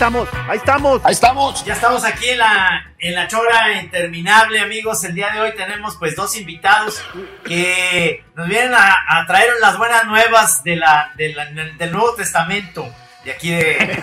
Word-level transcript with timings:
Estamos, 0.00 0.28
ahí 0.48 0.56
estamos. 0.56 1.02
Ahí 1.04 1.12
estamos. 1.12 1.64
Ya 1.66 1.74
estamos 1.74 2.04
aquí 2.04 2.30
en 2.30 2.38
la, 2.38 2.90
en 2.98 3.14
la 3.14 3.28
chora 3.28 3.82
interminable, 3.82 4.58
amigos. 4.60 5.04
El 5.04 5.14
día 5.14 5.28
de 5.30 5.40
hoy 5.42 5.54
tenemos 5.54 5.96
pues 5.98 6.16
dos 6.16 6.34
invitados 6.38 7.02
que 7.44 8.24
nos 8.34 8.48
vienen 8.48 8.72
a, 8.72 8.96
a 9.06 9.26
traer 9.26 9.50
las 9.60 9.76
buenas 9.76 10.06
nuevas 10.06 10.64
de 10.64 10.76
la, 10.76 11.12
de 11.16 11.34
la- 11.34 11.44
del 11.44 11.92
Nuevo 11.92 12.14
Testamento. 12.14 12.88
De 13.26 13.32
aquí 13.32 13.50
de. 13.50 14.00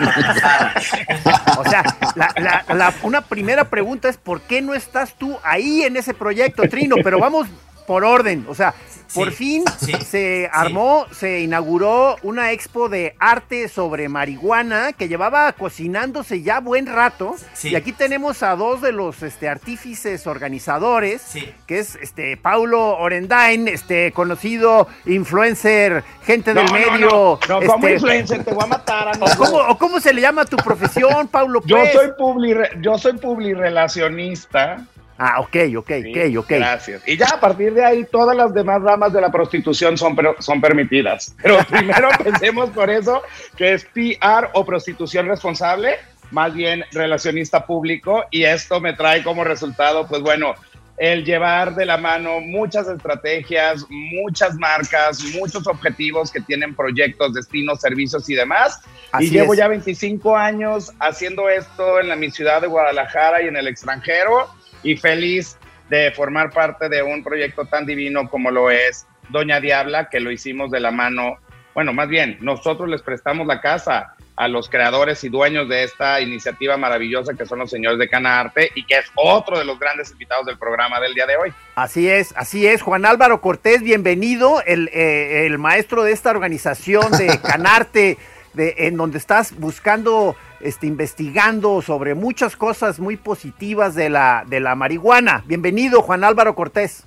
O 1.57 1.63
sea, 1.67 1.83
la- 2.15 2.31
la- 2.37 2.75
la- 2.75 2.93
una 3.01 3.21
primera 3.21 3.63
pregunta 3.63 4.07
es 4.07 4.17
¿por 4.17 4.41
qué 4.41 4.61
no 4.61 4.75
estás 4.75 5.15
tú 5.17 5.39
ahí 5.43 5.81
en 5.81 5.97
ese 5.97 6.13
proyecto, 6.13 6.61
Trino? 6.69 6.97
Pero 7.03 7.17
vamos 7.19 7.47
por 7.87 8.05
orden. 8.05 8.45
O 8.47 8.53
sea, 8.53 8.75
por 9.13 9.29
Sí, 9.31 9.35
fin 9.35 9.63
sí, 9.79 9.93
se 10.05 10.49
armó, 10.51 11.05
se 11.11 11.39
inauguró 11.41 12.17
una 12.23 12.51
expo 12.51 12.89
de 12.89 13.15
arte 13.19 13.67
sobre 13.69 14.09
marihuana 14.09 14.93
que 14.93 15.07
llevaba 15.07 15.51
cocinándose 15.53 16.41
ya 16.41 16.59
buen 16.59 16.85
rato. 16.87 17.35
Sí. 17.53 17.69
Y 17.69 17.75
aquí 17.75 17.91
tenemos 17.93 18.43
a 18.43 18.55
dos 18.55 18.81
de 18.81 18.91
los 18.91 19.23
este, 19.23 19.47
artífices 19.49 20.27
organizadores, 20.27 21.21
Sí. 21.21 21.51
que 21.65 21.79
es 21.79 21.95
este 21.95 22.37
Paulo 22.37 22.97
Orendain, 22.97 23.67
este 23.67 24.11
conocido 24.11 24.87
influencer, 25.05 26.03
gente 26.23 26.53
del 26.53 26.65
No, 26.65 26.71
medio. 26.73 27.39
No, 27.47 27.59
como 27.65 27.87
este, 27.87 27.93
influencer, 27.93 28.43
te 28.43 28.53
voy 28.53 28.63
a 28.63 28.67
matar, 28.67 29.07
amigo. 29.09 29.25
¿O 29.25 29.37
cómo, 29.37 29.57
o 29.57 29.77
cómo 29.77 29.99
se 29.99 30.13
le 30.13 30.21
llama 30.21 30.43
a 30.43 30.45
tu 30.45 30.57
profesión, 30.57 31.27
Paulo? 31.27 31.61
Yo 31.65 31.77
pues? 31.77 31.93
soy 31.93 32.07
publi, 32.17 32.53
yo 32.81 32.97
soy 32.97 33.13
publirelacionista. 33.17 34.85
Ah, 35.17 35.39
ok, 35.39 35.55
ok, 35.77 35.91
Sí, 36.03 36.37
ok, 36.37 36.43
ok. 36.43 36.49
Gracias. 36.49 37.01
Y 37.07 37.17
ya 37.17 37.27
a 37.27 37.39
partir 37.39 37.73
de 37.73 37.83
ahí 37.83 38.05
todas 38.05 38.35
las 38.37 38.53
demás 38.53 38.81
ramas 38.81 39.11
de 39.13 39.21
la 39.21 39.31
prostitución 39.31 39.97
son, 39.97 40.15
son 40.39 40.61
permitidas. 40.61 41.35
Pero 41.41 41.57
primero 41.69 42.09
pensemos 42.23 42.69
por 42.69 42.89
eso, 42.89 43.23
que 43.55 43.73
es 43.73 43.85
PR 43.85 44.49
o 44.53 44.63
prostitución 44.63 45.27
responsable, 45.27 45.95
más 46.29 46.53
bien 46.53 46.83
relacionista 46.91 47.65
público. 47.65 48.25
Y 48.29 48.43
esto 48.43 48.79
me 48.79 48.93
trae 48.93 49.23
como 49.23 49.43
resultado, 49.43 50.07
pues 50.07 50.21
bueno, 50.21 50.53
el 50.97 51.23
llevar 51.25 51.75
de 51.75 51.85
la 51.85 51.97
mano 51.97 52.39
muchas 52.39 52.87
estrategias, 52.87 53.85
muchas 53.89 54.55
marcas, 54.55 55.23
muchos 55.35 55.67
objetivos 55.67 56.31
que 56.31 56.41
tienen 56.41 56.75
proyectos, 56.75 57.33
destinos, 57.33 57.81
servicios 57.81 58.29
y 58.29 58.35
demás. 58.35 58.81
Así 59.11 59.25
y 59.25 59.29
llevo 59.29 59.53
es. 59.53 59.59
ya 59.59 59.67
25 59.67 60.35
años 60.35 60.91
haciendo 60.99 61.49
esto 61.49 61.99
en 61.99 62.09
la, 62.09 62.15
mi 62.15 62.29
ciudad 62.29 62.61
de 62.61 62.67
Guadalajara 62.67 63.43
y 63.43 63.47
en 63.47 63.57
el 63.57 63.67
extranjero 63.67 64.47
y 64.83 64.97
feliz 64.97 65.57
de 65.89 66.11
formar 66.11 66.51
parte 66.51 66.89
de 66.89 67.01
un 67.03 67.23
proyecto 67.23 67.65
tan 67.65 67.85
divino 67.85 68.29
como 68.29 68.51
lo 68.51 68.69
es 68.69 69.07
Doña 69.29 69.59
Diabla, 69.59 70.09
que 70.09 70.19
lo 70.19 70.31
hicimos 70.31 70.71
de 70.71 70.79
la 70.79 70.91
mano, 70.91 71.37
bueno, 71.73 71.93
más 71.93 72.07
bien, 72.07 72.37
nosotros 72.41 72.89
les 72.89 73.01
prestamos 73.01 73.45
la 73.45 73.61
casa 73.61 74.15
a 74.37 74.47
los 74.47 74.69
creadores 74.69 75.23
y 75.23 75.29
dueños 75.29 75.67
de 75.67 75.83
esta 75.83 76.21
iniciativa 76.21 76.77
maravillosa 76.77 77.33
que 77.33 77.47
son 77.47 77.59
los 77.59 77.71
señores 77.71 77.97
de 77.97 78.07
Canarte 78.07 78.71
y 78.75 78.85
que 78.85 78.99
es 78.99 79.05
otro 79.15 79.57
de 79.57 79.65
los 79.65 79.79
grandes 79.79 80.11
invitados 80.11 80.45
del 80.45 80.59
programa 80.59 80.99
del 80.99 81.15
día 81.15 81.25
de 81.25 81.37
hoy. 81.37 81.53
Así 81.75 82.07
es, 82.07 82.33
así 82.37 82.67
es. 82.67 82.83
Juan 82.83 83.05
Álvaro 83.05 83.41
Cortés, 83.41 83.81
bienvenido, 83.81 84.61
el, 84.65 84.89
eh, 84.93 85.47
el 85.47 85.57
maestro 85.57 86.03
de 86.03 86.11
esta 86.11 86.29
organización 86.29 87.11
de 87.13 87.39
Canarte, 87.43 88.19
de, 88.53 88.75
en 88.77 88.95
donde 88.95 89.17
estás 89.17 89.57
buscando, 89.57 90.35
este, 90.59 90.87
investigando 90.87 91.81
sobre 91.81 92.15
muchas 92.15 92.55
cosas 92.55 92.99
muy 92.99 93.17
positivas 93.17 93.95
de 93.95 94.09
la, 94.09 94.43
de 94.47 94.59
la 94.59 94.75
marihuana. 94.75 95.43
Bienvenido, 95.47 96.01
Juan 96.01 96.23
Álvaro 96.23 96.55
Cortés. 96.55 97.03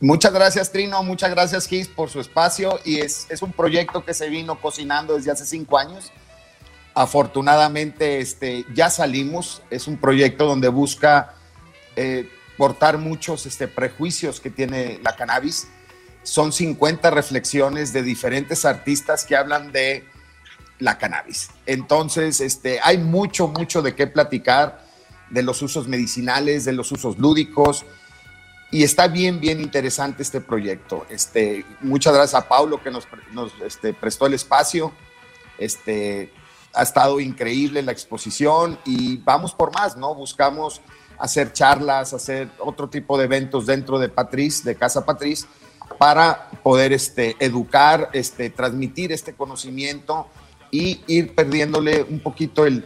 Muchas 0.00 0.32
gracias, 0.32 0.70
Trino. 0.70 1.02
Muchas 1.02 1.30
gracias, 1.30 1.66
Gis, 1.66 1.88
por 1.88 2.08
su 2.08 2.20
espacio. 2.20 2.78
Y 2.84 3.00
es, 3.00 3.26
es 3.30 3.42
un 3.42 3.52
proyecto 3.52 4.04
que 4.04 4.14
se 4.14 4.28
vino 4.28 4.60
cocinando 4.60 5.16
desde 5.16 5.32
hace 5.32 5.44
cinco 5.44 5.76
años. 5.76 6.12
Afortunadamente, 6.94 8.20
este, 8.20 8.64
ya 8.74 8.90
salimos. 8.90 9.62
Es 9.70 9.88
un 9.88 9.96
proyecto 9.96 10.46
donde 10.46 10.68
busca 10.68 11.34
eh, 11.96 12.30
cortar 12.56 12.98
muchos 12.98 13.44
este, 13.46 13.66
prejuicios 13.66 14.40
que 14.40 14.50
tiene 14.50 15.00
la 15.02 15.16
cannabis. 15.16 15.68
Son 16.22 16.52
50 16.52 17.10
reflexiones 17.10 17.92
de 17.92 18.02
diferentes 18.02 18.64
artistas 18.64 19.24
que 19.24 19.34
hablan 19.34 19.72
de 19.72 20.04
la 20.78 20.98
cannabis. 20.98 21.50
Entonces, 21.66 22.40
este, 22.40 22.80
hay 22.82 22.98
mucho, 22.98 23.48
mucho 23.48 23.82
de 23.82 23.94
qué 23.94 24.06
platicar 24.06 24.84
de 25.30 25.42
los 25.42 25.60
usos 25.62 25.88
medicinales, 25.88 26.64
de 26.64 26.72
los 26.72 26.90
usos 26.92 27.18
lúdicos, 27.18 27.84
y 28.70 28.82
está 28.82 29.08
bien, 29.08 29.40
bien 29.40 29.60
interesante 29.60 30.22
este 30.22 30.40
proyecto. 30.40 31.06
Este, 31.08 31.64
muchas 31.80 32.12
gracias 32.12 32.42
a 32.42 32.48
Paulo 32.48 32.82
que 32.82 32.90
nos, 32.90 33.06
este, 33.64 33.94
prestó 33.94 34.26
el 34.26 34.34
espacio. 34.34 34.92
Este, 35.58 36.30
ha 36.74 36.82
estado 36.82 37.18
increíble 37.18 37.82
la 37.82 37.92
exposición 37.92 38.78
y 38.84 39.16
vamos 39.18 39.54
por 39.54 39.72
más, 39.72 39.96
¿no? 39.96 40.14
Buscamos 40.14 40.82
hacer 41.18 41.52
charlas, 41.52 42.12
hacer 42.12 42.50
otro 42.58 42.88
tipo 42.88 43.16
de 43.16 43.24
eventos 43.24 43.64
dentro 43.66 43.98
de 43.98 44.10
Patriz, 44.10 44.62
de 44.62 44.76
Casa 44.76 45.04
Patriz, 45.04 45.46
para 45.98 46.50
poder 46.62 46.92
este, 46.92 47.36
educar, 47.40 48.10
este, 48.12 48.50
transmitir 48.50 49.12
este 49.12 49.34
conocimiento 49.34 50.28
y 50.70 51.00
ir 51.06 51.34
perdiéndole 51.34 52.02
un 52.02 52.20
poquito 52.20 52.66
el, 52.66 52.84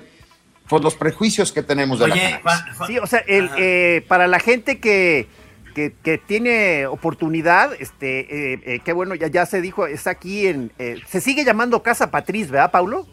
pues, 0.68 0.82
los 0.82 0.94
prejuicios 0.94 1.52
que 1.52 1.62
tenemos 1.62 1.98
de 1.98 2.08
la 2.08 2.14
Oye, 2.14 2.22
cannabis. 2.22 2.42
Juan- 2.42 2.74
Juan- 2.76 2.88
Sí, 2.88 2.98
o 2.98 3.06
sea, 3.06 3.18
el, 3.26 3.50
eh, 3.58 4.04
para 4.08 4.26
la 4.26 4.38
gente 4.40 4.78
que, 4.80 5.26
que, 5.74 5.94
que 6.02 6.18
tiene 6.18 6.86
oportunidad, 6.86 7.72
este, 7.80 8.20
eh, 8.54 8.60
eh, 8.64 8.80
qué 8.84 8.92
bueno, 8.92 9.14
ya, 9.14 9.28
ya 9.28 9.46
se 9.46 9.60
dijo, 9.60 9.86
está 9.86 10.10
aquí 10.10 10.46
en, 10.46 10.70
eh, 10.78 11.00
se 11.06 11.20
sigue 11.20 11.44
llamando 11.44 11.82
Casa 11.82 12.10
Patriz, 12.10 12.50
¿verdad, 12.50 12.70
Paulo? 12.70 13.06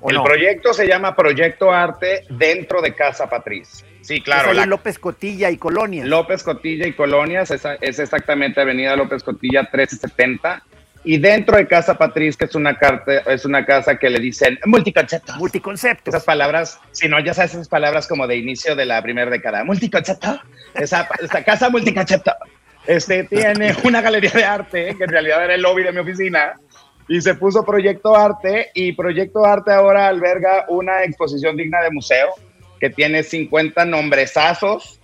¿O 0.00 0.10
El 0.10 0.16
no? 0.16 0.24
proyecto 0.24 0.74
se 0.74 0.86
llama 0.86 1.14
Proyecto 1.14 1.70
Arte 1.70 2.24
dentro 2.28 2.82
de 2.82 2.92
Casa 2.94 3.30
Patriz. 3.30 3.84
Sí, 4.00 4.20
claro. 4.20 4.50
Es 4.50 4.56
la- 4.56 4.66
López 4.66 4.98
Cotilla 4.98 5.48
y 5.50 5.56
Colonia. 5.58 6.04
López 6.04 6.42
Cotilla 6.42 6.88
y 6.88 6.92
Colonias, 6.92 7.52
esa- 7.52 7.76
es 7.76 8.00
exactamente 8.00 8.60
Avenida 8.60 8.96
López 8.96 9.22
Cotilla 9.22 9.62
1370. 9.62 10.64
Y 11.04 11.18
dentro 11.18 11.56
de 11.56 11.66
Casa 11.66 11.98
Patriz, 11.98 12.36
que 12.36 12.44
es 12.44 12.54
una, 12.54 12.78
carta, 12.78 13.18
es 13.32 13.44
una 13.44 13.66
casa 13.66 13.96
que 13.96 14.08
le 14.08 14.20
dicen 14.20 14.58
multiconcepto. 14.66 15.34
Multiconcepto. 15.36 16.10
Esas 16.10 16.24
palabras, 16.24 16.78
si 16.92 17.08
no, 17.08 17.18
ya 17.18 17.34
sabes 17.34 17.54
esas 17.54 17.68
palabras 17.68 18.06
como 18.06 18.26
de 18.26 18.36
inicio 18.36 18.76
de 18.76 18.86
la 18.86 19.02
primera 19.02 19.30
década. 19.30 19.64
Multiconcepto. 19.64 20.40
Esa, 20.74 21.08
esa 21.20 21.42
casa 21.42 21.70
multiconcepto. 21.70 22.32
Este 22.86 23.24
tiene 23.24 23.76
una 23.84 24.00
galería 24.00 24.30
de 24.30 24.44
arte, 24.44 24.96
que 24.96 25.04
en 25.04 25.10
realidad 25.10 25.44
era 25.44 25.54
el 25.54 25.62
lobby 25.62 25.82
de 25.82 25.92
mi 25.92 25.98
oficina, 25.98 26.54
y 27.08 27.20
se 27.20 27.34
puso 27.34 27.64
Proyecto 27.64 28.16
Arte, 28.16 28.70
y 28.74 28.92
Proyecto 28.92 29.44
Arte 29.44 29.72
ahora 29.72 30.08
alberga 30.08 30.66
una 30.68 31.04
exposición 31.04 31.56
digna 31.56 31.82
de 31.82 31.90
museo, 31.90 32.30
que 32.80 32.90
tiene 32.90 33.22
50 33.22 33.84
nombresazos, 33.84 35.00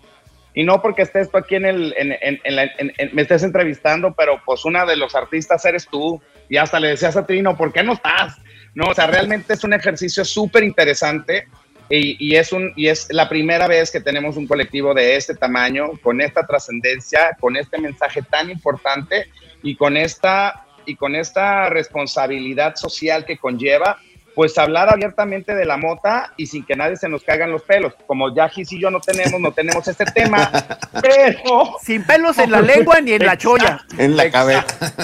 y 0.59 0.65
no 0.65 0.83
porque 0.83 1.03
estés 1.03 1.31
tú 1.31 1.37
aquí 1.39 1.55
en 1.55 1.67
el, 1.67 1.95
en, 1.97 2.09
en- 2.21 2.41
en 2.43 2.57
la- 2.57 2.71
me 3.13 3.23
estés 3.23 3.43
entrevistando, 3.45 4.13
pero 4.19 4.41
pues 4.45 4.65
una 4.65 4.85
de 4.85 4.97
los 4.97 5.15
artistas 5.15 5.65
eres 5.65 5.87
tú, 5.87 6.21
y 6.49 6.57
hasta 6.57 6.81
le 6.81 6.89
decías 6.89 7.17
a 7.17 7.25
Trino, 7.27 7.57
¿por 7.57 7.73
qué 7.73 7.83
no 7.85 7.93
estás? 7.93 8.37
No, 8.75 8.87
o 8.91 8.95
sea, 8.95 9.07
realmente 9.07 9.55
es 9.55 9.63
un 9.65 9.73
ejercicio 9.73 10.25
súper 10.25 10.63
interesante 10.65 11.47
Y, 11.91 12.35
es 12.37 12.53
un, 12.53 12.73
y 12.77 12.89
es 12.89 13.07
la 13.11 13.27
primera 13.29 13.67
vez 13.67 13.91
que 13.91 14.01
tenemos 14.01 14.37
un 14.37 14.47
colectivo 14.47 14.93
de 14.93 15.17
este 15.17 15.35
tamaño, 15.35 15.93
con 16.03 16.21
esta 16.21 16.47
trascendencia, 16.47 17.35
con 17.41 17.57
este 17.57 17.79
mensaje 17.79 18.21
tan 18.23 18.51
importante 18.51 19.31
y 19.63 19.75
con 19.75 19.97
esta, 19.97 20.67
y 20.85 20.97
con 20.97 21.15
esta 21.15 21.71
responsabilidad 21.71 22.75
social 22.77 23.25
que 23.25 23.39
conlleva, 23.39 23.99
pues 24.39 24.57
hablar 24.57 24.89
abiertamente 24.89 25.53
de 25.53 25.65
la 25.65 25.77
mota 25.77 26.33
y 26.37 26.47
sin 26.47 26.65
que 26.65 26.77
nadie 26.77 26.97
se 26.97 27.09
nos 27.09 27.25
caigan 27.25 27.51
los 27.51 27.63
pelos. 27.63 27.93
Como 28.07 28.33
ya 28.33 28.49
Gis 28.49 28.71
y 28.71 28.81
yo 28.81 28.89
no 28.89 29.01
tenemos, 29.01 29.41
no 29.41 29.51
tenemos 29.51 29.89
este 29.89 30.05
tema, 30.05 30.49
pero... 31.03 31.75
Sin 31.83 32.05
pelos 32.05 32.39
en 32.39 32.53
la 32.53 32.61
lengua 32.61 33.01
ni 33.01 33.15
en 33.15 33.27
la 33.27 33.37
cholla. 33.37 33.85
En 33.99 34.17
la 34.17 34.31
cabeza. 34.31 34.95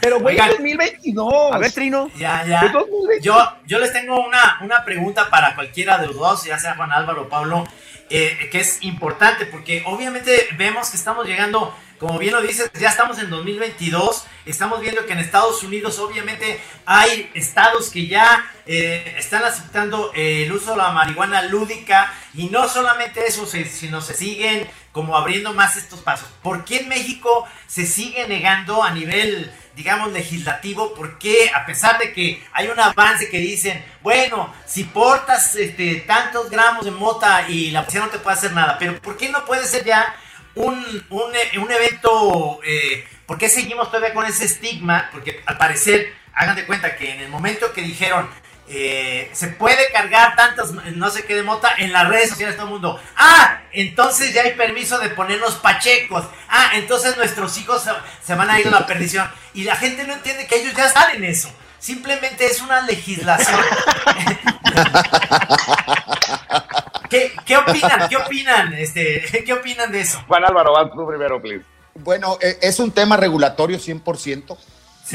Pero 0.00 0.20
güey, 0.20 0.36
2022. 0.36 1.52
A 1.52 1.58
ver, 1.58 1.72
Trino. 1.72 2.08
Ya, 2.16 2.46
ya. 2.46 2.72
Yo, 3.20 3.52
yo 3.66 3.80
les 3.80 3.92
tengo 3.92 4.24
una, 4.24 4.60
una 4.62 4.84
pregunta 4.84 5.28
para 5.28 5.56
cualquiera 5.56 5.98
de 5.98 6.06
los 6.06 6.14
dos, 6.14 6.44
ya 6.44 6.56
sea 6.60 6.76
Juan 6.76 6.92
Álvaro 6.92 7.22
o 7.22 7.28
Pablo, 7.28 7.64
eh, 8.10 8.48
que 8.52 8.60
es 8.60 8.84
importante 8.84 9.46
porque 9.46 9.82
obviamente 9.86 10.46
vemos 10.56 10.88
que 10.88 10.98
estamos 10.98 11.26
llegando 11.26 11.74
como 11.98 12.18
bien 12.18 12.32
lo 12.32 12.40
dices, 12.40 12.70
ya 12.78 12.88
estamos 12.88 13.18
en 13.18 13.28
2022, 13.28 14.24
estamos 14.46 14.80
viendo 14.80 15.04
que 15.04 15.12
en 15.12 15.18
Estados 15.18 15.62
Unidos 15.62 15.98
obviamente 15.98 16.60
hay 16.86 17.30
estados 17.34 17.90
que 17.90 18.06
ya 18.06 18.44
eh, 18.66 19.16
están 19.18 19.44
aceptando 19.44 20.12
el 20.14 20.50
uso 20.52 20.72
de 20.72 20.76
la 20.78 20.90
marihuana 20.90 21.42
lúdica 21.42 22.12
y 22.34 22.46
no 22.46 22.68
solamente 22.68 23.26
eso, 23.26 23.46
sino 23.46 24.00
se 24.00 24.14
siguen 24.14 24.68
como 24.92 25.16
abriendo 25.16 25.52
más 25.54 25.76
estos 25.76 26.00
pasos. 26.00 26.28
¿Por 26.42 26.64
qué 26.64 26.78
en 26.78 26.88
México 26.88 27.46
se 27.66 27.86
sigue 27.86 28.26
negando 28.28 28.82
a 28.82 28.90
nivel 28.90 29.52
digamos, 29.78 30.12
legislativo, 30.12 30.92
¿por 30.92 31.18
qué 31.20 31.52
a 31.54 31.64
pesar 31.64 31.98
de 31.98 32.12
que 32.12 32.44
hay 32.52 32.66
un 32.66 32.80
avance 32.80 33.30
que 33.30 33.38
dicen, 33.38 33.84
bueno, 34.02 34.52
si 34.66 34.82
portas 34.82 35.54
este, 35.54 36.00
tantos 36.00 36.50
gramos 36.50 36.84
de 36.84 36.90
mota 36.90 37.48
y 37.48 37.70
la 37.70 37.82
policía 37.82 38.00
no 38.00 38.08
te 38.08 38.18
puede 38.18 38.36
hacer 38.36 38.52
nada, 38.54 38.76
pero 38.76 39.00
¿por 39.00 39.16
qué 39.16 39.28
no 39.28 39.44
puede 39.44 39.64
ser 39.66 39.84
ya 39.84 40.16
un, 40.58 41.06
un, 41.10 41.32
un 41.62 41.70
evento, 41.70 42.60
eh, 42.64 43.06
¿por 43.26 43.38
qué 43.38 43.48
seguimos 43.48 43.90
todavía 43.90 44.12
con 44.12 44.26
ese 44.26 44.44
estigma? 44.44 45.08
Porque 45.12 45.40
al 45.46 45.56
parecer, 45.56 46.12
hagan 46.34 46.56
de 46.56 46.66
cuenta 46.66 46.96
que 46.96 47.12
en 47.12 47.20
el 47.20 47.28
momento 47.28 47.72
que 47.72 47.82
dijeron, 47.82 48.28
eh, 48.68 49.30
se 49.32 49.46
puede 49.48 49.90
cargar 49.92 50.34
tantas, 50.36 50.72
no 50.72 51.10
sé 51.10 51.24
qué 51.24 51.36
de 51.36 51.44
mota, 51.44 51.70
en 51.78 51.92
las 51.92 52.08
redes 52.08 52.30
sociales 52.30 52.56
todo 52.56 52.66
el 52.66 52.72
mundo. 52.72 53.00
Ah, 53.16 53.60
entonces 53.72 54.34
ya 54.34 54.42
hay 54.42 54.54
permiso 54.54 54.98
de 54.98 55.10
ponernos 55.10 55.54
pachecos. 55.54 56.24
Ah, 56.48 56.72
entonces 56.74 57.16
nuestros 57.16 57.56
hijos 57.58 57.84
se, 58.24 58.34
van 58.34 58.50
a 58.50 58.58
ir 58.58 58.66
a 58.66 58.72
la 58.72 58.86
perdición. 58.86 59.30
Y 59.54 59.62
la 59.62 59.76
gente 59.76 60.02
no 60.04 60.12
entiende 60.12 60.48
que 60.48 60.56
ellos 60.56 60.74
ya 60.74 60.86
están 60.86 61.14
en 61.14 61.22
eso. 61.24 61.52
Simplemente 61.78 62.46
es 62.46 62.60
una 62.60 62.80
legislación. 62.80 63.60
¿Qué, 67.08 67.32
¿Qué, 67.44 67.56
opinan? 67.56 68.08
¿Qué 68.08 68.16
opinan? 68.16 68.72
Este, 68.74 69.22
¿Qué 69.46 69.52
opinan 69.52 69.90
de 69.90 70.00
eso? 70.00 70.22
Juan 70.26 70.44
Álvaro, 70.44 70.72
va 70.72 70.90
tú 70.90 71.06
primero, 71.06 71.40
please. 71.40 71.64
Bueno, 71.94 72.38
e, 72.40 72.58
es 72.62 72.78
un 72.78 72.90
tema 72.90 73.16
regulatorio 73.16 73.78
100%. 73.78 74.56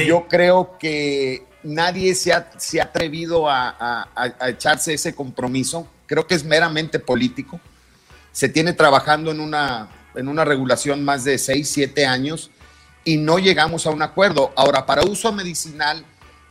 Yo 0.06 0.28
creo 0.28 0.78
que 0.80 1.46
nadie 1.62 2.16
se 2.16 2.34
ha, 2.34 2.50
se 2.58 2.82
ha 2.82 2.86
atrevido 2.86 3.48
a, 3.48 4.08
echarse 4.48 4.94
ese 4.94 5.14
compromiso. 5.14 5.88
Creo 6.08 6.26
que 6.26 6.34
es 6.36 6.44
meramente 6.44 7.00
político. 7.00 7.60
Se 8.32 8.50
tiene 8.50 8.74
trabajando 8.74 9.30
en 9.30 9.40
una, 9.40 9.90
en 10.16 10.28
una 10.28 10.46
regulación 10.46 11.06
más 11.06 11.24
de 11.24 11.38
6, 11.38 11.70
7 11.70 12.08
años 12.08 12.50
y 13.06 13.18
no 13.18 13.38
llegamos 13.38 13.86
a 13.86 13.92
un 13.92 14.02
acuerdo. 14.02 14.52
Ahora, 14.56 14.88
para 14.88 15.04
uso 15.04 15.32
medicinal 15.32 16.04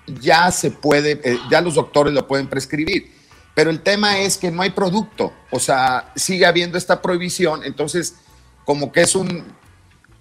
ya 0.06 0.50
se 0.52 0.70
puede, 0.70 1.20
eh, 1.24 1.38
ya 1.50 1.60
los 1.60 1.74
doctores 1.74 2.14
lo 2.14 2.28
pueden 2.28 2.46
prescribir 2.46 3.21
pero 3.54 3.70
el 3.70 3.82
tema 3.82 4.18
es 4.18 4.38
que 4.38 4.50
no 4.50 4.62
hay 4.62 4.70
producto, 4.70 5.32
o 5.50 5.58
sea, 5.58 6.12
sigue 6.16 6.46
habiendo 6.46 6.78
esta 6.78 7.02
prohibición, 7.02 7.64
entonces 7.64 8.16
como 8.64 8.92
que 8.92 9.02
es 9.02 9.14
un, 9.14 9.44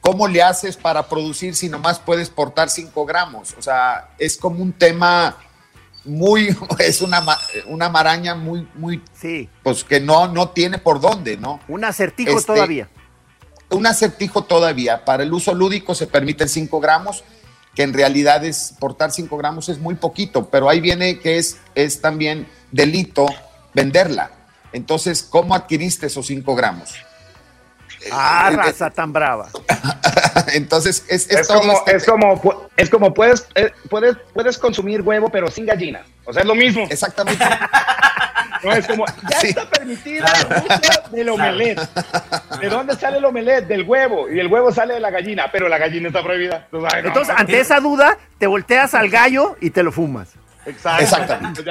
¿cómo 0.02 0.28
le 0.28 0.42
haces 0.42 0.76
para 0.76 1.08
producir 1.08 1.56
si 1.56 1.70
nomás 1.70 2.00
puedes 2.00 2.30
portar 2.30 2.70
5 2.70 3.06
gramos? 3.06 3.56
O 3.58 3.62
sea, 3.62 4.10
es 4.18 4.38
como 4.38 4.62
un 4.62 4.74
tema 4.74 5.38
muy, 6.04 6.56
es 6.80 7.02
una, 7.02 7.24
una 7.68 7.90
maraña 7.90 8.36
muy, 8.36 8.68
muy, 8.74 9.02
sí. 9.14 9.50
pues 9.64 9.84
que 9.84 10.00
no, 10.00 10.28
no 10.28 10.50
tiene 10.50 10.78
por 10.80 11.00
dónde, 11.00 11.38
¿no? 11.38 11.60
Un 11.68 11.86
acertijo 11.86 12.32
este, 12.32 12.54
todavía. 12.54 12.90
Un 13.70 13.86
acertijo 13.86 14.44
todavía. 14.44 15.06
Para 15.06 15.24
el 15.24 15.32
uso 15.32 15.54
lúdico 15.54 15.96
se 15.96 16.08
permiten 16.08 16.50
5 16.50 16.80
gramos, 16.80 17.24
que 17.76 17.84
en 17.84 17.94
realidad 17.94 18.44
es, 18.44 18.74
portar 18.80 19.12
5 19.12 19.38
gramos 19.38 19.70
es 19.70 19.80
muy 19.80 19.96
poquito, 19.96 20.50
pero 20.50 20.68
ahí 20.68 20.82
viene 20.82 21.20
que 21.20 21.38
es, 21.38 21.58
es 21.76 22.02
también 22.02 22.48
delito 22.72 23.28
venderla. 23.74 24.32
Entonces, 24.74 25.24
¿cómo 25.24 25.54
adquiriste 25.54 26.08
esos 26.08 26.26
5 26.28 26.56
gramos? 26.56 26.96
Ah, 28.12 28.50
eh, 28.52 28.56
raza 28.56 28.90
tan 28.90 29.14
brava. 29.14 29.50
Entonces, 30.54 31.06
es, 31.08 31.30
es, 31.30 31.48
como, 31.48 31.74
este 31.74 31.96
es, 31.96 32.06
como, 32.06 32.70
es 32.76 32.90
como 32.90 33.14
puedes, 33.14 33.48
eh, 33.56 33.72
puedes, 33.90 34.18
puedes 34.34 34.58
consumir 34.58 35.02
huevo, 35.02 35.30
pero 35.30 35.52
sin 35.52 35.66
gallina. 35.66 36.04
O 36.26 36.34
sea, 36.34 36.42
es 36.42 36.48
lo 36.48 36.56
mismo. 36.56 36.88
Exactamente. 36.90 37.44
no, 38.64 38.72
es 38.72 38.88
como, 38.88 39.06
ya 39.30 39.40
está 39.42 39.70
permitida 39.70 40.26
el 41.12 41.12
del 41.12 41.30
omelet. 41.30 41.80
¿De 42.60 42.70
dónde 42.70 42.96
sale 42.96 43.18
el 43.18 43.26
omelet? 43.26 43.68
Del 43.68 43.84
huevo. 43.84 44.32
Y 44.32 44.40
el 44.40 44.48
huevo 44.48 44.72
sale 44.72 44.96
de 44.96 45.00
la 45.00 45.12
gallina, 45.12 45.50
pero 45.52 45.68
la 45.70 45.78
gallina 45.78 46.08
está 46.08 46.24
prohibida. 46.24 46.68
Entonces, 47.04 47.36
ante 47.38 47.60
esa 47.60 47.80
duda, 47.80 48.18
te 48.40 48.48
volteas 48.48 48.94
al 48.94 49.10
gallo 49.10 49.58
y 49.62 49.70
te 49.70 49.84
lo 49.84 49.92
fumas. 49.92 50.30
Exactamente. 50.66 51.64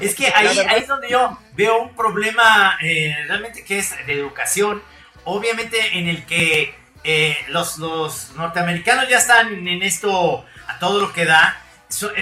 es 0.00 0.14
que 0.14 0.26
ahí, 0.28 0.58
es 0.76 0.86
donde 0.86 1.08
yo 1.08 1.38
veo 1.54 1.82
un 1.82 1.94
problema 1.94 2.76
eh, 2.82 3.16
realmente 3.26 3.64
que 3.64 3.78
es 3.78 3.94
de 4.06 4.12
educación, 4.12 4.82
obviamente 5.24 5.98
en 5.98 6.08
el 6.08 6.26
que 6.26 6.74
eh, 7.02 7.36
los, 7.48 7.78
los, 7.78 8.32
norteamericanos 8.36 9.08
ya 9.08 9.18
están 9.18 9.66
en 9.66 9.82
esto 9.82 10.44
a 10.66 10.78
todo 10.78 11.00
lo 11.00 11.12
que 11.12 11.24
da. 11.24 11.60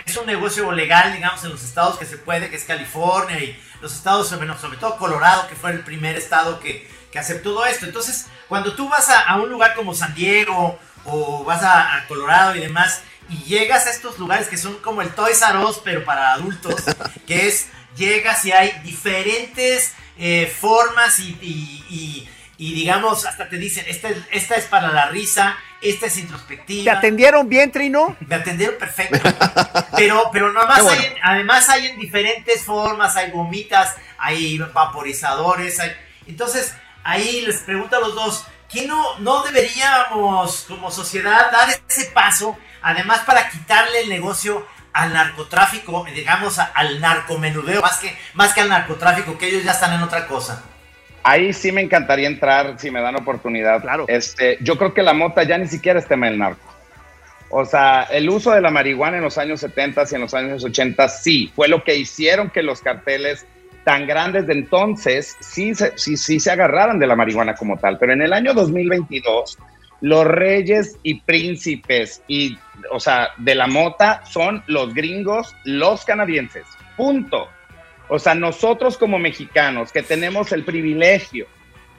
Es 0.04 0.16
un 0.16 0.26
negocio 0.26 0.70
legal, 0.72 1.14
digamos, 1.14 1.42
en 1.44 1.50
los 1.50 1.62
estados 1.62 1.98
que 1.98 2.04
se 2.04 2.18
puede, 2.18 2.50
que 2.50 2.56
es 2.56 2.64
California 2.64 3.38
y 3.38 3.58
los 3.80 3.94
estados, 3.94 4.36
bueno, 4.36 4.58
sobre 4.58 4.76
todo 4.76 4.98
Colorado, 4.98 5.48
que 5.48 5.54
fue 5.54 5.70
el 5.70 5.80
primer 5.80 6.16
estado 6.16 6.60
que, 6.60 6.88
que 7.10 7.18
aceptó 7.18 7.54
todo 7.54 7.64
esto. 7.64 7.86
Entonces, 7.86 8.26
cuando 8.48 8.74
tú 8.74 8.88
vas 8.88 9.08
a, 9.08 9.36
un 9.36 9.48
lugar 9.48 9.74
como 9.74 9.94
San 9.94 10.14
Diego 10.14 10.78
o 11.04 11.42
vas 11.44 11.62
a 11.62 12.04
Colorado 12.06 12.54
y 12.54 12.60
demás, 12.60 13.02
y 13.28 13.44
llegas 13.44 13.86
a 13.86 13.90
estos 13.90 14.18
lugares 14.18 14.48
que 14.48 14.56
son 14.56 14.74
como 14.76 15.02
el 15.02 15.10
Toys 15.10 15.40
R 15.42 15.58
Us, 15.58 15.80
pero 15.84 16.04
para 16.04 16.32
adultos, 16.32 16.82
que 17.26 17.48
es, 17.48 17.68
llegas 17.96 18.44
y 18.44 18.52
hay 18.52 18.72
diferentes 18.82 19.92
eh, 20.18 20.52
formas 20.60 21.18
y, 21.18 22.28
digamos, 22.58 23.26
hasta 23.26 23.48
te 23.48 23.56
dicen, 23.56 23.84
esta, 23.88 24.08
esta 24.30 24.54
es 24.54 24.64
para 24.64 24.92
la 24.92 25.08
risa, 25.08 25.56
esta 25.80 26.06
es 26.06 26.16
introspectiva. 26.18 26.84
¿Te 26.84 26.98
atendieron 26.98 27.48
bien, 27.48 27.72
Trino? 27.72 28.16
Me 28.20 28.36
atendieron 28.36 28.76
perfecto. 28.78 29.18
Pero, 29.96 30.30
pero 30.32 30.52
más 30.52 30.82
además 31.22 31.68
hay 31.68 31.86
en 31.86 31.98
diferentes 31.98 32.62
formas, 32.64 33.16
hay 33.16 33.30
gomitas, 33.30 33.94
hay 34.18 34.58
vaporizadores, 34.58 35.80
hay... 35.80 35.92
Entonces, 36.26 36.74
ahí 37.02 37.40
les 37.42 37.58
pregunto 37.58 37.96
a 37.96 38.00
los 38.00 38.14
dos, 38.14 38.46
¿qué 38.72 38.86
no, 38.86 39.18
no 39.18 39.42
deberíamos 39.42 40.64
como 40.68 40.90
sociedad 40.90 41.50
dar 41.52 41.68
ese 41.88 42.10
paso 42.12 42.56
Además, 42.82 43.20
para 43.20 43.48
quitarle 43.48 44.00
el 44.00 44.08
negocio 44.08 44.66
al 44.92 45.12
narcotráfico, 45.12 46.04
digamos 46.14 46.58
al 46.58 47.00
narcomenudeo, 47.00 47.80
más 47.80 47.98
que, 47.98 48.14
más 48.34 48.52
que 48.52 48.60
al 48.60 48.68
narcotráfico, 48.68 49.38
que 49.38 49.48
ellos 49.48 49.64
ya 49.64 49.70
están 49.70 49.94
en 49.94 50.02
otra 50.02 50.26
cosa. 50.26 50.64
Ahí 51.22 51.52
sí 51.52 51.70
me 51.70 51.80
encantaría 51.80 52.26
entrar 52.26 52.74
si 52.78 52.90
me 52.90 53.00
dan 53.00 53.16
oportunidad. 53.16 53.80
Claro. 53.80 54.04
Este, 54.08 54.58
yo 54.60 54.76
creo 54.76 54.92
que 54.92 55.02
la 55.02 55.14
mota 55.14 55.44
ya 55.44 55.56
ni 55.56 55.68
siquiera 55.68 56.00
es 56.00 56.08
tema 56.08 56.26
del 56.26 56.38
narco. 56.38 56.72
O 57.48 57.64
sea, 57.64 58.02
el 58.10 58.28
uso 58.28 58.50
de 58.50 58.60
la 58.60 58.70
marihuana 58.70 59.18
en 59.18 59.22
los 59.22 59.38
años 59.38 59.60
70 59.60 60.04
y 60.10 60.14
en 60.16 60.20
los 60.22 60.34
años 60.34 60.64
80 60.64 61.08
sí, 61.08 61.52
fue 61.54 61.68
lo 61.68 61.84
que 61.84 61.94
hicieron 61.94 62.50
que 62.50 62.62
los 62.62 62.80
carteles 62.80 63.46
tan 63.84 64.06
grandes 64.06 64.46
de 64.46 64.54
entonces 64.54 65.36
sí, 65.40 65.72
sí, 65.74 66.16
sí 66.16 66.40
se 66.40 66.50
agarraran 66.50 66.98
de 66.98 67.06
la 67.06 67.16
marihuana 67.16 67.54
como 67.54 67.76
tal. 67.76 67.98
Pero 67.98 68.12
en 68.12 68.22
el 68.22 68.32
año 68.32 68.54
2022 68.54 69.58
los 70.02 70.26
reyes 70.26 70.98
y 71.02 71.20
príncipes 71.20 72.22
y, 72.26 72.58
o 72.90 73.00
sea, 73.00 73.30
de 73.38 73.54
la 73.54 73.68
mota 73.68 74.24
son 74.26 74.62
los 74.66 74.92
gringos, 74.92 75.54
los 75.64 76.04
canadienses. 76.04 76.66
Punto. 76.96 77.48
O 78.08 78.18
sea, 78.18 78.34
nosotros 78.34 78.98
como 78.98 79.18
mexicanos 79.18 79.92
que 79.92 80.02
tenemos 80.02 80.52
el 80.52 80.64
privilegio 80.64 81.46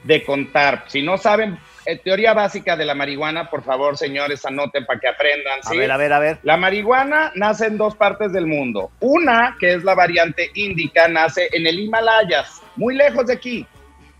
de 0.04 0.24
contar, 0.24 0.84
si 0.88 1.02
no 1.02 1.18
saben 1.18 1.58
eh, 1.86 1.98
teoría 1.98 2.34
básica 2.34 2.76
de 2.76 2.86
la 2.86 2.96
marihuana, 2.96 3.50
por 3.50 3.64
favor, 3.64 3.98
señores, 3.98 4.46
anoten 4.46 4.86
para 4.86 5.00
que 5.00 5.08
aprendan. 5.08 5.60
A 5.64 5.74
ver, 5.74 5.92
a 5.92 5.98
ver, 5.98 6.14
a 6.14 6.20
ver. 6.20 6.40
La 6.44 6.58
marihuana 6.58 7.32
nace 7.36 7.68
en 7.68 7.78
dos 7.78 7.96
partes 7.96 8.32
del 8.32 8.48
mundo. 8.48 8.92
Una, 9.00 9.58
que 9.60 9.74
es 9.74 9.84
la 9.84 9.94
variante 9.94 10.50
índica, 10.54 11.08
nace 11.08 11.50
en 11.52 11.68
el 11.68 11.80
Himalayas, 11.80 12.62
muy 12.76 12.96
lejos 12.96 13.28
de 13.28 13.34
aquí. 13.34 13.68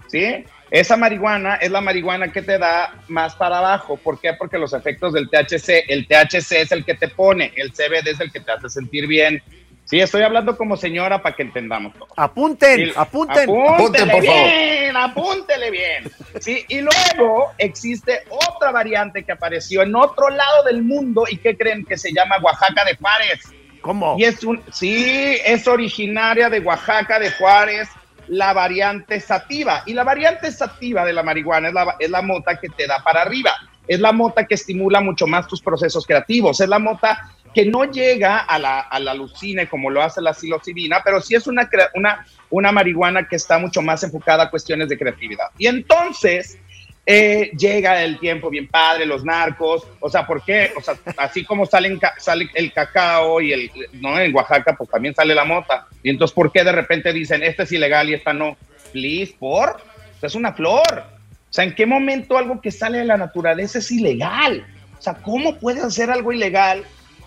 ¿Sí? 0.08 0.46
Esa 0.74 0.98
marihuana 0.98 1.56
es 1.56 1.70
la 1.70 1.82
marihuana 1.82 2.32
que 2.32 2.42
te 2.42 2.58
da 2.58 2.96
más 3.08 3.36
para 3.36 3.60
abajo. 3.60 3.96
¿Por 3.96 4.20
qué? 4.20 4.34
Porque 4.34 4.58
los 4.58 4.74
efectos 4.74 5.14
del 5.14 5.30
THC, 5.30 5.86
el 5.88 6.08
THC 6.08 6.52
es 6.54 6.72
el 6.72 6.84
que 6.84 6.96
te 6.96 7.10
pone, 7.10 7.54
el 7.56 7.72
CBD 7.72 8.08
es 8.08 8.20
el 8.20 8.32
que 8.32 8.40
te 8.40 8.52
hace 8.52 8.70
sentir 8.70 9.06
bien. 9.06 9.42
Sí, 9.86 10.00
estoy 10.00 10.24
hablando 10.24 10.56
como 10.58 10.78
señora 10.78 11.22
para 11.22 11.36
que 11.36 11.44
entendamos 11.44 11.94
todo. 11.94 12.08
Apunten, 12.16 12.92
apunten. 12.96 13.50
Apúntele 13.50 14.12
por 14.12 14.22
bien, 14.22 14.96
apúntele 14.96 15.72
bien. 15.72 16.12
Sí, 16.40 16.66
y 16.70 16.82
luego 16.82 17.52
existe 17.58 18.22
otra 18.30 18.72
variante 18.72 19.24
que 19.24 19.34
apareció 19.34 19.82
en 19.82 19.96
otro 19.96 20.30
lado 20.30 20.64
del 20.64 20.84
mundo 20.84 21.26
y 21.30 21.38
que 21.38 21.58
creen 21.58 21.86
que 21.86 21.98
se 21.98 22.14
llama 22.14 22.38
Oaxaca 22.42 22.86
de 22.86 22.96
Juárez. 22.96 23.42
¿Cómo? 23.82 24.16
Y 24.18 24.24
es 24.24 24.44
un, 24.46 24.64
sí, 24.72 25.38
es 25.46 25.68
originaria 25.68 26.50
de 26.50 26.62
Oaxaca 26.62 27.20
de 27.20 27.32
Juárez, 27.32 27.90
la 28.28 28.54
variante 28.54 29.20
sativa. 29.20 29.84
Y 29.86 29.94
la 29.94 30.06
variante 30.06 30.50
sativa 30.52 31.04
de 31.04 31.12
la 31.12 31.24
marihuana 31.24 31.68
es 31.68 31.74
la, 31.74 31.96
es 32.00 32.10
la 32.10 32.22
mota 32.22 32.58
que 32.58 32.70
te 32.70 32.88
da 32.88 33.04
para 33.04 33.24
arriba. 33.24 33.52
Es 33.86 34.00
la 34.00 34.14
mota 34.14 34.46
que 34.46 34.56
estimula 34.56 35.02
mucho 35.02 35.28
más 35.28 35.46
tus 35.48 35.62
procesos 35.62 36.08
creativos. 36.08 36.62
Es 36.62 36.70
la 36.70 36.80
mota 36.80 37.34
que 37.54 37.66
no 37.66 37.86
llega 37.86 38.40
a 38.40 38.58
la, 38.60 38.80
a 38.80 39.00
la 39.00 39.12
alucine 39.12 39.68
como 39.68 39.90
lo 39.90 40.02
hace 40.02 40.22
la 40.22 40.34
psilocibina, 40.34 41.02
pero 41.04 41.22
sí 41.22 41.36
es 41.36 41.48
una, 41.48 41.70
una, 41.94 42.26
una 42.50 42.72
marihuana 42.72 43.28
que 43.28 43.36
está 43.36 43.58
mucho 43.58 43.82
más 43.82 44.04
enfocada 44.04 44.44
a 44.44 44.50
cuestiones 44.50 44.90
de 44.90 44.98
creatividad. 44.98 45.48
Y 45.58 45.68
entonces 45.68 46.58
eh, 47.06 47.52
llega 47.58 48.02
el 48.04 48.18
tiempo 48.20 48.50
bien 48.50 48.68
padre, 48.68 49.06
los 49.06 49.26
narcos, 49.26 49.86
o 50.00 50.10
sea, 50.10 50.26
¿por 50.26 50.44
qué? 50.44 50.72
O 50.78 50.82
sea, 50.82 50.96
así 51.18 51.44
como 51.44 51.66
salen, 51.66 52.00
sale 52.18 52.50
el 52.54 52.72
cacao 52.72 53.42
y 53.42 53.52
el, 53.52 53.72
¿no? 53.94 54.20
En 54.20 54.34
Oaxaca, 54.34 54.76
pues 54.78 54.90
también 54.90 55.14
sale 55.14 55.36
la 55.36 55.44
mota. 55.44 55.88
Y 56.02 56.10
entonces, 56.10 56.34
¿por 56.34 56.52
qué 56.52 56.64
de 56.64 56.72
repente 56.72 57.12
dicen, 57.12 57.44
esta 57.44 57.64
es 57.64 57.72
ilegal 57.72 58.10
y 58.10 58.14
esta 58.14 58.34
no? 58.34 58.58
Please, 58.94 59.36
¿por? 59.38 59.82
es 60.22 60.36
una 60.36 60.54
flor. 60.54 60.82
O 61.00 61.54
sea, 61.54 61.66
¿en 61.66 61.76
qué 61.76 61.86
momento 61.86 62.38
algo 62.38 62.62
que 62.62 62.72
sale 62.72 63.00
de 63.00 63.06
la 63.06 63.18
naturaleza 63.18 63.80
es 63.80 63.92
ilegal? 63.92 64.66
O 64.98 65.02
sea, 65.02 65.16
¿cómo 65.16 65.60
puedes 65.60 65.84
hacer 65.84 66.10
algo 66.10 66.32
ilegal 66.32 66.86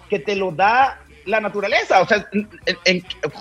que 0.08 0.18
te 0.18 0.36
lo 0.36 0.52
da 0.52 1.00
la 1.26 1.40
naturaleza. 1.40 2.00
O 2.00 2.06
sea, 2.06 2.28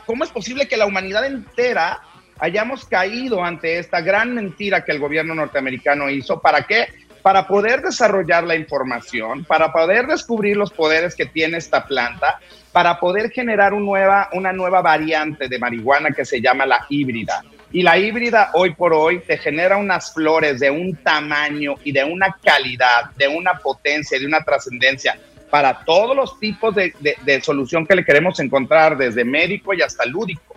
¿cómo 0.05 0.24
es 0.24 0.29
posible 0.31 0.67
que 0.67 0.77
la 0.77 0.86
humanidad 0.86 1.25
entera 1.25 2.01
hayamos 2.39 2.86
caído 2.86 3.43
ante 3.43 3.79
esta 3.79 4.01
gran 4.01 4.34
mentira 4.34 4.84
que 4.84 4.91
el 4.91 5.00
gobierno 5.00 5.36
norteamericano 5.36 6.10
hizo? 6.10 6.41
¿Para 6.41 6.63
qué? 6.63 6.88
Para 7.22 7.48
poder 7.48 7.81
desarrollar 7.81 8.43
la 8.43 8.55
información, 8.55 9.45
para 9.45 9.72
poder 9.72 10.05
descubrir 10.05 10.57
los 10.57 10.72
poderes 10.72 11.15
que 11.15 11.25
tiene 11.25 11.57
esta 11.57 11.86
planta, 11.86 12.39
para 12.72 13.00
poder 13.00 13.31
generar 13.31 13.74
un 13.74 13.86
nueva, 13.86 14.29
una 14.34 14.51
nueva 14.51 14.81
variante 14.81 15.48
de 15.48 15.57
marihuana 15.57 16.12
que 16.12 16.25
se 16.25 16.41
llama 16.41 16.65
la 16.65 16.86
híbrida. 16.89 17.43
Y 17.72 17.81
la 17.81 17.98
híbrida 17.98 18.51
hoy 18.53 18.75
por 18.75 18.93
hoy 18.93 19.19
te 19.19 19.38
genera 19.38 19.77
unas 19.77 20.13
flores 20.13 20.60
de 20.60 20.69
un 20.69 20.95
tamaño 20.98 21.75
y 21.84 21.91
de 21.91 22.03
una 22.03 22.36
calidad, 22.43 23.10
de 23.17 23.27
una 23.27 23.55
potencia, 23.55 24.19
de 24.19 24.25
una 24.25 24.43
trascendencia 24.43 25.17
para 25.55 25.85
todos 25.85 26.13
los 26.17 26.38
tipos 26.38 26.75
de, 26.75 27.41
solución 27.41 27.88
que 27.88 27.95
le 27.95 28.03
queremos 28.03 28.41
encontrar, 28.41 28.97
desde 28.97 29.24
médico 29.24 29.74
y 29.74 29.81
hasta 29.81 30.05
lúdico, 30.05 30.53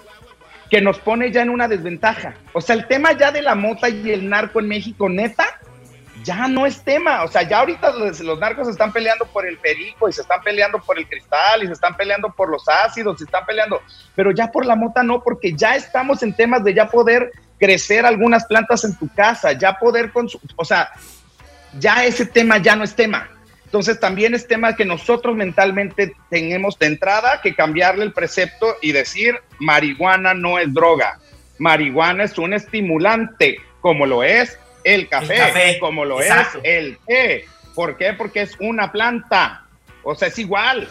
que 0.69 0.81
nos 0.81 0.99
pone 0.99 1.31
ya 1.31 1.43
en 1.43 1.51
una 1.51 1.69
desventaja. 1.69 2.35
O 2.53 2.61
sea, 2.61 2.75
el 2.75 2.89
tema 2.89 3.13
ya 3.13 3.31
de 3.31 3.41
la 3.41 3.55
mota 3.55 3.89
y 3.89 4.11
el 4.11 4.29
narco 4.29 4.59
en 4.59 4.67
México, 4.67 5.09
neta, 5.09 5.61
ya 6.25 6.49
no 6.49 6.67
es 6.67 6.83
tema. 6.83 7.23
O 7.23 7.29
sea, 7.29 7.43
ya 7.43 7.61
ahorita 7.61 7.93
los, 7.93 8.19
los, 8.19 8.41
narcos 8.41 8.67
están 8.67 8.93
peleando 8.93 9.25
por 9.27 9.47
el 9.47 9.57
perico 9.59 10.09
y 10.09 10.13
se 10.13 10.23
están 10.23 10.43
peleando 10.43 10.81
por 10.81 10.99
el 10.99 11.09
cristal 11.09 11.63
y 11.63 11.69
se 11.69 11.75
están 11.75 11.97
peleando 11.97 12.33
por 12.33 12.51
los 12.51 12.65
ácidos, 12.69 13.19
se 13.19 13.25
están 13.25 13.47
peleando, 13.47 13.81
pero 14.17 14.33
ya 14.33 14.49
por 14.49 14.67
la 14.67 14.75
mota 14.75 15.05
no, 15.05 15.23
porque 15.23 15.53
ya 15.53 15.77
estamos 15.77 16.25
en 16.25 16.33
temas 16.33 16.65
de 16.65 16.75
ya 16.75 16.89
poder 16.89 17.31
crecer 17.57 18.05
algunas 18.05 18.47
plantas 18.47 18.83
en 18.83 18.99
tu 18.99 19.09
casa, 19.15 19.53
ya 19.53 19.79
poder, 19.79 20.11
o 20.57 20.65
sea, 20.65 20.91
ya 21.79 22.05
ese 22.05 22.27
tema 22.27 22.59
ya 22.59 22.75
no 22.75 22.83
es 22.83 22.97
tema. 22.97 23.29
Entonces 23.69 24.01
también 24.01 24.35
es 24.35 24.49
tema 24.49 24.77
que 24.77 24.87
nosotros 24.87 25.37
mentalmente 25.37 26.15
tenemos 26.31 26.79
de 26.79 26.87
entrada 26.87 27.43
que 27.43 27.55
cambiarle 27.55 28.03
el 28.03 28.15
precepto 28.15 28.77
y 28.81 28.93
decir 28.93 29.43
marihuana 29.59 30.33
no 30.33 30.59
es 30.59 30.73
droga, 30.73 31.19
marihuana 31.59 32.25
es 32.25 32.39
un 32.39 32.55
estimulante, 32.55 33.59
como 33.83 34.07
lo 34.07 34.23
es 34.23 34.59
el 34.85 35.07
café, 35.11 35.77
como 35.81 36.07
lo 36.07 36.23
es 36.23 36.33
el 36.63 36.97
té. 37.07 37.45
¿Por 37.75 37.99
qué? 37.99 38.15
Porque 38.15 38.41
es 38.41 38.57
una 38.59 38.91
planta, 38.91 39.67
o 40.03 40.15
sea, 40.15 40.29
es 40.29 40.39
igual. 40.39 40.89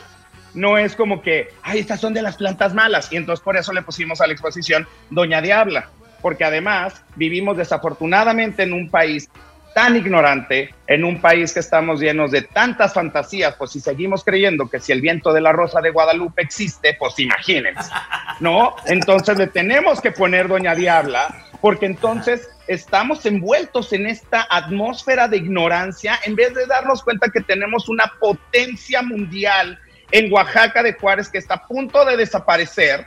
No 0.54 0.78
es 0.78 0.96
como 0.96 1.24
que, 1.24 1.50
ay, 1.64 1.80
estas 1.80 2.00
son 2.00 2.14
de 2.14 2.22
las 2.22 2.38
plantas 2.38 2.76
malas. 2.76 3.12
Y 3.12 3.18
entonces 3.18 3.44
por 3.44 3.58
eso 3.58 3.74
le 3.74 3.82
pusimos 3.82 4.22
a 4.22 4.28
la 4.28 4.34
exposición 4.34 4.88
Doña 5.10 5.42
Diabla, 5.42 5.90
porque 6.22 6.44
además 6.44 7.02
vivimos 7.16 7.58
desafortunadamente 7.58 8.62
en 8.62 8.74
un 8.74 8.92
país 8.92 9.32
tan 9.78 9.96
ignorante 9.96 10.74
en 10.88 11.04
un 11.04 11.22
país 11.22 11.54
que 11.54 11.60
estamos 11.60 12.00
llenos 12.00 12.32
de 12.32 12.42
tantas 12.42 12.96
fantasías, 12.96 13.54
pues 13.60 13.74
si 13.74 13.80
seguimos 13.80 14.24
creyendo 14.24 14.68
que 14.68 14.80
si 14.80 14.92
el 14.92 15.02
viento 15.02 15.32
de 15.32 15.40
la 15.40 15.52
rosa 15.52 15.82
de 15.82 15.92
Guadalupe 15.92 16.42
existe, 16.42 16.96
pues 16.98 17.20
imagínense, 17.20 17.92
¿no? 18.40 18.76
Entonces 18.88 19.38
le 19.38 19.46
tenemos 19.46 20.02
que 20.02 20.10
poner 20.10 20.48
Doña 20.48 20.74
Diabla, 20.74 21.28
porque 21.62 21.86
entonces 21.86 22.50
estamos 22.66 23.24
envueltos 23.28 23.94
en 23.94 24.08
esta 24.08 24.48
atmósfera 24.50 25.28
de 25.28 25.38
ignorancia 25.38 26.20
en 26.26 26.36
vez 26.36 26.56
de 26.56 26.66
darnos 26.66 27.04
cuenta 27.04 27.30
que 27.30 27.42
tenemos 27.42 27.88
una 27.88 28.12
potencia 28.20 29.04
mundial 29.04 29.78
en 30.10 30.34
Oaxaca 30.34 30.82
de 30.82 30.94
Juárez 30.94 31.30
que 31.30 31.38
está 31.38 31.54
a 31.54 31.68
punto 31.68 32.04
de 32.04 32.18
desaparecer. 32.18 33.06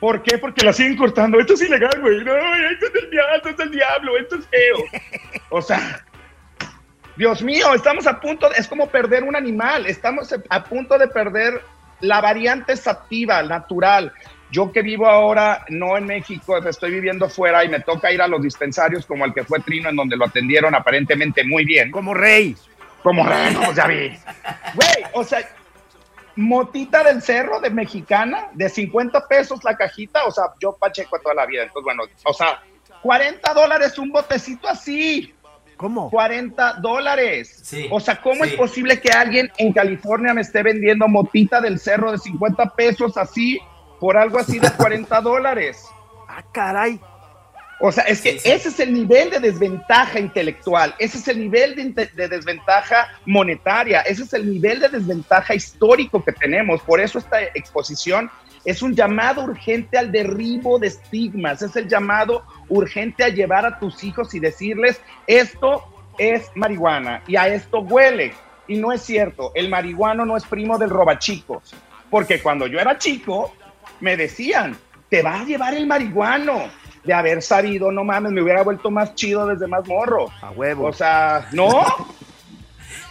¿Por 0.00 0.22
qué? 0.22 0.38
Porque 0.38 0.64
la 0.64 0.72
siguen 0.72 0.96
cortando. 0.96 1.38
Esto 1.38 1.52
es 1.52 1.62
ilegal, 1.62 2.00
güey. 2.00 2.24
No, 2.24 2.34
esto 2.34 2.86
es 2.86 3.04
el 3.04 3.10
diablo, 3.10 3.36
esto 3.36 3.48
es 3.50 3.60
el 3.60 3.70
diablo, 3.70 4.18
esto 4.18 4.36
es 4.36 4.46
feo. 4.46 4.78
O 5.52 5.60
sea, 5.60 6.04
Dios 7.16 7.42
mío, 7.42 7.74
estamos 7.74 8.06
a 8.06 8.20
punto, 8.20 8.52
es 8.54 8.68
como 8.68 8.88
perder 8.88 9.24
un 9.24 9.34
animal, 9.34 9.84
estamos 9.86 10.32
a 10.48 10.64
punto 10.64 10.96
de 10.96 11.08
perder 11.08 11.60
la 12.00 12.20
variante 12.20 12.76
sativa, 12.76 13.42
natural. 13.42 14.12
Yo 14.50 14.72
que 14.72 14.80
vivo 14.82 15.06
ahora, 15.06 15.64
no 15.68 15.96
en 15.96 16.06
México, 16.06 16.56
estoy 16.58 16.92
viviendo 16.92 17.28
fuera 17.28 17.64
y 17.64 17.68
me 17.68 17.80
toca 17.80 18.12
ir 18.12 18.22
a 18.22 18.28
los 18.28 18.40
dispensarios 18.42 19.06
como 19.06 19.24
el 19.24 19.34
que 19.34 19.44
fue 19.44 19.60
Trino, 19.60 19.90
en 19.90 19.96
donde 19.96 20.16
lo 20.16 20.24
atendieron 20.24 20.74
aparentemente 20.74 21.44
muy 21.44 21.64
bien. 21.64 21.90
Como 21.90 22.14
rey. 22.14 22.56
Como 23.02 23.26
rey, 23.26 23.54
no, 23.54 23.72
ya 23.74 23.86
vi. 23.86 24.16
Güey, 24.74 25.04
o 25.12 25.24
sea, 25.24 25.46
motita 26.40 27.04
del 27.04 27.22
cerro 27.22 27.60
de 27.60 27.70
mexicana, 27.70 28.48
de 28.52 28.68
50 28.68 29.26
pesos 29.28 29.62
la 29.64 29.76
cajita, 29.76 30.24
o 30.24 30.30
sea, 30.30 30.44
yo 30.60 30.76
pacheco 30.76 31.18
toda 31.20 31.34
la 31.34 31.46
vida. 31.46 31.62
Entonces, 31.62 31.84
bueno, 31.84 32.02
o 32.24 32.32
sea, 32.32 32.62
40 33.02 33.54
dólares 33.54 33.98
un 33.98 34.10
botecito 34.10 34.68
así. 34.68 35.34
¿Cómo? 35.76 36.10
40 36.10 36.74
dólares. 36.74 37.60
Sí, 37.62 37.88
o 37.90 38.00
sea, 38.00 38.20
¿cómo 38.20 38.44
es 38.44 38.52
posible 38.54 39.00
que 39.00 39.10
alguien 39.10 39.50
en 39.56 39.72
California 39.72 40.34
me 40.34 40.42
esté 40.42 40.62
vendiendo 40.62 41.08
motita 41.08 41.60
del 41.60 41.78
cerro 41.78 42.12
de 42.12 42.18
50 42.18 42.74
pesos 42.74 43.16
así 43.16 43.58
por 43.98 44.16
algo 44.16 44.38
así 44.38 44.58
de 44.58 44.70
40 44.70 45.20
dólares? 45.22 45.86
Ah, 46.28 46.44
caray. 46.52 47.00
O 47.82 47.90
sea, 47.90 48.04
es 48.04 48.20
que 48.20 48.40
ese 48.44 48.68
es 48.68 48.78
el 48.78 48.92
nivel 48.92 49.30
de 49.30 49.40
desventaja 49.40 50.20
intelectual, 50.20 50.94
ese 50.98 51.16
es 51.16 51.28
el 51.28 51.38
nivel 51.38 51.94
de, 51.94 52.06
de, 52.06 52.28
desventaja 52.28 53.08
monetaria, 53.24 54.02
ese 54.02 54.24
es 54.24 54.34
el 54.34 54.50
nivel 54.50 54.80
de 54.80 54.90
desventaja 54.90 55.54
histórico 55.54 56.22
que 56.22 56.32
tenemos. 56.32 56.82
Por 56.82 57.00
eso 57.00 57.18
esta 57.18 57.42
exposición 57.42 58.30
es 58.66 58.82
un 58.82 58.94
llamado 58.94 59.44
urgente 59.44 59.96
al 59.96 60.12
derribo 60.12 60.78
de 60.78 60.88
estigmas, 60.88 61.62
es 61.62 61.74
el 61.74 61.88
llamado 61.88 62.44
urgente 62.68 63.24
a 63.24 63.28
llevar 63.28 63.64
a 63.64 63.78
tus 63.78 64.04
hijos 64.04 64.34
y 64.34 64.40
decirles, 64.40 65.00
esto 65.26 65.82
es 66.18 66.50
marihuana 66.54 67.22
y 67.26 67.36
a 67.36 67.48
esto 67.48 67.80
huele. 67.80 68.34
Y 68.68 68.76
no 68.76 68.92
es 68.92 69.00
cierto, 69.00 69.52
el 69.54 69.70
marihuano 69.70 70.26
no 70.26 70.36
es 70.36 70.44
primo 70.44 70.76
del 70.76 70.90
robachicos, 70.90 71.74
porque 72.10 72.42
cuando 72.42 72.66
yo 72.66 72.78
era 72.78 72.98
chico 72.98 73.54
me 74.00 74.18
decían, 74.18 74.76
te 75.08 75.22
va 75.22 75.40
a 75.40 75.44
llevar 75.44 75.74
el 75.74 75.86
marihuano. 75.86 76.70
De 77.04 77.14
haber 77.14 77.42
sabido, 77.42 77.90
no 77.90 78.04
mames, 78.04 78.32
me 78.32 78.42
hubiera 78.42 78.62
vuelto 78.62 78.90
más 78.90 79.14
chido 79.14 79.46
desde 79.46 79.66
más 79.66 79.86
morro. 79.86 80.30
A 80.42 80.50
huevo. 80.50 80.86
O 80.86 80.92
sea, 80.92 81.48
¿no? 81.52 81.86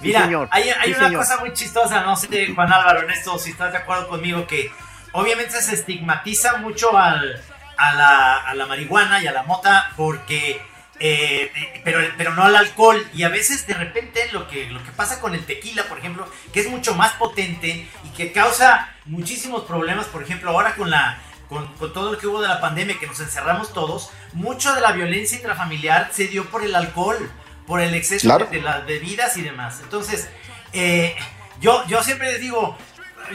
Mira, 0.01 0.29
hay, 0.51 0.93
una 0.93 1.13
cosa 1.13 1.37
muy 1.39 1.53
chistosa, 1.53 2.01
no 2.01 2.15
sé, 2.15 2.53
Juan 2.53 2.71
Álvaro, 2.71 3.01
en 3.01 3.11
esto, 3.11 3.37
si 3.37 3.51
estás 3.51 3.73
de 3.73 3.79
acuerdo 3.79 4.07
conmigo, 4.07 4.47
que 4.47 4.71
obviamente 5.11 5.61
se 5.61 5.75
estigmatiza 5.75 6.57
mucho 6.57 6.97
al, 6.97 7.41
a, 7.77 7.93
la, 7.93 8.37
a, 8.37 8.55
la, 8.55 8.65
marihuana 8.65 9.21
y 9.21 9.27
a 9.27 9.31
la 9.31 9.43
mota 9.43 9.91
porque... 9.95 10.61
Eh, 11.01 11.49
pero, 11.85 12.01
pero 12.17 12.33
no 12.33 12.43
al 12.43 12.57
alcohol 12.57 13.01
y 13.13 13.23
a 13.23 13.29
veces 13.29 13.65
de 13.65 13.73
repente 13.73 14.19
lo 14.33 14.49
que, 14.49 14.69
lo 14.69 14.83
que 14.83 14.91
pasa 14.91 15.21
con 15.21 15.33
el 15.33 15.45
tequila, 15.45 15.85
por 15.85 15.97
ejemplo, 15.97 16.27
que 16.51 16.59
es 16.59 16.69
mucho 16.69 16.93
más 16.93 17.13
potente 17.13 17.87
y 18.03 18.09
que 18.17 18.33
causa 18.33 18.89
muchísimos 19.05 19.63
problemas, 19.63 20.07
por 20.07 20.23
ejemplo, 20.23 20.51
ahora 20.51 20.75
con 20.75 20.89
la, 20.89 21.17
con, 21.49 21.67
todo 21.91 22.11
lo 22.11 22.17
que 22.17 22.27
hubo 22.27 22.41
de 22.41 22.47
la 22.47 22.61
pandemia, 22.61 22.99
que 22.99 23.07
nos 23.07 23.19
encerramos 23.19 23.73
todos, 23.73 24.11
mucho 24.33 24.73
de 24.73 24.81
la 24.81 24.91
violencia 24.91 25.37
intrafamiliar 25.37 26.11
se 26.13 26.27
dio 26.27 26.45
por 26.45 26.63
el 26.63 26.75
alcohol, 26.75 27.17
por 27.65 27.81
el 27.81 27.93
exceso 27.95 28.37
de, 28.37 28.61
las 28.61 28.85
bebidas 28.85 29.35
y 29.35 29.41
demás. 29.41 29.79
Entonces, 29.83 30.29
eh, 30.71 31.15
yo, 31.59 31.85
yo 31.87 32.03
siempre 32.03 32.31
les 32.31 32.39
digo, 32.39 32.77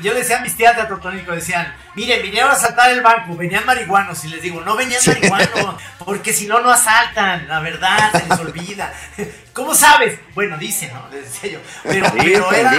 yo 0.03 0.13
le 0.13 0.21
decía 0.21 0.39
a 0.39 0.41
mis 0.41 0.57
tías 0.57 0.77
de 0.77 0.85
Totónico, 0.85 1.33
decían, 1.33 1.75
miren, 1.95 2.23
vinieron 2.23 2.51
a 2.51 2.55
asaltar 2.55 2.91
el 2.91 3.03
banco, 3.03 3.37
venían 3.37 3.65
marihuanos, 3.67 4.25
y 4.25 4.29
les 4.29 4.43
digo, 4.43 4.61
no 4.61 4.77
venían 4.77 5.01
marihuanos, 5.07 5.83
porque 6.05 6.33
si 6.33 6.47
no, 6.47 6.61
no 6.61 6.71
asaltan, 6.71 7.49
la 7.49 7.61
verdad, 7.61 8.13
se 8.13 8.27
les 8.29 8.39
olvida. 8.39 8.93
¿Cómo 9.53 9.75
sabes? 9.75 10.19
Bueno, 10.35 10.59
dice, 10.59 10.91
¿no? 10.93 11.09
Les 11.11 11.25
decía 11.25 11.53
yo. 11.53 11.59
Pero, 11.85 12.13
pero 12.17 12.53
era, 12.53 12.73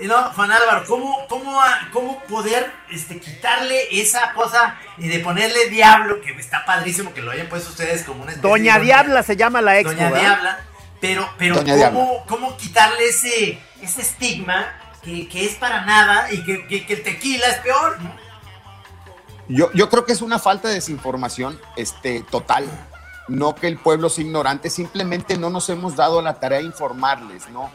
no, 0.00 0.32
Juan 0.32 0.52
Álvaro, 0.52 0.84
¿cómo, 0.86 1.26
cómo, 1.28 1.60
cómo 1.92 2.22
poder 2.24 2.70
este, 2.90 3.18
quitarle 3.18 3.88
esa 3.90 4.32
cosa 4.32 4.76
y 4.98 5.08
de 5.08 5.20
ponerle 5.20 5.68
diablo, 5.70 6.20
que 6.20 6.32
está 6.32 6.64
padrísimo 6.64 7.12
que 7.14 7.22
lo 7.22 7.30
hayan 7.30 7.48
puesto 7.48 7.70
ustedes 7.70 8.04
como 8.04 8.22
una 8.22 8.34
Doña 8.34 8.78
Diabla 8.78 9.22
se 9.22 9.36
llama 9.36 9.60
la 9.60 9.78
ex. 9.78 9.90
Doña 9.90 10.10
Diabla, 10.12 10.60
pero, 11.00 11.28
pero 11.38 11.56
¿cómo, 11.64 12.24
¿cómo 12.26 12.56
quitarle 12.56 13.08
ese, 13.08 13.58
ese 13.82 14.00
estigma 14.00 14.72
que, 15.04 15.44
es 15.44 15.54
para 15.56 15.84
nada 15.84 16.32
y 16.32 16.42
que, 16.44 16.86
el 16.88 17.02
tequila 17.02 17.46
es 17.46 17.58
peor. 17.58 17.98
Yo, 19.48 19.70
yo, 19.72 19.90
creo 19.90 20.04
que 20.04 20.12
es 20.12 20.22
una 20.22 20.38
falta 20.38 20.68
de 20.68 20.74
desinformación 20.74 21.60
este, 21.76 22.22
total. 22.30 22.66
No 23.28 23.54
que 23.54 23.68
el 23.68 23.78
pueblo 23.78 24.08
sea 24.10 24.24
ignorante, 24.24 24.68
simplemente 24.68 25.38
no 25.38 25.48
nos 25.48 25.68
hemos 25.70 25.96
dado 25.96 26.20
la 26.20 26.40
tarea 26.40 26.58
de 26.58 26.64
informarles, 26.64 27.48
¿no? 27.48 27.70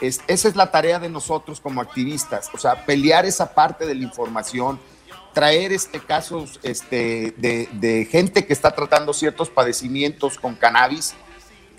Es, 0.00 0.20
esa 0.26 0.48
es 0.48 0.56
la 0.56 0.70
tarea 0.70 0.98
de 0.98 1.08
nosotros 1.08 1.60
como 1.60 1.80
activistas, 1.80 2.50
o 2.52 2.58
sea, 2.58 2.84
pelear 2.86 3.24
esa 3.24 3.54
parte 3.54 3.86
de 3.86 3.94
la 3.94 4.02
información, 4.02 4.78
traer 5.32 5.72
este 5.72 6.00
casos 6.00 6.60
este, 6.62 7.34
de, 7.36 7.68
de 7.72 8.06
gente 8.06 8.46
que 8.46 8.52
está 8.52 8.74
tratando 8.74 9.12
ciertos 9.12 9.50
padecimientos 9.50 10.38
con 10.38 10.54
cannabis. 10.54 11.14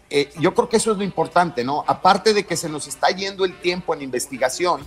Eh, 0.10 0.32
yo 0.40 0.54
creo 0.54 0.70
que 0.70 0.78
eso 0.78 0.92
es 0.92 0.98
lo 0.98 1.04
importante, 1.04 1.64
¿no? 1.64 1.84
Aparte 1.86 2.34
de 2.34 2.46
que 2.46 2.56
se 2.56 2.70
nos 2.70 2.88
está 2.88 3.10
yendo 3.10 3.44
el 3.44 3.60
tiempo 3.60 3.94
en 3.94 4.02
investigación, 4.02 4.82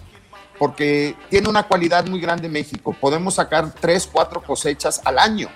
porque 0.58 1.14
tiene 1.28 1.48
una 1.48 1.64
cualidad 1.64 2.06
muy 2.06 2.20
grande 2.20 2.48
México. 2.48 2.94
Podemos 2.98 3.34
sacar 3.34 3.72
tres, 3.72 4.08
cuatro 4.10 4.42
cosechas 4.42 5.00
al 5.04 5.18
año. 5.18 5.48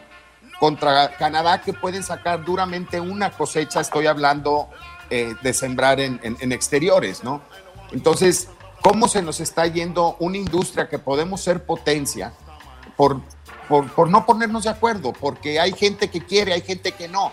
Contra 0.60 1.16
Canadá, 1.16 1.60
que 1.60 1.72
pueden 1.72 2.02
sacar 2.02 2.44
duramente 2.44 3.00
una 3.00 3.30
cosecha, 3.30 3.80
estoy 3.80 4.06
hablando 4.06 4.68
eh, 5.10 5.34
de 5.42 5.52
sembrar 5.52 6.00
en, 6.00 6.20
exteriores, 6.52 7.22
¿no? 7.22 7.42
Entonces, 7.92 8.48
¿cómo 8.82 9.08
se 9.08 9.20
nos 9.20 9.40
está 9.40 9.66
yendo 9.66 10.16
una 10.20 10.38
industria 10.38 10.88
que 10.88 10.98
podemos 10.98 11.42
ser 11.42 11.66
potencia 11.66 12.32
por, 12.96 13.20
por, 13.68 13.90
por 13.92 14.08
no 14.08 14.24
ponernos 14.24 14.64
de 14.64 14.70
acuerdo? 14.70 15.12
Porque 15.12 15.60
hay 15.60 15.72
gente 15.72 16.08
que 16.08 16.20
quiere, 16.20 16.54
hay 16.54 16.62
gente 16.62 16.92
que 16.92 17.08
no. 17.08 17.32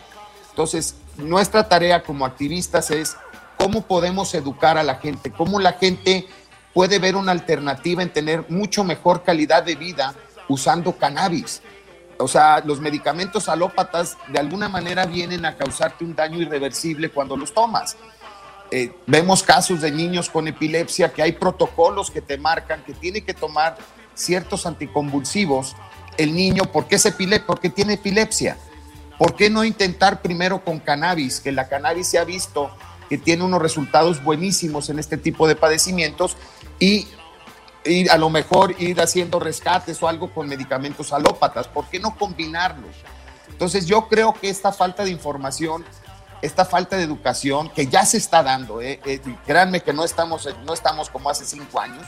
Entonces, 0.49 0.95
nuestra 1.17 1.67
tarea 1.67 2.03
como 2.03 2.25
activistas 2.25 2.91
es 2.91 3.17
cómo 3.57 3.81
podemos 3.83 4.33
educar 4.33 4.77
a 4.77 4.83
la 4.83 4.95
gente, 4.95 5.31
cómo 5.31 5.59
la 5.59 5.73
gente 5.73 6.27
puede 6.73 6.99
ver 6.99 7.15
una 7.15 7.31
alternativa 7.31 8.01
en 8.01 8.11
tener 8.11 8.45
mucho 8.49 8.83
mejor 8.83 9.23
calidad 9.23 9.63
de 9.63 9.75
vida 9.75 10.15
usando 10.47 10.93
cannabis. 10.97 11.61
O 12.17 12.27
sea, 12.27 12.61
los 12.65 12.79
medicamentos 12.79 13.49
alópatas 13.49 14.17
de 14.27 14.39
alguna 14.39 14.69
manera 14.69 15.05
vienen 15.05 15.45
a 15.45 15.57
causarte 15.57 16.03
un 16.03 16.15
daño 16.15 16.39
irreversible 16.39 17.09
cuando 17.09 17.35
los 17.35 17.53
tomas. 17.53 17.97
Eh, 18.69 18.95
vemos 19.05 19.43
casos 19.43 19.81
de 19.81 19.91
niños 19.91 20.29
con 20.29 20.47
epilepsia 20.47 21.11
que 21.11 21.21
hay 21.21 21.33
protocolos 21.33 22.09
que 22.09 22.21
te 22.21 22.37
marcan 22.37 22.83
que 22.85 22.93
tiene 22.93 23.21
que 23.21 23.33
tomar 23.33 23.77
ciertos 24.13 24.65
anticonvulsivos 24.65 25.75
el 26.17 26.33
niño 26.33 26.63
porque 26.71 26.95
es 26.95 27.05
epile 27.05 27.39
porque 27.39 27.69
tiene 27.69 27.93
epilepsia. 27.93 28.57
¿Por 29.21 29.35
qué 29.35 29.51
no 29.51 29.63
intentar 29.63 30.23
primero 30.23 30.63
con 30.65 30.79
cannabis? 30.79 31.39
Que 31.39 31.51
la 31.51 31.67
cannabis 31.69 32.07
se 32.07 32.17
ha 32.17 32.23
visto 32.23 32.71
que 33.07 33.19
tiene 33.19 33.43
unos 33.43 33.61
resultados 33.61 34.23
buenísimos 34.23 34.89
en 34.89 34.97
este 34.97 35.15
tipo 35.15 35.47
de 35.47 35.55
padecimientos 35.55 36.35
y, 36.79 37.07
a 38.09 38.17
lo 38.17 38.31
mejor 38.31 38.73
ir 38.81 38.99
haciendo 38.99 39.39
rescates 39.39 40.01
o 40.01 40.07
algo 40.07 40.33
con 40.33 40.47
medicamentos 40.47 41.13
alópatas. 41.13 41.67
¿Por 41.67 41.85
qué 41.85 41.99
no 41.99 42.17
combinarlos? 42.17 42.95
Entonces 43.47 43.85
yo 43.85 44.07
creo 44.07 44.33
que 44.33 44.49
esta 44.49 44.71
falta 44.71 45.03
de 45.03 45.11
información, 45.11 45.85
esta 46.41 46.65
falta 46.65 46.97
de 46.97 47.03
educación 47.03 47.69
que 47.69 47.85
ya 47.85 48.07
se 48.07 48.17
está 48.17 48.41
dando, 48.41 48.81
eh, 48.81 48.99
eh 49.05 49.21
créanme 49.45 49.81
que 49.81 49.93
no 49.93 50.03
estamos, 50.03 50.49
no 50.65 50.73
estamos 50.73 51.11
como 51.11 51.29
hace 51.29 51.45
cinco 51.45 51.79
años, 51.79 52.07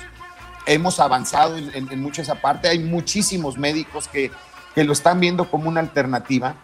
hemos 0.66 1.00
avanzado 1.00 1.58
en, 1.58 1.76
en, 1.76 2.02
mucho 2.02 2.24
esa 2.24 2.42
parte, 2.42 2.70
hay 2.70 2.80
muchísimos 2.80 3.60
médicos 3.60 4.08
que, 4.08 4.32
que 4.74 4.84
lo 4.84 4.94
están 4.94 5.20
viendo 5.20 5.52
como 5.52 5.70
una 5.70 5.80
alternativa, 5.80 6.56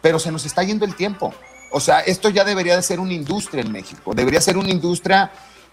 pero 0.00 0.18
se 0.18 0.30
nos 0.30 0.44
está 0.46 0.62
yendo 0.62 0.84
el 0.84 0.94
tiempo. 0.94 1.32
O 1.70 1.80
sea, 1.80 2.00
esto 2.00 2.30
ya 2.30 2.44
debería 2.44 2.76
de 2.76 2.82
ser 2.82 3.00
una 3.00 3.12
industria 3.12 3.62
en 3.62 3.72
México, 3.72 4.14
debería 4.14 4.40
ser 4.40 4.56
una 4.56 4.70
industria 4.70 5.30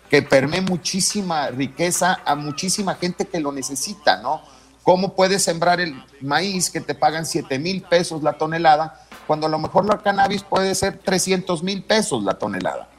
que 0.10 0.22
permee 0.22 0.62
muchísima 0.62 1.50
riqueza 1.50 2.22
a 2.26 2.36
muchísima 2.36 2.96
gente 2.96 3.26
que 3.26 3.40
lo 3.40 3.52
necesita, 3.52 4.22
¿no? 4.22 4.42
¿Cómo 4.84 5.16
puedes 5.16 5.44
sembrar 5.44 5.80
el 5.80 5.96
maíz 6.22 6.70
que 6.70 6.80
te 6.80 6.94
pagan 6.94 7.26
7 7.26 7.58
mil 7.58 7.82
pesos 7.82 8.22
la 8.22 8.34
tonelada 8.34 9.02
cuando 9.26 9.48
a 9.48 9.50
lo 9.50 9.58
mejor 9.58 9.86
la 9.86 9.98
cannabis 9.98 10.44
puede 10.44 10.76
ser 10.76 11.00
300 11.00 11.64
mil 11.64 11.84
pesos 11.84 12.24
la 12.24 12.38
tonelada? 12.38 12.90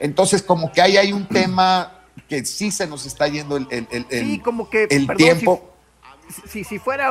Entonces, 0.00 0.42
como 0.42 0.72
que 0.72 0.82
ahí 0.82 0.96
hay 0.96 1.12
un 1.12 1.28
tema 1.28 1.92
que 2.28 2.44
sí 2.44 2.72
se 2.72 2.86
nos 2.86 3.06
está 3.06 3.28
yendo 3.28 3.56
el, 3.56 3.68
el, 3.70 4.42
como 4.42 4.68
que, 4.68 4.88
el 4.90 5.06
tiempo 5.16 5.62
si, 5.62 5.69
si 6.46 6.78
fuera 6.78 7.10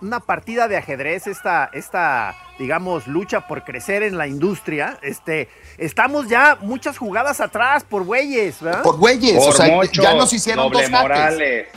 una 0.00 0.20
partida 0.20 0.68
de 0.68 0.76
ajedrez, 0.76 1.26
esta, 1.26 1.70
esta, 1.72 2.34
digamos, 2.58 3.06
lucha 3.06 3.46
por 3.46 3.64
crecer 3.64 4.02
en 4.02 4.18
la 4.18 4.26
industria, 4.26 4.98
este, 5.02 5.48
estamos 5.78 6.28
ya 6.28 6.58
muchas 6.60 6.98
jugadas 6.98 7.40
atrás 7.40 7.84
por 7.84 8.04
güeyes, 8.04 8.60
¿verdad? 8.60 8.82
Por 8.82 8.98
güeyes, 8.98 9.36
o 9.46 9.52
sea, 9.52 9.82
ya 9.92 10.14
nos 10.14 10.32
hicieron 10.32 10.70
dos 10.70 10.90
Morales. 10.90 11.68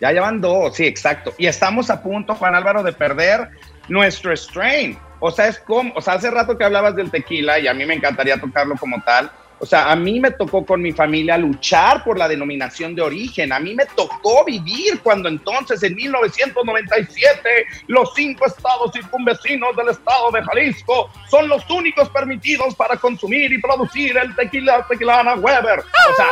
Ya 0.00 0.12
llevan 0.12 0.40
dos, 0.40 0.76
sí, 0.76 0.86
exacto. 0.86 1.34
Y 1.36 1.46
estamos 1.46 1.90
a 1.90 2.02
punto, 2.02 2.34
Juan 2.34 2.54
Álvaro, 2.54 2.82
de 2.82 2.92
perder 2.92 3.50
nuestro 3.88 4.34
strain. 4.34 4.98
O 5.18 5.30
sea, 5.30 5.48
es 5.48 5.58
como, 5.58 5.92
o 5.94 6.00
sea, 6.00 6.14
hace 6.14 6.30
rato 6.30 6.56
que 6.56 6.64
hablabas 6.64 6.96
del 6.96 7.10
tequila 7.10 7.58
y 7.58 7.68
a 7.68 7.74
mí 7.74 7.84
me 7.84 7.94
encantaría 7.94 8.40
tocarlo 8.40 8.76
como 8.76 9.02
tal. 9.02 9.30
O 9.60 9.66
sea, 9.66 9.90
a 9.90 9.96
mí 9.96 10.18
me 10.20 10.30
tocó 10.30 10.64
con 10.64 10.80
mi 10.80 10.92
familia 10.92 11.36
luchar 11.36 12.02
por 12.02 12.18
la 12.18 12.26
denominación 12.26 12.94
de 12.94 13.02
origen. 13.02 13.52
A 13.52 13.60
mí 13.60 13.74
me 13.74 13.84
tocó 13.84 14.44
vivir 14.44 15.00
cuando 15.02 15.28
entonces, 15.28 15.82
en 15.82 15.94
1997, 15.94 17.66
los 17.86 18.12
cinco 18.14 18.46
estados 18.46 18.92
circunvecinos 18.92 19.76
del 19.76 19.90
estado 19.90 20.30
de 20.32 20.42
Jalisco 20.42 21.10
son 21.30 21.48
los 21.48 21.68
únicos 21.68 22.08
permitidos 22.08 22.74
para 22.74 22.96
consumir 22.96 23.52
y 23.52 23.60
producir 23.60 24.16
el 24.16 24.34
tequila 24.34 24.86
tequilana 24.88 25.34
Weber. 25.34 25.80
O 25.80 26.16
sea, 26.16 26.26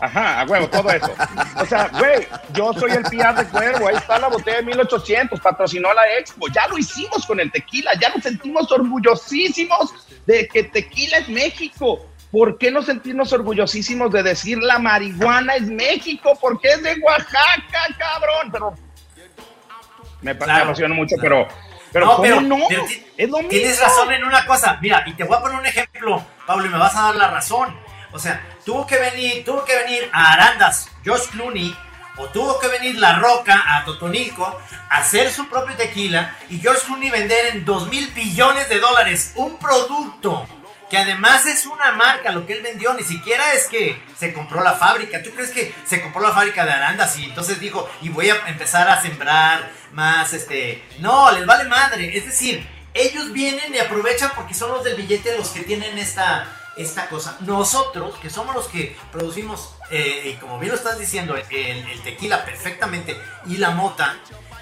Ajá, 0.00 0.40
a 0.40 0.44
huevo, 0.46 0.68
todo 0.68 0.90
eso. 0.90 1.12
O 1.60 1.66
sea, 1.66 1.88
güey, 1.88 2.26
yo 2.54 2.72
soy 2.72 2.92
el 2.92 3.02
PR 3.02 3.34
de 3.34 3.46
Cuervo, 3.50 3.88
ahí 3.88 3.96
está 3.96 4.18
la 4.18 4.28
botella 4.28 4.58
de 4.58 4.62
1800, 4.62 5.38
patrocinó 5.40 5.92
la 5.92 6.18
Expo, 6.18 6.48
ya 6.48 6.66
lo 6.68 6.78
hicimos 6.78 7.26
con 7.26 7.38
el 7.38 7.52
tequila, 7.52 7.92
ya 8.00 8.08
nos 8.08 8.22
sentimos 8.22 8.72
orgullosísimos 8.72 9.92
de 10.26 10.48
que 10.48 10.64
tequila 10.64 11.18
es 11.18 11.28
México. 11.28 12.06
¿Por 12.30 12.58
qué 12.58 12.70
no 12.70 12.82
sentirnos 12.82 13.32
orgullosísimos 13.32 14.12
de 14.12 14.22
decir 14.22 14.58
la 14.58 14.78
marihuana 14.78 15.56
es 15.56 15.62
México? 15.62 16.38
Porque 16.40 16.68
es 16.68 16.82
de 16.82 17.00
Oaxaca, 17.00 17.88
cabrón. 17.98 18.50
Pero 18.52 18.74
me, 20.20 20.30
apasiona 20.30 20.94
mucho, 20.94 21.16
pero, 21.20 21.48
pero 21.92 22.06
no, 22.06 22.16
¿cómo 22.16 22.40
no? 22.42 22.58
es 23.16 23.28
lo 23.28 23.38
mismo. 23.38 23.48
Tienes 23.48 23.80
razón 23.80 24.12
en 24.12 24.24
una 24.24 24.46
cosa. 24.46 24.78
Mira, 24.80 25.02
y 25.06 25.14
te 25.14 25.24
voy 25.24 25.36
a 25.36 25.40
poner 25.40 25.58
un 25.58 25.66
ejemplo, 25.66 26.24
Pablo, 26.46 26.66
y 26.66 26.68
me 26.68 26.78
vas 26.78 26.94
a 26.94 27.02
dar 27.02 27.16
la 27.16 27.30
razón. 27.30 27.76
O 28.12 28.18
sea, 28.18 28.40
tuvo 28.64 28.86
que 28.86 28.98
venir, 28.98 29.44
tuvo 29.44 29.64
que 29.64 29.76
venir 29.76 30.08
a 30.12 30.32
Arandas, 30.32 30.88
Josh 31.04 31.28
Clooney, 31.30 31.76
o 32.16 32.26
tuvo 32.26 32.58
que 32.60 32.68
venir 32.68 32.96
La 32.98 33.18
Roca 33.18 33.62
a 33.66 33.84
Totonilco 33.84 34.44
a 34.88 34.96
hacer 34.96 35.30
su 35.30 35.48
propio 35.48 35.76
tequila 35.76 36.36
y 36.48 36.60
Josh 36.62 36.84
Clooney 36.86 37.10
vender 37.10 37.56
en 37.56 37.64
2 37.64 37.88
mil 37.88 38.08
billones 38.08 38.68
de 38.68 38.78
dólares 38.78 39.32
un 39.36 39.58
producto 39.58 40.46
que 40.90 40.98
además 40.98 41.46
es 41.46 41.66
una 41.66 41.92
marca 41.92 42.32
lo 42.32 42.44
que 42.44 42.54
él 42.54 42.62
vendió, 42.62 42.92
ni 42.94 43.04
siquiera 43.04 43.54
es 43.54 43.68
que 43.68 44.02
se 44.18 44.32
compró 44.32 44.62
la 44.62 44.72
fábrica. 44.72 45.22
¿Tú 45.22 45.30
crees 45.30 45.50
que 45.50 45.72
se 45.86 46.02
compró 46.02 46.20
la 46.20 46.32
fábrica 46.32 46.64
de 46.64 46.72
arandas 46.72 47.16
y 47.16 47.24
entonces 47.24 47.60
dijo, 47.60 47.88
y 48.02 48.08
voy 48.08 48.28
a 48.28 48.48
empezar 48.48 48.88
a 48.88 49.00
sembrar 49.00 49.70
más, 49.92 50.32
este... 50.32 50.84
No, 50.98 51.30
les 51.30 51.46
vale 51.46 51.68
madre. 51.68 52.16
Es 52.18 52.26
decir, 52.26 52.68
ellos 52.92 53.32
vienen 53.32 53.72
y 53.72 53.78
aprovechan 53.78 54.32
porque 54.34 54.52
son 54.52 54.72
los 54.72 54.82
del 54.82 54.96
billete 54.96 55.38
los 55.38 55.50
que 55.50 55.60
tienen 55.60 55.96
esta, 55.96 56.48
esta 56.76 57.08
cosa. 57.08 57.36
Nosotros, 57.40 58.16
que 58.18 58.28
somos 58.28 58.54
los 58.54 58.66
que 58.66 58.96
producimos, 59.12 59.76
eh, 59.90 60.32
y 60.34 60.40
como 60.40 60.58
bien 60.58 60.72
lo 60.72 60.76
estás 60.76 60.98
diciendo, 60.98 61.36
el, 61.36 61.88
el 61.88 62.02
tequila 62.02 62.44
perfectamente 62.44 63.16
y 63.46 63.58
la 63.58 63.70
mota, 63.70 64.16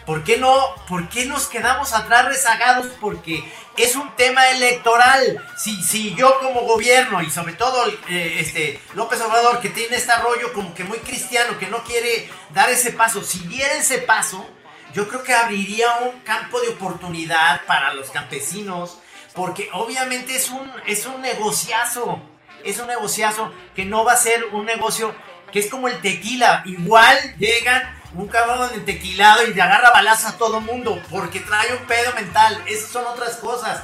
¿Por 0.08 0.24
qué 0.24 0.38
no? 0.38 0.74
¿Por 0.88 1.10
qué 1.10 1.26
nos 1.26 1.48
quedamos 1.48 1.92
atrás 1.92 2.24
rezagados? 2.24 2.86
Porque 2.98 3.44
es 3.76 3.94
un 3.94 4.16
tema 4.16 4.48
electoral. 4.48 5.46
Si, 5.54 5.82
si 5.82 6.14
yo 6.14 6.38
como 6.40 6.62
gobierno 6.62 7.20
y 7.20 7.30
sobre 7.30 7.52
todo 7.52 7.86
eh, 8.08 8.36
este 8.38 8.80
López 8.94 9.20
Obrador 9.20 9.60
que 9.60 9.68
tiene 9.68 9.96
este 9.96 10.16
rollo 10.16 10.54
como 10.54 10.72
que 10.72 10.82
muy 10.82 10.96
cristiano, 11.00 11.58
que 11.58 11.66
no 11.66 11.84
quiere 11.84 12.26
dar 12.54 12.70
ese 12.70 12.92
paso, 12.92 13.22
si 13.22 13.40
diera 13.40 13.74
ese 13.74 13.98
paso, 13.98 14.48
yo 14.94 15.06
creo 15.08 15.22
que 15.22 15.34
abriría 15.34 15.98
un 15.98 16.20
campo 16.20 16.58
de 16.62 16.70
oportunidad 16.70 17.66
para 17.66 17.92
los 17.92 18.08
campesinos, 18.08 18.96
porque 19.34 19.68
obviamente 19.74 20.36
es 20.36 20.48
un, 20.48 20.72
es 20.86 21.04
un 21.04 21.20
negociazo, 21.20 22.18
es 22.64 22.78
un 22.78 22.86
negociazo 22.86 23.52
que 23.76 23.84
no 23.84 24.06
va 24.06 24.14
a 24.14 24.16
ser 24.16 24.46
un 24.52 24.64
negocio 24.64 25.14
que 25.52 25.58
es 25.58 25.68
como 25.68 25.86
el 25.86 26.00
tequila. 26.00 26.62
Igual 26.64 27.36
llegan 27.36 27.97
un 28.14 28.28
cabrón 28.28 28.70
de 28.72 28.80
tequilado 28.80 29.44
y 29.46 29.54
le 29.54 29.62
agarra 29.62 29.90
balazos 29.90 30.32
a 30.32 30.38
todo 30.38 30.60
mundo 30.60 31.00
porque 31.10 31.40
trae 31.40 31.74
un 31.76 31.86
pedo 31.86 32.12
mental. 32.14 32.62
Esas 32.66 32.90
son 32.90 33.06
otras 33.06 33.36
cosas. 33.36 33.82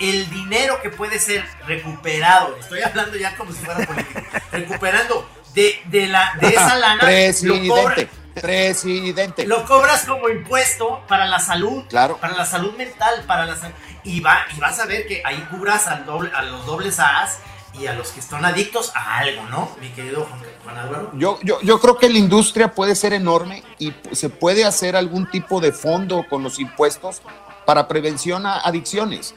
El 0.00 0.28
dinero 0.30 0.80
que 0.82 0.90
puede 0.90 1.18
ser 1.18 1.44
recuperado, 1.66 2.56
estoy 2.58 2.82
hablando 2.82 3.16
ya 3.16 3.34
como 3.36 3.52
si 3.52 3.64
fuera 3.64 3.86
político, 3.86 4.20
recuperando 4.52 5.28
de, 5.54 5.80
de, 5.86 6.06
la, 6.06 6.34
de 6.40 6.48
esa 6.48 6.74
lana. 6.78 7.00
Presidente. 7.00 8.08
presidente. 8.34 9.46
Lo 9.46 9.64
cobras 9.64 10.04
como 10.04 10.28
impuesto 10.28 11.02
para 11.08 11.26
la 11.26 11.38
salud. 11.40 11.84
Claro. 11.88 12.18
Para 12.18 12.36
la 12.36 12.44
salud 12.44 12.76
mental, 12.76 13.24
para 13.26 13.46
la 13.46 13.56
y, 14.04 14.20
va, 14.20 14.44
y 14.54 14.60
vas 14.60 14.78
a 14.78 14.86
ver 14.86 15.06
que 15.06 15.22
ahí 15.24 15.40
cubras 15.50 15.86
al 15.86 16.04
doble, 16.04 16.30
a 16.34 16.42
los 16.42 16.66
dobles 16.66 16.98
A's 17.00 17.38
y 17.78 17.86
a 17.86 17.94
los 17.94 18.10
que 18.10 18.20
están 18.20 18.44
adictos 18.44 18.92
a 18.94 19.18
algo, 19.18 19.42
¿no? 19.50 19.70
Mi 19.80 19.88
querido 19.90 20.26
Juan, 20.64 20.78
Álvaro. 20.78 21.10
Yo, 21.14 21.38
yo, 21.42 21.60
yo 21.62 21.80
creo 21.80 21.96
que 21.96 22.08
la 22.08 22.18
industria 22.18 22.72
puede 22.72 22.94
ser 22.94 23.12
enorme 23.12 23.62
y 23.78 23.92
se 24.12 24.28
puede 24.28 24.64
hacer 24.64 24.96
algún 24.96 25.30
tipo 25.30 25.60
de 25.60 25.72
fondo 25.72 26.24
con 26.28 26.42
los 26.42 26.58
impuestos 26.58 27.22
para 27.64 27.88
prevención 27.88 28.46
a 28.46 28.60
adicciones. 28.60 29.34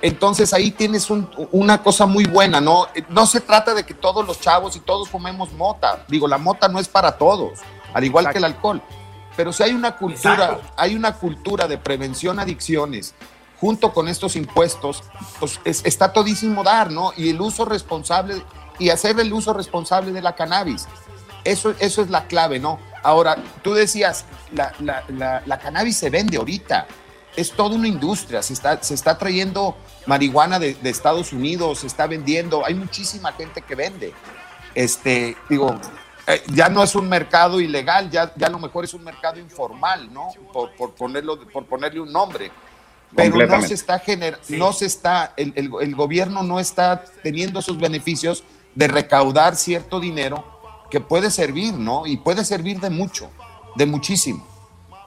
Entonces 0.00 0.52
ahí 0.52 0.70
tienes 0.70 1.08
una 1.50 1.82
cosa 1.82 2.06
muy 2.06 2.24
buena, 2.24 2.60
¿no? 2.60 2.86
No 3.08 3.26
se 3.26 3.40
trata 3.40 3.74
de 3.74 3.84
que 3.84 3.94
todos 3.94 4.24
los 4.26 4.40
chavos 4.40 4.76
y 4.76 4.80
todos 4.80 5.08
fumemos 5.08 5.52
mota. 5.52 6.04
Digo, 6.06 6.28
la 6.28 6.38
mota 6.38 6.68
no 6.68 6.78
es 6.78 6.88
para 6.88 7.18
todos, 7.18 7.58
al 7.92 8.04
igual 8.04 8.30
que 8.30 8.38
el 8.38 8.44
alcohol. 8.44 8.80
Pero 9.36 9.52
si 9.52 9.62
hay 9.62 9.72
una 9.72 9.96
cultura, 9.96 10.60
hay 10.76 10.94
una 10.94 11.14
cultura 11.14 11.66
de 11.66 11.78
prevención 11.78 12.38
a 12.38 12.42
adicciones 12.42 13.14
junto 13.60 13.92
con 13.92 14.08
estos 14.08 14.36
impuestos, 14.36 15.02
pues 15.40 15.60
está 15.64 16.12
todísimo 16.12 16.62
dar, 16.62 16.90
¿no? 16.90 17.12
Y 17.16 17.30
el 17.30 17.40
uso 17.40 17.64
responsable, 17.64 18.42
y 18.78 18.90
hacer 18.90 19.18
el 19.18 19.32
uso 19.32 19.52
responsable 19.52 20.12
de 20.12 20.22
la 20.22 20.34
cannabis. 20.34 20.86
Eso, 21.44 21.74
eso 21.78 22.02
es 22.02 22.10
la 22.10 22.26
clave, 22.26 22.58
¿no? 22.58 22.78
Ahora, 23.02 23.36
tú 23.62 23.74
decías, 23.74 24.24
la, 24.52 24.72
la, 25.46 25.58
cannabis 25.58 25.96
se 25.96 26.10
vende 26.10 26.36
ahorita, 26.36 26.86
es 27.36 27.52
toda 27.52 27.76
una 27.76 27.88
industria, 27.88 28.42
se 28.42 28.52
está, 28.52 28.82
se 28.82 28.94
está 28.94 29.16
trayendo 29.16 29.76
marihuana 30.06 30.58
de, 30.58 30.74
de, 30.74 30.90
Estados 30.90 31.32
Unidos, 31.32 31.80
se 31.80 31.86
está 31.86 32.06
vendiendo, 32.06 32.64
hay 32.64 32.74
muchísima 32.74 33.32
gente 33.32 33.62
que 33.62 33.74
vende. 33.74 34.12
Este, 34.74 35.36
digo, 35.48 35.74
eh, 36.26 36.42
ya 36.52 36.68
no 36.68 36.82
es 36.82 36.94
un 36.94 37.08
mercado 37.08 37.60
ilegal, 37.60 38.10
ya, 38.10 38.32
ya 38.36 38.48
a 38.48 38.50
lo 38.50 38.58
mejor 38.58 38.84
es 38.84 38.94
un 38.94 39.04
mercado 39.04 39.38
informal, 39.38 40.12
¿no? 40.12 40.28
Por, 40.52 40.74
por 40.76 40.94
ponerlo, 40.94 41.40
por 41.48 41.66
ponerle 41.66 42.00
un 42.00 42.12
nombre 42.12 42.50
pero 43.14 43.46
no 43.46 43.62
se 43.62 43.74
está 43.74 43.98
generando, 43.98 44.44
no 44.50 44.72
se 44.72 44.86
está, 44.86 45.32
el, 45.36 45.52
el, 45.56 45.94
gobierno 45.94 46.42
no 46.42 46.60
está 46.60 47.04
teniendo 47.22 47.60
esos 47.60 47.78
beneficios 47.78 48.44
de 48.74 48.88
recaudar 48.88 49.56
cierto 49.56 50.00
dinero 50.00 50.44
que 50.90 51.00
puede 51.00 51.30
servir, 51.30 51.74
¿no? 51.74 52.06
Y 52.06 52.18
puede 52.18 52.44
servir 52.44 52.80
de 52.80 52.90
mucho, 52.90 53.30
de 53.76 53.86
muchísimo. 53.86 54.46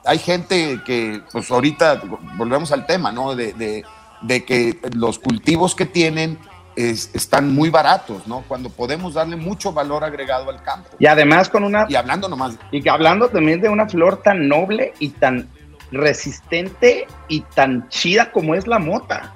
Hay 0.04 0.18
gente 0.18 0.80
que, 0.84 1.22
pues 1.32 1.50
ahorita 1.50 2.02
volvemos 2.36 2.72
al 2.72 2.86
tema, 2.86 3.12
¿no? 3.12 3.34
De, 3.34 3.52
de, 3.52 3.84
de 4.22 4.44
que 4.44 4.80
los 4.94 5.18
cultivos 5.18 5.74
que 5.74 5.86
tienen 5.86 6.38
están 6.76 7.54
muy 7.54 7.70
baratos, 7.70 8.26
¿no? 8.26 8.44
Cuando 8.48 8.70
podemos 8.70 9.14
darle 9.14 9.36
mucho 9.36 9.72
valor 9.72 10.04
agregado 10.04 10.50
al 10.50 10.62
campo. 10.62 10.90
Y 10.98 11.06
además 11.06 11.48
con 11.48 11.64
una... 11.64 11.86
Y 11.88 11.94
hablando 11.94 12.28
nomás... 12.28 12.56
Y 12.70 12.86
hablando 12.88 13.28
también 13.28 13.60
de 13.60 13.68
una 13.68 13.88
flor 13.88 14.22
tan 14.22 14.48
noble 14.48 14.94
y 14.98 15.10
tan 15.10 15.48
resistente 15.92 17.06
y 17.28 17.42
tan 17.42 17.88
chida 17.88 18.32
como 18.32 18.54
es 18.54 18.66
la 18.66 18.78
mota. 18.78 19.34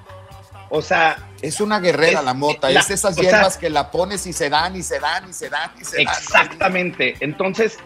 O 0.69 0.81
sea, 0.81 1.17
es 1.41 1.61
una 1.61 1.79
guerrera 1.79 2.21
la 2.21 2.33
mota, 2.33 2.69
es 2.69 2.89
esas 2.89 3.15
hierbas 3.15 3.57
que 3.57 3.69
la 3.69 3.89
pones 3.89 4.27
y 4.27 4.33
se 4.33 4.49
dan 4.49 4.75
y 4.75 4.83
se 4.83 4.99
dan 4.99 5.29
y 5.29 5.33
se 5.33 5.49
dan 5.49 5.71
y 5.79 5.85
se 5.85 6.03
dan. 6.03 6.07
Exactamente. 6.07 7.15
Entonces, 7.21 7.77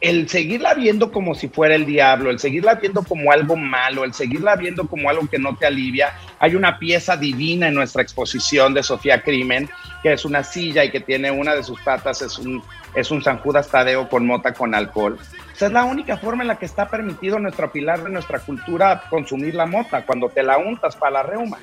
el 0.00 0.28
seguirla 0.28 0.74
viendo 0.74 1.12
como 1.12 1.34
si 1.34 1.48
fuera 1.48 1.74
el 1.74 1.84
diablo, 1.84 2.30
el 2.30 2.38
seguirla 2.38 2.74
viendo 2.74 3.04
como 3.04 3.30
algo 3.30 3.56
malo, 3.56 4.02
el 4.02 4.14
seguirla 4.14 4.56
viendo 4.56 4.88
como 4.88 5.10
algo 5.10 5.28
que 5.28 5.38
no 5.38 5.56
te 5.56 5.66
alivia. 5.66 6.12
Hay 6.40 6.54
una 6.54 6.78
pieza 6.78 7.16
divina 7.16 7.68
en 7.68 7.74
nuestra 7.74 8.02
exposición 8.02 8.74
de 8.74 8.82
Sofía 8.82 9.22
Crimen, 9.22 9.70
que 10.02 10.12
es 10.14 10.24
una 10.24 10.42
silla 10.42 10.84
y 10.84 10.90
que 10.90 11.00
tiene 11.00 11.30
una 11.30 11.54
de 11.54 11.62
sus 11.62 11.80
patas, 11.82 12.20
es 12.22 12.36
un, 12.38 12.62
es 12.94 13.10
un 13.10 13.22
San 13.22 13.38
Judas 13.38 13.68
Tadeo 13.68 14.08
con 14.08 14.26
mota 14.26 14.52
con 14.52 14.74
alcohol. 14.74 15.18
Esa 15.54 15.66
es 15.66 15.72
la 15.72 15.84
única 15.84 16.16
forma 16.16 16.42
en 16.42 16.48
la 16.48 16.58
que 16.58 16.66
está 16.66 16.88
permitido 16.88 17.38
nuestro 17.38 17.70
pilar 17.70 18.02
de 18.02 18.10
nuestra 18.10 18.40
cultura 18.40 19.04
consumir 19.08 19.54
la 19.54 19.66
mota, 19.66 20.04
cuando 20.04 20.28
te 20.28 20.42
la 20.42 20.58
untas 20.58 20.96
para 20.96 21.12
la 21.12 21.22
reuma. 21.22 21.58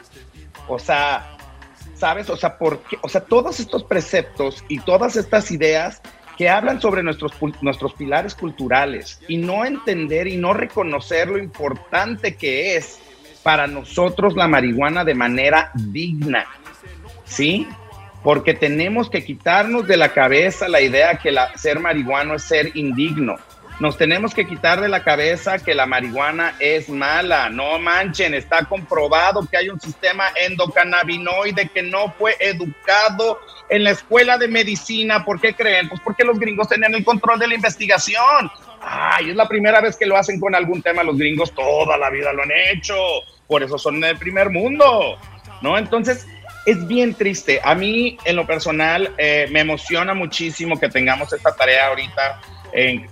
O 0.68 0.80
sea, 0.80 1.38
¿sabes? 1.96 2.30
O 2.30 2.38
sea, 2.38 2.58
porque, 2.58 2.98
o 3.02 3.10
sea, 3.10 3.22
todos 3.22 3.60
estos 3.60 3.84
preceptos 3.84 4.64
y 4.68 4.80
todas 4.80 5.16
estas 5.16 5.52
ideas 5.52 6.02
que 6.38 6.50
hablan 6.50 6.80
sobre 6.80 7.04
nuestros, 7.04 7.34
nuestros 7.62 7.94
pilares 7.94 8.34
culturales 8.34 9.20
y 9.28 9.38
no 9.38 9.66
entender 9.66 10.28
y 10.28 10.38
no 10.38 10.54
reconocer 10.54 11.28
lo 11.28 11.38
importante 11.38 12.38
que 12.38 12.78
es 12.78 12.98
para 13.44 13.68
nosotros 13.68 14.36
la 14.36 14.48
marihuana 14.48 15.04
de 15.04 15.16
manera 15.16 15.72
digna, 15.74 16.46
¿sí? 17.26 17.68
Porque 18.24 18.54
tenemos 18.54 19.10
que 19.10 19.24
quitarnos 19.24 19.88
de 19.88 19.98
la 19.98 20.10
cabeza 20.10 20.68
la 20.68 20.82
idea 20.82 21.18
que 21.20 21.34
ser 21.56 21.80
marihuano 21.80 22.36
es 22.36 22.44
ser 22.44 22.76
indigno 22.76 23.38
nos 23.80 23.98
tenemos 23.98 24.34
que 24.34 24.46
quitar 24.46 24.82
de 24.82 24.90
la 24.90 25.06
cabeza 25.06 25.58
que 25.58 25.74
la 25.74 25.86
marihuana 25.86 26.54
es 26.60 26.90
mala. 26.90 27.50
No 27.50 27.80
manchen, 27.80 28.34
está 28.34 28.66
comprobado 28.66 29.48
que 29.50 29.56
hay 29.56 29.70
un 29.70 29.80
sistema 29.80 30.26
endocannabinoide 30.48 31.70
que 31.70 31.82
no 31.82 32.12
fue 32.18 32.36
educado 32.42 33.40
en 33.70 33.86
la 33.86 33.92
escuela 33.92 34.38
de 34.38 34.50
medicina. 34.50 35.24
¿Por 35.24 35.40
qué 35.40 35.54
creen? 35.54 35.88
Pues 35.88 36.02
porque 36.02 36.26
los 36.26 36.38
gringos 36.38 36.68
tenían 36.68 36.94
el 36.94 37.06
control 37.06 37.40
de 37.40 37.48
la 37.48 37.56
investigación. 37.56 38.52
Ay, 38.82 39.30
es 39.30 39.36
la 39.38 39.48
primera 39.48 39.80
vez 39.80 39.96
que 39.96 40.06
lo 40.06 40.18
hacen 40.18 40.42
con 40.42 40.56
algún 40.56 40.82
tema 40.82 41.02
los 41.02 41.18
gringos, 41.18 41.54
toda 41.54 41.98
la 41.98 42.10
vida 42.10 42.34
lo 42.34 42.44
han 42.44 42.52
hecho. 42.52 42.96
Por 43.48 43.64
eso 43.64 43.78
son 43.78 44.02
del 44.02 44.18
primer 44.18 44.50
mundo, 44.50 45.18
¿no? 45.62 45.78
Entonces, 45.78 46.28
es 46.66 46.88
bien 46.88 47.14
triste. 47.14 47.62
A 47.64 47.76
mí, 47.76 48.18
en 48.26 48.36
lo 48.36 48.46
personal, 48.46 49.14
eh, 49.18 49.48
me 49.52 49.62
emociona 49.62 50.14
muchísimo 50.14 50.80
que 50.80 50.90
tengamos 50.90 51.32
esta 51.34 51.56
tarea 51.56 51.88
ahorita 51.88 52.42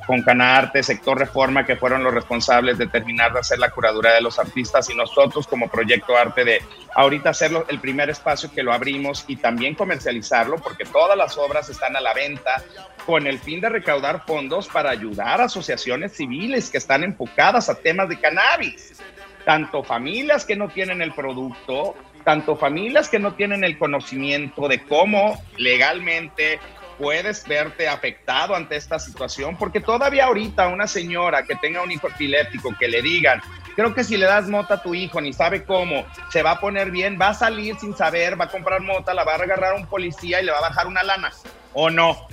con 0.05 0.21
Canarte, 0.21 0.83
Sector 0.83 1.19
Reforma, 1.19 1.65
que 1.65 1.75
fueron 1.75 2.03
los 2.03 2.13
responsables 2.13 2.77
de 2.77 2.87
terminar 2.87 3.33
de 3.33 3.39
hacer 3.39 3.59
la 3.59 3.69
curaduría 3.69 4.13
de 4.13 4.21
los 4.21 4.37
artistas 4.39 4.89
y 4.89 4.95
nosotros 4.95 5.47
como 5.47 5.67
Proyecto 5.67 6.15
Arte 6.15 6.43
de 6.43 6.61
ahorita 6.95 7.31
hacerlo 7.31 7.65
el 7.67 7.79
primer 7.79 8.09
espacio 8.09 8.51
que 8.51 8.63
lo 8.63 8.73
abrimos 8.73 9.25
y 9.27 9.37
también 9.37 9.75
comercializarlo 9.75 10.57
porque 10.57 10.85
todas 10.85 11.17
las 11.17 11.37
obras 11.37 11.69
están 11.69 11.95
a 11.95 12.01
la 12.01 12.13
venta 12.13 12.63
con 13.05 13.25
el 13.25 13.39
fin 13.39 13.61
de 13.61 13.69
recaudar 13.69 14.25
fondos 14.25 14.67
para 14.67 14.91
ayudar 14.91 15.41
a 15.41 15.45
asociaciones 15.45 16.15
civiles 16.15 16.69
que 16.69 16.77
están 16.77 17.03
enfocadas 17.03 17.69
a 17.69 17.75
temas 17.75 18.09
de 18.09 18.19
cannabis. 18.19 19.01
Tanto 19.45 19.81
familias 19.81 20.43
que 20.43 20.57
no 20.57 20.67
tienen 20.67 21.01
el 21.01 21.13
producto, 21.13 21.95
tanto 22.27 22.57
familias 22.57 23.07
que 23.07 23.19
no 23.19 23.35
tienen 23.35 23.63
el 23.63 23.77
conocimiento 23.77 24.67
de 24.67 24.83
cómo 24.83 25.41
legalmente 25.55 26.59
puedes 26.97 27.47
verte 27.47 27.87
afectado 27.87 28.53
ante 28.53 28.75
esta 28.75 28.99
situación, 28.99 29.55
porque 29.55 29.79
todavía 29.79 30.25
ahorita 30.25 30.67
una 30.67 30.87
señora 30.87 31.43
que 31.43 31.55
tenga 31.55 31.81
un 31.81 31.89
hijo 31.89 32.09
epiléptico, 32.09 32.75
que 32.77 32.89
le 32.89 33.01
digan, 33.01 33.41
creo 33.77 33.95
que 33.95 34.03
si 34.03 34.17
le 34.17 34.25
das 34.25 34.49
mota 34.49 34.73
a 34.73 34.81
tu 34.83 34.93
hijo, 34.93 35.21
ni 35.21 35.31
sabe 35.31 35.63
cómo, 35.63 36.05
se 36.29 36.43
va 36.43 36.51
a 36.51 36.59
poner 36.59 36.91
bien, 36.91 37.17
va 37.17 37.29
a 37.29 37.33
salir 37.33 37.79
sin 37.79 37.95
saber, 37.95 38.37
va 38.37 38.43
a 38.43 38.49
comprar 38.49 38.81
mota, 38.81 39.13
la 39.13 39.23
va 39.23 39.31
a 39.31 39.35
agarrar 39.35 39.71
a 39.71 39.75
un 39.75 39.85
policía 39.85 40.41
y 40.41 40.45
le 40.45 40.51
va 40.51 40.57
a 40.57 40.67
bajar 40.67 40.85
una 40.85 41.03
lana, 41.03 41.31
o 41.71 41.89
no, 41.89 42.27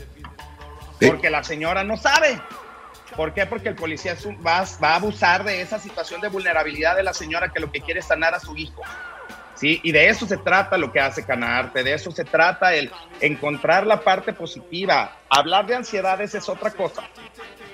porque 1.01 1.31
la 1.31 1.45
señora 1.45 1.85
no 1.85 1.97
sabe. 1.97 2.41
¿Por 3.15 3.33
qué? 3.33 3.47
Porque 3.47 3.69
el 3.69 3.77
policía 3.77 4.17
va, 4.45 4.65
va 4.83 4.89
a 4.89 4.97
abusar 4.97 5.45
de 5.45 5.63
esa 5.63 5.79
situación 5.79 6.21
de 6.21 6.27
vulnerabilidad 6.27 6.97
de 6.97 7.05
la 7.05 7.15
señora 7.15 7.53
que 7.53 7.61
lo 7.61 7.71
que 7.71 7.81
quiere 7.81 8.01
es 8.01 8.07
sanar 8.07 8.35
a 8.35 8.41
su 8.41 8.57
hijo. 8.57 8.83
¿Sí? 9.55 9.81
Y 9.83 9.93
de 9.93 10.09
eso 10.09 10.27
se 10.27 10.37
trata 10.37 10.79
lo 10.79 10.93
que 10.93 11.01
hace 11.01 11.25
Canarte, 11.25 11.83
de 11.83 11.95
eso 11.95 12.11
se 12.11 12.25
trata 12.25 12.75
el 12.75 12.91
encontrar 13.21 13.87
la 13.87 14.01
parte 14.01 14.33
positiva. 14.33 15.17
Hablar 15.29 15.67
de 15.67 15.77
ansiedades 15.77 16.35
es 16.35 16.49
otra 16.49 16.71
cosa. 16.71 17.03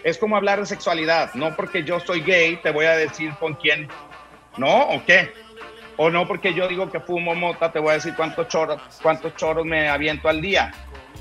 Es 0.02 0.18
como 0.18 0.36
hablar 0.36 0.60
de 0.60 0.66
sexualidad. 0.66 1.34
No 1.34 1.54
porque 1.56 1.84
yo 1.84 2.00
soy 2.00 2.20
gay 2.20 2.56
te 2.56 2.70
voy 2.70 2.86
a 2.86 2.96
decir 2.96 3.32
con 3.38 3.54
quién, 3.54 3.88
¿no? 4.56 4.82
¿O 4.82 5.04
qué? 5.04 5.32
O 5.96 6.08
no 6.08 6.26
porque 6.26 6.54
yo 6.54 6.66
digo 6.68 6.90
que 6.90 7.00
fumo 7.00 7.34
mota 7.34 7.70
te 7.72 7.78
voy 7.78 7.90
a 7.90 7.94
decir 7.94 8.14
cuántos 8.16 8.48
choros, 8.48 8.80
cuántos 9.02 9.36
choros 9.36 9.66
me 9.66 9.88
aviento 9.88 10.28
al 10.28 10.40
día. 10.40 10.72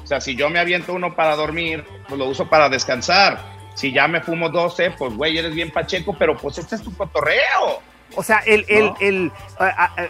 O 0.03 0.07
sea, 0.07 0.21
si 0.21 0.35
yo 0.35 0.49
me 0.49 0.59
aviento 0.59 0.93
uno 0.93 1.15
para 1.15 1.35
dormir, 1.35 1.85
pues 2.07 2.17
lo 2.17 2.25
uso 2.25 2.49
para 2.49 2.69
descansar. 2.69 3.39
Si 3.75 3.91
ya 3.93 4.07
me 4.07 4.21
fumo 4.21 4.49
12, 4.49 4.91
pues 4.91 5.13
güey, 5.13 5.37
eres 5.37 5.53
bien 5.53 5.71
pacheco, 5.71 6.15
pero 6.17 6.35
pues 6.35 6.57
este 6.57 6.75
es 6.75 6.83
tu 6.83 6.95
cotorreo. 6.95 7.81
O 8.15 8.23
sea, 8.23 8.39
el, 8.39 8.65
el, 8.67 8.91
el 8.99 9.31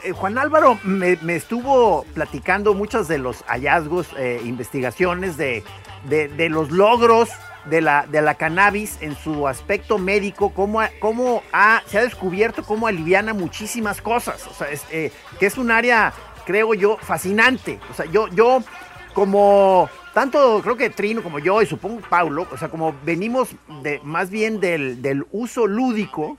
eh, 0.03 0.11
Juan 0.11 0.37
Álvaro 0.37 0.79
me, 0.83 1.17
estuvo 1.35 2.05
platicando 2.13 2.73
muchos 2.73 3.07
de 3.07 3.17
los 3.17 3.43
hallazgos, 3.43 4.07
eh, 4.17 4.41
investigaciones 4.45 5.37
de, 5.37 5.63
de, 6.05 6.49
los 6.49 6.71
logros 6.71 7.29
de 7.65 7.81
la, 7.81 8.07
de 8.07 8.21
la 8.21 8.35
cannabis 8.35 8.97
en 9.01 9.15
su 9.15 9.47
aspecto 9.47 9.97
médico, 9.97 10.53
cómo, 10.53 10.81
cómo 10.99 11.43
ha, 11.51 11.83
se 11.87 11.99
ha 11.99 12.03
descubierto 12.03 12.63
cómo 12.63 12.87
aliviana 12.87 13.33
muchísimas 13.33 14.01
cosas. 14.01 14.47
O 14.47 14.53
sea, 14.53 14.67
eh, 14.91 15.11
que 15.39 15.45
es 15.45 15.57
un 15.57 15.69
área, 15.69 16.13
creo 16.45 16.73
yo, 16.73 16.97
fascinante. 16.97 17.79
O 17.91 17.93
sea, 17.93 18.05
yo, 18.05 18.27
yo 18.29 18.63
como 19.13 19.89
tanto 20.13 20.61
creo 20.63 20.77
que 20.77 20.89
Trino 20.89 21.21
como 21.21 21.39
yo 21.39 21.61
y 21.61 21.65
supongo 21.65 22.01
Paulo, 22.09 22.47
o 22.51 22.57
sea, 22.57 22.69
como 22.69 22.95
venimos 23.03 23.49
de, 23.83 23.99
más 24.03 24.29
bien 24.29 24.59
del, 24.59 25.01
del 25.01 25.25
uso 25.31 25.67
lúdico, 25.67 26.37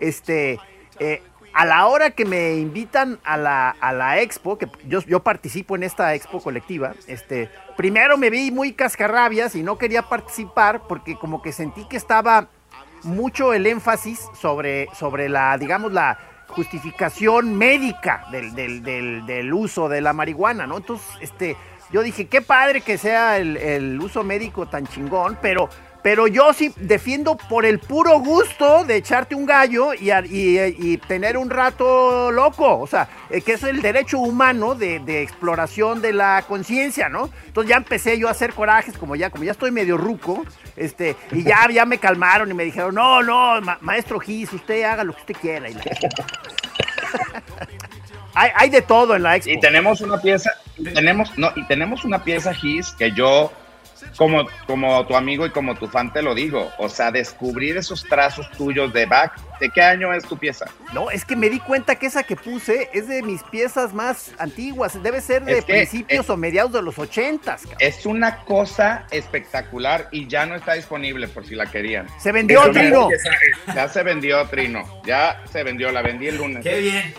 este, 0.00 0.58
eh, 0.98 1.22
a 1.52 1.64
la 1.64 1.86
hora 1.86 2.10
que 2.10 2.24
me 2.24 2.54
invitan 2.56 3.20
a 3.24 3.36
la, 3.36 3.70
a 3.70 3.92
la 3.92 4.20
expo, 4.20 4.58
que 4.58 4.68
yo, 4.86 5.00
yo 5.02 5.22
participo 5.22 5.76
en 5.76 5.84
esta 5.84 6.14
expo 6.14 6.42
colectiva, 6.42 6.94
este, 7.06 7.48
primero 7.76 8.18
me 8.18 8.28
vi 8.28 8.50
muy 8.50 8.72
cascarrabias 8.72 9.54
y 9.54 9.62
no 9.62 9.78
quería 9.78 10.02
participar 10.02 10.82
porque 10.88 11.16
como 11.16 11.42
que 11.42 11.52
sentí 11.52 11.84
que 11.86 11.96
estaba 11.96 12.48
mucho 13.04 13.52
el 13.52 13.66
énfasis 13.66 14.28
sobre, 14.40 14.88
sobre 14.94 15.28
la, 15.28 15.56
digamos, 15.56 15.92
la 15.92 16.18
justificación 16.48 17.56
médica 17.56 18.26
del, 18.32 18.54
del, 18.54 18.82
del, 18.82 19.26
del 19.26 19.52
uso 19.52 19.88
de 19.88 20.00
la 20.00 20.12
marihuana, 20.12 20.66
¿no? 20.66 20.78
Entonces, 20.78 21.06
este, 21.20 21.56
yo 21.92 22.02
dije, 22.02 22.26
qué 22.26 22.42
padre 22.42 22.80
que 22.80 22.98
sea 22.98 23.38
el, 23.38 23.56
el 23.56 24.00
uso 24.00 24.24
médico 24.24 24.66
tan 24.66 24.86
chingón, 24.86 25.38
pero 25.40 25.68
pero 26.04 26.26
yo 26.26 26.52
sí 26.52 26.70
defiendo 26.76 27.34
por 27.34 27.64
el 27.64 27.78
puro 27.78 28.20
gusto 28.20 28.84
de 28.84 28.96
echarte 28.96 29.34
un 29.34 29.46
gallo 29.46 29.94
y, 29.94 30.10
y, 30.10 30.58
y 30.78 30.98
tener 30.98 31.38
un 31.38 31.48
rato 31.48 32.30
loco. 32.30 32.78
O 32.78 32.86
sea, 32.86 33.08
eh, 33.30 33.40
que 33.40 33.54
es 33.54 33.62
el 33.62 33.80
derecho 33.80 34.18
humano 34.18 34.74
de, 34.74 34.98
de 34.98 35.22
exploración 35.22 36.02
de 36.02 36.12
la 36.12 36.44
conciencia, 36.46 37.08
¿no? 37.08 37.30
Entonces 37.46 37.70
ya 37.70 37.76
empecé 37.76 38.18
yo 38.18 38.28
a 38.28 38.32
hacer 38.32 38.52
corajes, 38.52 38.98
como 38.98 39.16
ya, 39.16 39.30
como 39.30 39.44
ya 39.44 39.52
estoy 39.52 39.70
medio 39.70 39.96
ruco, 39.96 40.44
este, 40.76 41.16
y 41.32 41.42
ya, 41.42 41.66
ya 41.72 41.86
me 41.86 41.96
calmaron 41.96 42.50
y 42.50 42.54
me 42.54 42.64
dijeron, 42.64 42.94
no, 42.94 43.22
no, 43.22 43.62
ma 43.62 43.78
maestro 43.80 44.20
Gis, 44.20 44.52
usted 44.52 44.82
haga 44.82 45.04
lo 45.04 45.14
que 45.14 45.20
usted 45.20 45.36
quiera. 45.40 45.68
Hay, 48.36 48.50
hay, 48.56 48.68
de 48.68 48.82
todo 48.82 49.14
en 49.14 49.22
la 49.22 49.36
expo. 49.36 49.52
Y 49.52 49.60
tenemos 49.60 50.00
una 50.00 50.20
pieza, 50.20 50.50
tenemos, 50.92 51.38
no, 51.38 51.52
y 51.54 51.64
tenemos 51.68 52.04
una 52.04 52.24
pieza 52.24 52.52
Gis 52.52 52.90
que 52.98 53.12
yo 53.12 53.52
como, 54.16 54.46
como 54.66 55.06
tu 55.06 55.16
amigo 55.16 55.46
y 55.46 55.50
como 55.50 55.74
tu 55.74 55.88
fan 55.88 56.12
te 56.12 56.22
lo 56.22 56.34
digo, 56.34 56.70
o 56.78 56.88
sea, 56.88 57.10
descubrir 57.10 57.76
esos 57.76 58.04
trazos 58.04 58.50
tuyos 58.52 58.92
de 58.92 59.06
back, 59.06 59.38
¿de 59.60 59.70
qué 59.70 59.82
año 59.82 60.12
es 60.12 60.24
tu 60.24 60.36
pieza? 60.36 60.66
No, 60.92 61.10
es 61.10 61.24
que 61.24 61.36
me 61.36 61.50
di 61.50 61.58
cuenta 61.60 61.96
que 61.96 62.06
esa 62.06 62.22
que 62.22 62.36
puse 62.36 62.90
es 62.92 63.08
de 63.08 63.22
mis 63.22 63.42
piezas 63.44 63.92
más 63.92 64.32
antiguas, 64.38 65.02
debe 65.02 65.20
ser 65.20 65.44
de 65.44 65.58
Es 65.58 65.64
que, 65.64 65.72
principios 65.74 66.28
eh, 66.28 66.32
o 66.32 66.36
mediados 66.36 66.72
de 66.72 66.82
los 66.82 66.98
ochentas. 66.98 67.62
cabrón. 67.62 67.78
Es 67.80 68.06
una 68.06 68.38
cosa 68.44 69.06
espectacular 69.10 70.08
y 70.10 70.26
ya 70.26 70.46
no 70.46 70.54
está 70.54 70.74
disponible 70.74 71.28
por 71.28 71.46
si 71.46 71.54
la 71.54 71.66
querían. 71.66 72.06
Se 72.18 72.32
vendió, 72.32 72.70
Trino. 72.72 73.08
Ya 73.74 73.88
se 73.88 74.02
vendió, 74.02 74.46
Trino. 74.48 75.02
Ya 75.04 75.42
se 75.50 75.62
vendió, 75.62 75.90
la 75.90 76.02
vendí 76.02 76.28
el 76.28 76.36
lunes. 76.36 76.62
Qué 76.62 76.80
bien. 76.80 77.14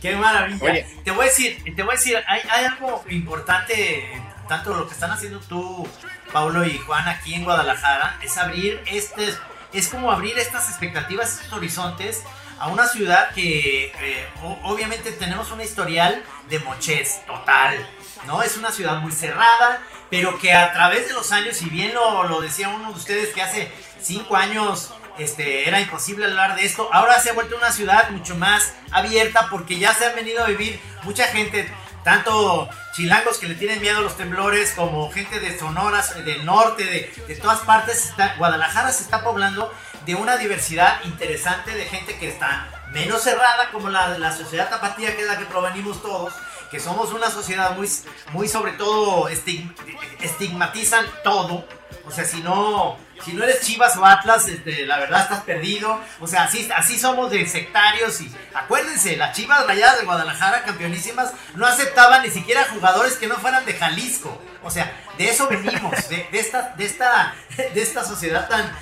Qué 0.00 0.16
maravilla. 0.16 0.64
Oye. 0.64 0.86
Te 1.04 1.12
voy 1.12 1.22
a 1.22 1.28
decir, 1.28 1.62
te 1.76 1.82
voy 1.82 1.92
a 1.92 1.96
decir, 1.96 2.16
hay, 2.26 2.40
hay 2.50 2.64
algo 2.64 3.04
importante, 3.08 4.04
tanto 4.48 4.74
lo 4.74 4.86
que 4.86 4.94
están 4.94 5.10
haciendo 5.10 5.40
tú, 5.40 5.88
Paulo 6.32 6.64
y 6.64 6.78
Juan 6.78 7.08
aquí 7.08 7.34
en 7.34 7.44
Guadalajara, 7.44 8.18
es 8.22 8.36
abrir 8.36 8.82
este, 8.86 9.34
es 9.72 9.88
como 9.88 10.12
abrir 10.12 10.38
estas 10.38 10.68
expectativas, 10.68 11.40
estos 11.40 11.52
horizontes 11.52 12.22
a 12.58 12.68
una 12.68 12.86
ciudad 12.86 13.30
que 13.34 13.86
eh, 13.86 14.28
obviamente 14.62 15.10
tenemos 15.12 15.50
un 15.50 15.60
historial 15.60 16.22
de 16.48 16.60
mochez 16.60 17.24
total, 17.26 17.74
¿no? 18.26 18.42
Es 18.42 18.56
una 18.56 18.70
ciudad 18.70 19.00
muy 19.00 19.10
cerrada, 19.10 19.82
pero 20.10 20.38
que 20.38 20.52
a 20.52 20.72
través 20.72 21.08
de 21.08 21.14
los 21.14 21.32
años, 21.32 21.60
y 21.62 21.70
bien 21.70 21.92
lo, 21.92 22.24
lo 22.24 22.40
decía 22.40 22.68
uno 22.68 22.92
de 22.92 22.98
ustedes 22.98 23.34
que 23.34 23.42
hace 23.42 23.72
cinco 24.00 24.36
años 24.36 24.94
este, 25.18 25.68
era 25.68 25.80
imposible 25.80 26.26
hablar 26.26 26.54
de 26.54 26.64
esto. 26.64 26.88
Ahora 26.92 27.18
se 27.20 27.30
ha 27.30 27.32
vuelto 27.32 27.56
una 27.56 27.72
ciudad 27.72 28.10
mucho 28.10 28.36
más 28.36 28.74
abierta 28.90 29.48
porque 29.50 29.78
ya 29.78 29.92
se 29.94 30.06
han 30.06 30.14
venido 30.14 30.44
a 30.44 30.48
vivir 30.48 30.80
mucha 31.02 31.24
gente, 31.26 31.68
tanto 32.04 32.68
chilangos 32.92 33.38
que 33.38 33.46
le 33.46 33.54
tienen 33.54 33.80
miedo 33.80 33.98
a 33.98 34.02
los 34.02 34.16
temblores, 34.16 34.72
como 34.72 35.10
gente 35.10 35.40
de 35.40 35.58
Sonora, 35.58 36.04
del 36.24 36.44
norte, 36.44 36.84
de, 36.84 37.24
de 37.26 37.34
todas 37.36 37.60
partes. 37.60 38.12
Guadalajara 38.38 38.92
se 38.92 39.04
está 39.04 39.22
poblando 39.22 39.72
de 40.04 40.14
una 40.14 40.36
diversidad 40.36 41.02
interesante 41.04 41.72
de 41.72 41.84
gente 41.84 42.18
que 42.18 42.28
está 42.28 42.68
menos 42.92 43.22
cerrada 43.22 43.70
como 43.70 43.88
la, 43.88 44.18
la 44.18 44.36
sociedad 44.36 44.68
tapatía, 44.68 45.14
que 45.16 45.22
es 45.22 45.28
la 45.28 45.38
que 45.38 45.46
provenimos 45.46 46.02
todos, 46.02 46.34
que 46.72 46.80
somos 46.80 47.12
una 47.12 47.30
sociedad 47.30 47.76
muy, 47.76 47.88
muy 48.32 48.48
sobre 48.48 48.72
todo 48.72 49.28
estig- 49.28 49.72
estigmatizan 50.20 51.04
todo. 51.22 51.64
O 52.04 52.10
sea, 52.10 52.24
si 52.24 52.40
no, 52.40 52.96
si 53.24 53.32
no 53.34 53.44
eres 53.44 53.60
Chivas 53.60 53.96
o 53.96 54.04
Atlas, 54.04 54.48
este, 54.48 54.86
la 54.86 54.98
verdad 54.98 55.22
estás 55.22 55.42
perdido. 55.42 56.00
O 56.20 56.26
sea, 56.26 56.44
así, 56.44 56.68
así 56.74 56.98
somos 56.98 57.30
de 57.30 57.46
sectarios 57.46 58.20
y 58.22 58.34
acuérdense, 58.54 59.16
las 59.16 59.36
Chivas 59.36 59.66
Rayadas 59.66 60.00
de 60.00 60.06
Guadalajara, 60.06 60.64
campeonísimas, 60.64 61.32
no 61.54 61.66
aceptaban 61.66 62.22
ni 62.22 62.30
siquiera 62.30 62.66
jugadores 62.72 63.14
que 63.14 63.28
no 63.28 63.36
fueran 63.36 63.64
de 63.66 63.74
Jalisco. 63.74 64.36
O 64.64 64.70
sea, 64.70 64.90
de 65.18 65.28
eso 65.28 65.46
venimos, 65.48 66.08
de, 66.08 66.26
esta, 66.32 66.70
de 66.76 66.84
esta, 66.86 67.34
de 67.56 67.82
esta 67.82 68.02
sociedad 68.04 68.48
tan 68.48 68.74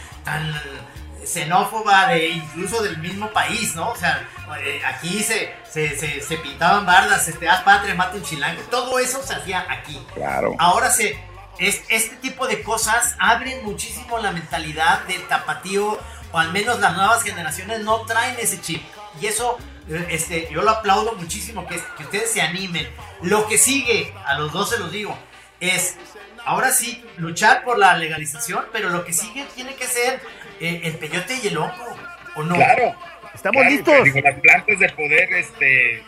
xenófoba 1.25 2.09
de 2.09 2.29
incluso 2.29 2.83
del 2.83 2.99
mismo 2.99 3.31
país, 3.31 3.75
¿no? 3.75 3.91
O 3.91 3.97
sea, 3.97 4.29
eh, 4.61 4.83
aquí 4.85 5.23
se, 5.23 5.55
se, 5.71 5.99
se, 5.99 6.21
se 6.21 6.37
pintaban 6.39 6.87
bardas, 6.87 7.27
este, 7.29 7.49
haz 7.49 7.63
patria, 7.63 7.95
mate 7.95 8.19
un 8.19 8.25
chilango. 8.25 8.63
Todo 8.71 8.99
eso 8.99 9.23
se 9.23 9.35
hacía 9.35 9.67
aquí. 9.69 10.01
Claro. 10.15 10.55
Ahora 10.59 10.91
se, 10.91 11.19
es, 11.59 11.83
este 11.89 12.17
tipo 12.17 12.47
de 12.47 12.63
cosas 12.63 13.15
abren 13.19 13.65
muchísimo 13.65 14.19
la 14.19 14.33
mentalidad 14.33 15.05
del 15.05 15.27
tapatío, 15.29 15.99
o 16.33 16.39
al 16.39 16.53
menos 16.53 16.81
las 16.81 16.97
nuevas 16.97 17.23
generaciones 17.23 17.81
no 17.81 18.01
traen 18.03 18.37
ese 18.41 18.61
chip. 18.61 18.83
Y 19.21 19.27
eso, 19.27 19.59
eh, 19.89 20.07
este, 20.11 20.49
yo 20.51 20.63
lo 20.63 20.71
aplaudo 20.71 21.13
muchísimo, 21.15 21.67
que, 21.67 21.81
que 21.97 22.05
ustedes 22.05 22.31
se 22.33 22.41
animen. 22.41 22.89
Lo 23.23 23.47
que 23.47 23.59
sigue, 23.59 24.15
a 24.27 24.35
los 24.35 24.53
dos 24.53 24.71
se 24.71 24.79
los 24.79 24.91
digo, 24.91 25.17
es 25.61 25.97
ahora 26.45 26.73
sí 26.73 27.05
luchar 27.19 27.65
por 27.65 27.79
la 27.79 27.97
legalización, 27.97 28.65
pero 28.73 28.89
lo 28.91 29.05
que 29.05 29.13
sigue 29.13 29.47
tiene 29.55 29.75
que 29.75 29.87
ser 29.87 30.23
eh, 30.61 30.81
el 30.85 30.95
peyote 30.95 31.39
y 31.43 31.49
el 31.49 31.57
hongo, 31.59 31.97
¿o 32.37 32.43
no? 32.43 32.55
Claro. 32.55 32.95
Estamos 33.35 33.63
claro, 33.63 33.71
listos. 33.71 34.05
Digo, 34.05 34.21
las 34.23 34.41
plantas 34.41 34.79
de 34.79 34.89
poder, 34.91 35.33
este, 35.35 36.03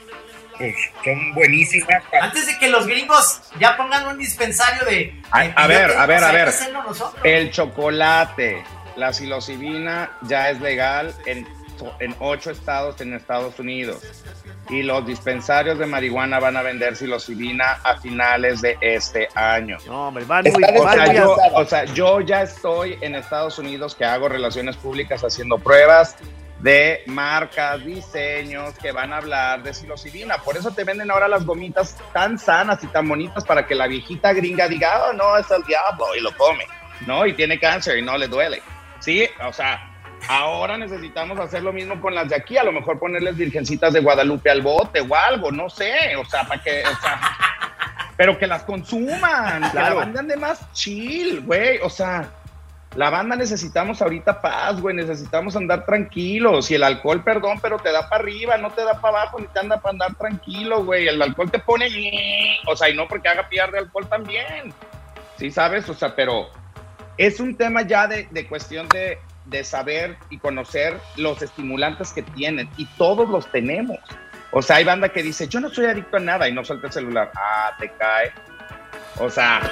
pues, 0.59 0.75
son 1.05 1.35
buenísimas. 1.35 2.03
para- 2.11 2.25
Antes 2.25 2.47
de 2.47 2.59
que 2.59 2.69
los 2.69 2.87
gringos 2.87 3.43
ya 3.61 3.77
pongan 3.77 4.07
un 4.09 4.19
dispensario 4.19 4.85
de... 4.87 4.95
de 4.97 5.23
A- 5.31 5.41
a 5.55 5.67
ver, 5.67 5.91
a 5.97 6.07
ver, 6.07 6.25
a 6.25 6.33
ver. 6.33 6.49
hacerlo 6.49 6.83
nosotros. 6.83 7.25
El 7.25 7.51
chocolate, 7.51 8.63
la 8.97 9.13
psilocibina 9.13 10.11
ya 10.23 10.51
es 10.51 10.61
legal 10.61 11.15
en, 11.27 11.47
en 12.01 12.15
ocho 12.21 12.51
estados 12.51 13.01
en 13.01 13.15
Estados 13.15 13.59
Unidos. 13.59 14.03
Y 14.71 14.83
los 14.83 15.07
dispensarios 15.07 15.79
de 15.79 15.87
marihuana 15.87 16.39
van 16.39 16.57
a 16.57 16.63
vender 16.63 16.97
psilocibina 16.97 17.81
a 17.83 18.01
finales 18.01 18.63
de 18.63 18.77
este 18.81 19.29
año. 19.35 19.79
No, 19.87 20.09
hombre, 20.09 20.25
van 20.25 20.45
muy, 20.45 20.65
O 20.79 20.85
van 20.85 20.95
sea, 20.95 21.07
muy 21.07 21.17
yo, 21.17 21.37
o 21.55 21.65
sea, 21.65 21.85
yo 21.87 22.21
ya 22.21 22.43
estoy 22.43 22.97
en 23.01 23.15
Estados 23.15 23.59
Unidos 23.59 23.95
que 23.95 24.05
hago 24.05 24.29
relaciones 24.29 24.77
públicas 24.77 25.23
haciendo 25.23 25.59
pruebas 25.59 26.17
de 26.61 27.03
marcas, 27.07 27.85
diseños 27.85 28.75
que 28.79 28.93
van 28.93 29.13
a 29.13 29.17
hablar 29.17 29.63
de 29.65 29.75
psilocibina. 29.75 30.39
Por 30.39 30.57
eso 30.57 30.71
te 30.71 30.85
venden 30.85 31.11
ahora 31.11 31.27
las 31.27 31.45
gomitas 31.45 31.97
tan 32.13 32.39
sanas 32.39 32.83
y 32.85 32.87
tan 32.87 33.09
bonitas 33.09 33.45
para 33.45 33.67
que 33.67 33.75
la 33.75 33.89
viejita 33.89 34.33
gringa 34.33 34.69
diga, 34.69 35.09
oh, 35.09 35.13
no, 35.13 35.37
es 35.37 35.51
el 35.51 35.65
diablo 35.65 36.07
y 36.17 36.21
lo 36.21 36.35
come, 36.37 36.65
¿no? 37.05 37.27
Y 37.27 37.35
tiene 37.35 37.59
cáncer 37.59 37.99
y 37.99 38.03
no 38.03 38.17
le 38.17 38.29
duele. 38.29 38.63
Sí, 39.01 39.29
o 39.45 39.53
sea, 39.53 39.92
ahora 40.29 40.79
necesitamos 40.79 41.39
hacer 41.39 41.63
lo 41.63 41.73
mismo 41.73 42.01
con 42.01 42.15
las 42.15 42.29
de 42.29 42.37
aquí, 42.37 42.57
a 42.57 42.65
lo 42.65 42.73
mejor 42.73 42.99
ponerles 42.99 43.37
virgencitas 43.37 43.93
de 43.93 44.01
Guadalupe 44.01 44.51
al 44.51 44.63
bote 44.63 45.01
o 45.01 45.15
algo, 45.15 45.51
no 45.51 45.69
sé, 45.69 46.17
o 46.17 46.25
sea, 46.25 46.45
para 46.45 46.63
que, 46.63 46.83
o 46.83 47.01
sea, 47.01 47.21
pero 48.17 48.39
que 48.39 48.47
las 48.47 48.63
consuman, 48.63 49.63
que 49.63 49.67
la 49.67 49.71
Claro. 49.71 49.97
banda 49.97 50.21
ande 50.21 50.37
más 50.37 50.73
chill, 50.73 51.41
güey, 51.43 51.79
o 51.83 51.91
sea, 51.91 52.29
la 52.95 53.09
banda 53.09 53.37
necesitamos 53.37 54.03
ahorita 54.03 54.41
paz, 54.43 54.81
güey, 54.81 54.95
necesitamos 54.95 55.57
andar 55.57 55.87
tranquilos, 55.87 56.71
y 56.71 56.75
el 56.75 56.83
alcohol, 56.85 57.23
perdón, 57.25 57.59
pero 57.61 57.79
te 57.79 57.91
da 57.91 58.09
para 58.09 58.23
arriba, 58.23 58.57
no 58.59 58.71
te 58.71 58.85
da 58.85 59.01
para 59.01 59.23
abajo, 59.23 59.41
ni 59.41 59.47
te 59.47 59.61
anda 59.61 59.81
para 59.81 59.93
andar 59.93 60.15
tranquilo, 60.15 60.85
güey, 60.85 61.09
el 61.09 61.21
alcohol 61.21 61.51
te 61.51 61.59
pone, 61.59 61.89
o 62.67 62.77
sea, 62.77 62.91
y 62.91 62.95
no 62.95 63.09
porque 63.09 63.29
haga 63.29 63.49
pillar 63.49 63.71
de 63.73 63.79
alcohol 63.79 64.07
también, 64.09 64.73
sí, 65.39 65.51
sabes, 65.51 65.89
o 65.89 65.95
sea, 65.95 66.15
pero 66.15 66.49
es 67.17 67.41
un 67.41 67.57
tema 67.57 67.83
ya 67.83 68.07
de, 68.07 68.29
de 68.31 68.47
cuestión 68.47 68.89
de, 68.89 69.19
de 69.47 69.65
saber 69.65 70.17
y 70.31 70.39
conocer 70.39 71.01
los 71.17 71.43
estimulantes 71.43 72.13
que 72.13 72.23
tienen, 72.23 72.69
y 72.77 72.87
todos 72.97 73.29
los 73.29 73.51
tenemos. 73.51 73.99
O 74.55 74.61
sea, 74.61 74.77
hay 74.77 74.85
banda 74.85 75.09
que 75.09 75.23
dice, 75.23 75.49
yo 75.49 75.61
no 75.61 75.71
soy 75.71 75.87
adicto 75.87 76.19
a 76.19 76.21
nada 76.21 76.47
y 76.49 76.53
no 76.53 76.63
suelta 76.65 76.89
el 76.89 76.93
celular. 76.93 77.33
Ah, 77.35 77.75
te 77.79 77.91
cae. 77.93 78.33
O 79.19 79.31
sea, 79.31 79.63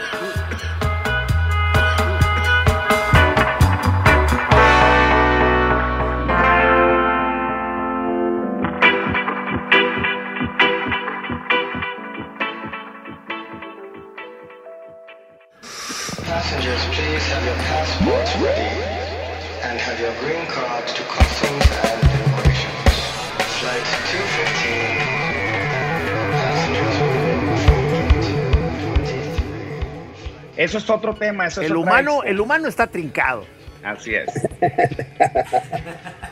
Passengers, 16.27 16.85
please 16.95 19.00
and 19.63 19.79
have 19.79 20.01
your 20.01 20.13
green 20.21 20.47
card 20.47 20.87
to 20.87 21.03
customs 21.05 21.67
and 21.85 22.03
immigration. 22.17 22.71
Flight 23.61 23.85
215. 24.11 25.21
Passengers 26.41 26.97
boarding 27.01 27.57
from 27.65 27.83
gate 27.93 28.17
23. 28.97 30.57
Eso 30.57 30.79
es 30.79 30.91
otro 30.91 31.15
tema. 31.15 31.47
Eso 31.47 31.61
es 31.61 31.67
El 31.67 31.77
otra 31.77 31.83
humano, 31.83 32.23
el 32.25 32.41
humano 32.41 32.69
está 32.69 32.87
trincado. 32.87 33.45
Así 33.83 34.15
es. 34.15 34.29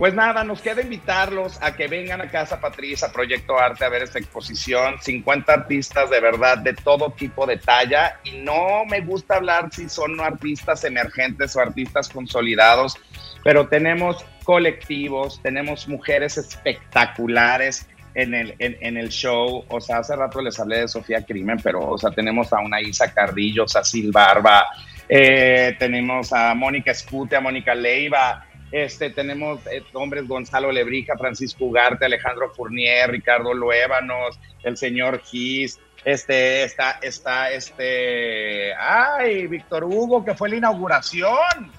Pues 0.00 0.14
nada, 0.14 0.44
nos 0.44 0.62
queda 0.62 0.80
invitarlos 0.80 1.58
a 1.60 1.76
que 1.76 1.86
vengan 1.86 2.22
a 2.22 2.30
Casa 2.30 2.58
Patriz, 2.58 3.02
a 3.02 3.12
Proyecto 3.12 3.58
Arte, 3.58 3.84
a 3.84 3.90
ver 3.90 4.02
esta 4.02 4.18
exposición. 4.18 4.94
50 4.98 5.52
artistas 5.52 6.08
de 6.08 6.18
verdad, 6.20 6.56
de 6.56 6.72
todo 6.72 7.10
tipo 7.10 7.46
de 7.46 7.58
talla. 7.58 8.18
Y 8.24 8.38
no 8.38 8.86
me 8.86 9.02
gusta 9.02 9.36
hablar 9.36 9.68
si 9.70 9.90
son 9.90 10.18
artistas 10.18 10.84
emergentes 10.84 11.54
o 11.54 11.60
artistas 11.60 12.08
consolidados, 12.08 12.96
pero 13.44 13.68
tenemos 13.68 14.24
colectivos, 14.44 15.38
tenemos 15.42 15.86
mujeres 15.86 16.38
espectaculares 16.38 17.86
en 18.14 18.32
el, 18.32 18.54
en, 18.58 18.96
el 18.96 19.10
show. 19.10 19.66
O 19.68 19.82
sea, 19.82 19.98
hace 19.98 20.16
rato 20.16 20.40
les 20.40 20.58
hablé 20.58 20.80
de 20.80 20.88
Sofía 20.88 21.26
Crimen, 21.26 21.58
pero, 21.62 21.86
o 21.86 21.98
sea, 21.98 22.10
tenemos 22.10 22.50
a 22.54 22.60
una 22.60 22.80
Isa 22.80 23.12
Cardillo, 23.12 23.68
Sacil 23.68 24.12
Barba, 24.12 24.66
eh, 25.10 25.76
tenemos 25.78 26.32
a 26.32 26.54
Mónica 26.54 26.90
Escute, 26.90 27.36
a 27.36 27.40
Mónica 27.42 27.74
Leiva, 27.74 28.46
este, 28.72 29.10
tenemos 29.10 29.60
eh, 29.66 29.82
hombres 29.92 30.26
Gonzalo 30.28 30.70
Lebrija, 30.70 31.16
Francisco 31.16 31.66
Ugarte, 31.66 32.04
Alejandro 32.04 32.50
Fournier, 32.50 33.10
Ricardo 33.10 33.52
Luébanos, 33.52 34.38
el 34.62 34.76
señor 34.76 35.20
Gis, 35.22 35.78
este, 36.04 36.64
está, 36.64 36.98
está, 37.02 37.50
este, 37.50 38.72
ay, 38.74 39.46
Víctor 39.46 39.84
Hugo, 39.84 40.24
que 40.24 40.34
fue 40.34 40.48
la 40.48 40.56
inauguración. 40.56 41.70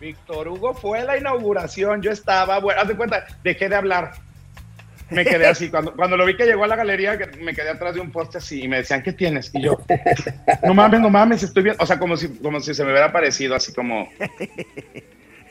Víctor 0.00 0.48
Hugo 0.48 0.74
fue 0.74 1.04
la 1.04 1.16
inauguración, 1.16 2.02
yo 2.02 2.10
estaba, 2.10 2.58
bueno, 2.58 2.80
haz 2.80 2.88
de 2.88 2.96
cuenta, 2.96 3.26
dejé 3.42 3.68
de 3.68 3.76
hablar. 3.76 4.12
Me 5.10 5.24
quedé 5.24 5.46
así, 5.46 5.70
cuando, 5.70 5.94
cuando 5.94 6.16
lo 6.16 6.24
vi 6.24 6.36
que 6.36 6.46
llegó 6.46 6.64
a 6.64 6.66
la 6.66 6.76
galería, 6.76 7.18
me 7.40 7.54
quedé 7.54 7.70
atrás 7.70 7.94
de 7.94 8.00
un 8.00 8.10
poste 8.10 8.38
así 8.38 8.62
y 8.62 8.68
me 8.68 8.78
decían, 8.78 9.02
¿qué 9.02 9.12
tienes? 9.12 9.50
Y 9.54 9.62
yo, 9.62 9.78
no 10.64 10.74
mames, 10.74 11.00
no 11.00 11.10
mames, 11.10 11.42
estoy 11.42 11.62
bien, 11.62 11.76
o 11.78 11.86
sea, 11.86 11.98
como 11.98 12.16
si, 12.16 12.28
como 12.38 12.58
si 12.60 12.74
se 12.74 12.84
me 12.84 12.90
hubiera 12.90 13.12
parecido 13.12 13.54
así 13.54 13.72
como... 13.72 14.08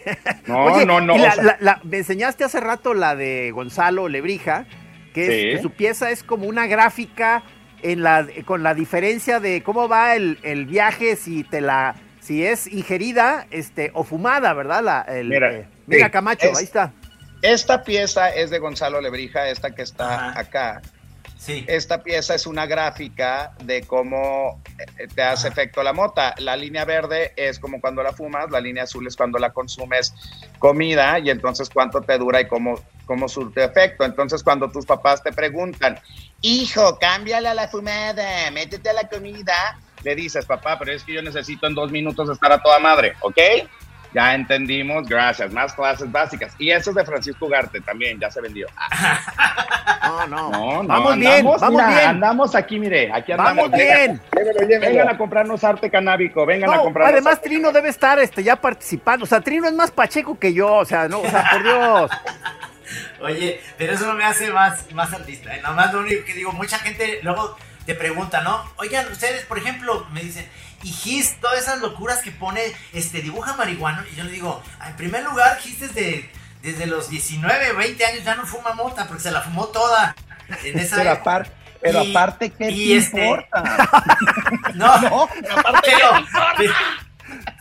No, 0.48 0.66
Oye, 0.66 0.86
no, 0.86 1.00
no. 1.02 1.16
y 1.16 1.20
o 1.22 1.24
la- 1.24 1.32
sea, 1.32 1.44
la- 1.44 1.58
la- 1.60 1.82
me 1.84 1.98
enseñaste 1.98 2.44
hace 2.44 2.60
rato 2.60 2.94
la 2.94 3.16
de 3.16 3.52
Gonzalo 3.52 4.08
Lebrija, 4.10 4.66
que, 5.14 5.26
es- 5.26 5.42
Sí. 5.42 5.50
que 5.58 5.62
su 5.62 5.72
pieza 5.72 6.10
es 6.12 6.24
como 6.24 6.48
una 6.48 6.68
gráfica 6.68 7.44
en 7.82 8.02
la, 8.04 8.26
con 8.46 8.64
la 8.64 8.74
diferencia 8.74 9.40
de 9.40 9.62
cómo 9.64 9.88
va 9.88 10.16
el, 10.16 10.40
el 10.44 10.66
viaje 10.66 11.16
si 11.16 11.44
te 11.44 11.62
la 11.62 11.96
si 12.22 12.46
es 12.46 12.68
ingerida 12.68 13.48
este 13.52 13.92
o 13.94 14.06
fumada, 14.06 14.54
¿verdad? 14.54 14.82
La, 14.82 15.02
el, 15.02 15.28
Mira, 15.28 15.54
eh, 15.54 15.68
mira 15.88 16.06
sí, 16.06 16.12
Camacho, 16.12 16.48
es- 16.48 16.58
ahí 16.58 16.64
está. 16.64 16.94
Esta 17.42 17.84
pieza 17.84 18.30
es 18.34 18.50
de 18.50 18.60
Gonzalo 18.60 19.02
Lebrija, 19.02 19.50
esta 19.50 19.76
que 19.76 19.82
está 19.82 20.30
Ajá. 20.30 20.40
acá. 20.40 20.82
Sí. 21.44 21.66
Esta 21.68 22.02
pieza 22.02 22.36
es 22.36 22.48
una 22.48 22.66
gráfica 22.66 23.52
de 23.62 23.82
cómo 23.82 24.62
eh, 24.98 25.08
te 25.14 25.24
hace 25.24 25.50
efecto 25.50 25.84
la 25.84 25.92
mota. 25.92 26.34
La 26.38 26.56
línea 26.56 26.86
verde 26.86 27.34
es 27.36 27.60
como 27.60 27.82
cuando 27.82 28.02
la 28.02 28.14
fumas, 28.14 28.50
la 28.50 28.62
línea 28.62 28.84
azul 28.84 29.06
es 29.08 29.18
cuando 29.18 29.38
la 29.40 29.52
consumes 29.52 30.14
comida 30.58 31.20
y 31.20 31.30
entonces 31.30 31.70
cuánto 31.70 32.00
te 32.00 32.18
dura 32.18 32.40
y 32.40 32.48
cómo, 32.48 32.80
cómo 33.06 33.28
surte 33.28 33.62
efecto. 33.62 34.06
Entonces 34.06 34.42
cuando 34.42 34.72
tus 34.72 34.86
papás 34.86 35.22
te 35.22 35.34
preguntan, 35.34 36.00
hijo, 36.40 36.98
cámbiale 36.98 37.50
a 37.50 37.54
la 37.54 37.68
fumada, 37.68 38.50
métete 38.52 38.92
a 38.92 38.94
la 38.94 39.10
comida, 39.10 39.78
le 40.02 40.16
dices, 40.16 40.46
papá, 40.46 40.80
pero 40.80 40.94
es 40.94 41.04
que 41.04 41.12
yo 41.12 41.22
necesito 41.22 41.68
en 41.68 41.76
dos 41.76 41.92
minutos 41.92 42.30
estar 42.30 42.54
a 42.54 42.64
toda 42.64 42.80
madre, 42.80 43.16
¿ok? 43.20 43.38
Ya 44.14 44.34
entendimos, 44.34 45.10
gracias. 45.10 45.52
Más 45.52 45.74
clases 45.74 46.10
básicas. 46.10 46.54
Y 46.58 46.70
eso 46.72 46.92
es 46.92 46.96
de 46.96 47.04
Francisco 47.04 47.48
Ugarte 47.48 47.82
también, 47.82 48.18
ya 48.20 48.30
se 48.32 48.40
vendió. 48.40 48.68
No, 50.14 50.28
no. 50.28 50.52
No, 50.52 50.84
no, 50.84 50.88
vamos 50.88 51.18
bien, 51.18 51.32
andamos, 51.32 51.62
vamos 51.62 51.82
mira, 51.82 51.96
bien. 51.98 52.10
Andamos 52.10 52.56
aquí, 52.56 52.80
mire, 52.80 53.12
aquí 53.12 53.32
andamos. 53.32 53.56
Vamos 53.56 53.72
bien. 53.78 54.22
Llévelo, 54.36 54.60
llévelo. 54.62 54.92
Vengan 54.92 55.10
a 55.10 55.18
comprarnos 55.18 55.64
arte 55.64 55.90
canábico, 55.90 56.46
vengan 56.46 56.70
a 56.72 56.76
No, 56.78 56.84
comprarnos. 56.84 57.14
además 57.14 57.34
arte 57.36 57.50
Trino 57.50 57.72
debe 57.72 57.90
estar 57.90 58.20
este 58.20 58.44
ya 58.44 58.56
participando, 58.56 59.24
o 59.24 59.28
sea, 59.28 59.42
Trino 59.42 59.68
es 59.68 59.74
más 59.74 59.92
pacheco 59.92 60.38
que 60.38 60.54
yo, 60.54 60.72
o 60.74 60.86
sea, 60.86 61.08
no, 61.08 61.20
o 61.22 61.30
sea, 61.30 61.50
por 61.52 61.64
Dios. 61.64 62.12
Oye, 63.22 63.60
pero 63.78 63.94
eso 63.94 64.06
no 64.06 64.14
me 64.14 64.24
hace 64.26 64.52
más, 64.52 64.92
más 64.94 65.14
artista. 65.14 65.56
¿eh? 65.56 65.62
Nada 65.62 65.74
más 65.76 65.94
lo 65.94 66.02
único 66.02 66.26
que 66.26 66.34
digo, 66.34 66.52
mucha 66.52 66.78
gente 66.80 67.20
luego 67.24 67.58
te 67.86 67.96
pregunta, 67.96 68.42
¿no? 68.42 68.64
Oigan, 68.78 69.10
ustedes, 69.12 69.46
por 69.46 69.58
ejemplo, 69.58 70.06
me 70.12 70.22
dicen, 70.22 70.46
y 70.84 70.90
Gis, 70.90 71.40
todas 71.40 71.60
esas 71.60 71.80
locuras 71.82 72.20
que 72.22 72.32
pone, 72.32 72.62
este, 72.94 73.22
dibuja 73.22 73.56
marihuana. 73.56 74.06
Y 74.12 74.16
yo 74.16 74.26
le 74.26 74.32
digo, 74.32 74.62
"Ah, 74.80 74.90
en 74.90 74.96
primer 74.98 75.24
lugar, 75.24 75.58
Gis 75.60 75.80
desde, 75.80 76.30
desde 76.64 76.88
los 76.88 77.10
19, 77.10 77.74
20 77.74 78.06
años 78.06 78.24
ya 78.24 78.36
no 78.36 78.46
fuma 78.48 78.74
mota, 78.74 79.06
porque 79.08 79.22
se 79.22 79.32
la 79.32 79.42
fumó 79.42 79.68
toda. 79.68 80.16
En 80.64 80.80
esa 80.80 80.96
Pero, 80.98 81.12
época. 81.12 81.32
apar- 81.32 81.52
pero 81.82 82.04
Y- 82.04 82.10
aparte, 82.12 82.50
¿qué 82.52 82.70
y 82.72 82.88
te 82.88 82.98
este- 82.98 83.22
importa? 83.26 83.64
No, 84.74 85.02
No, 85.02 85.24
aparte, 85.52 85.92
pero, 85.96 86.10
pero- 86.58 86.74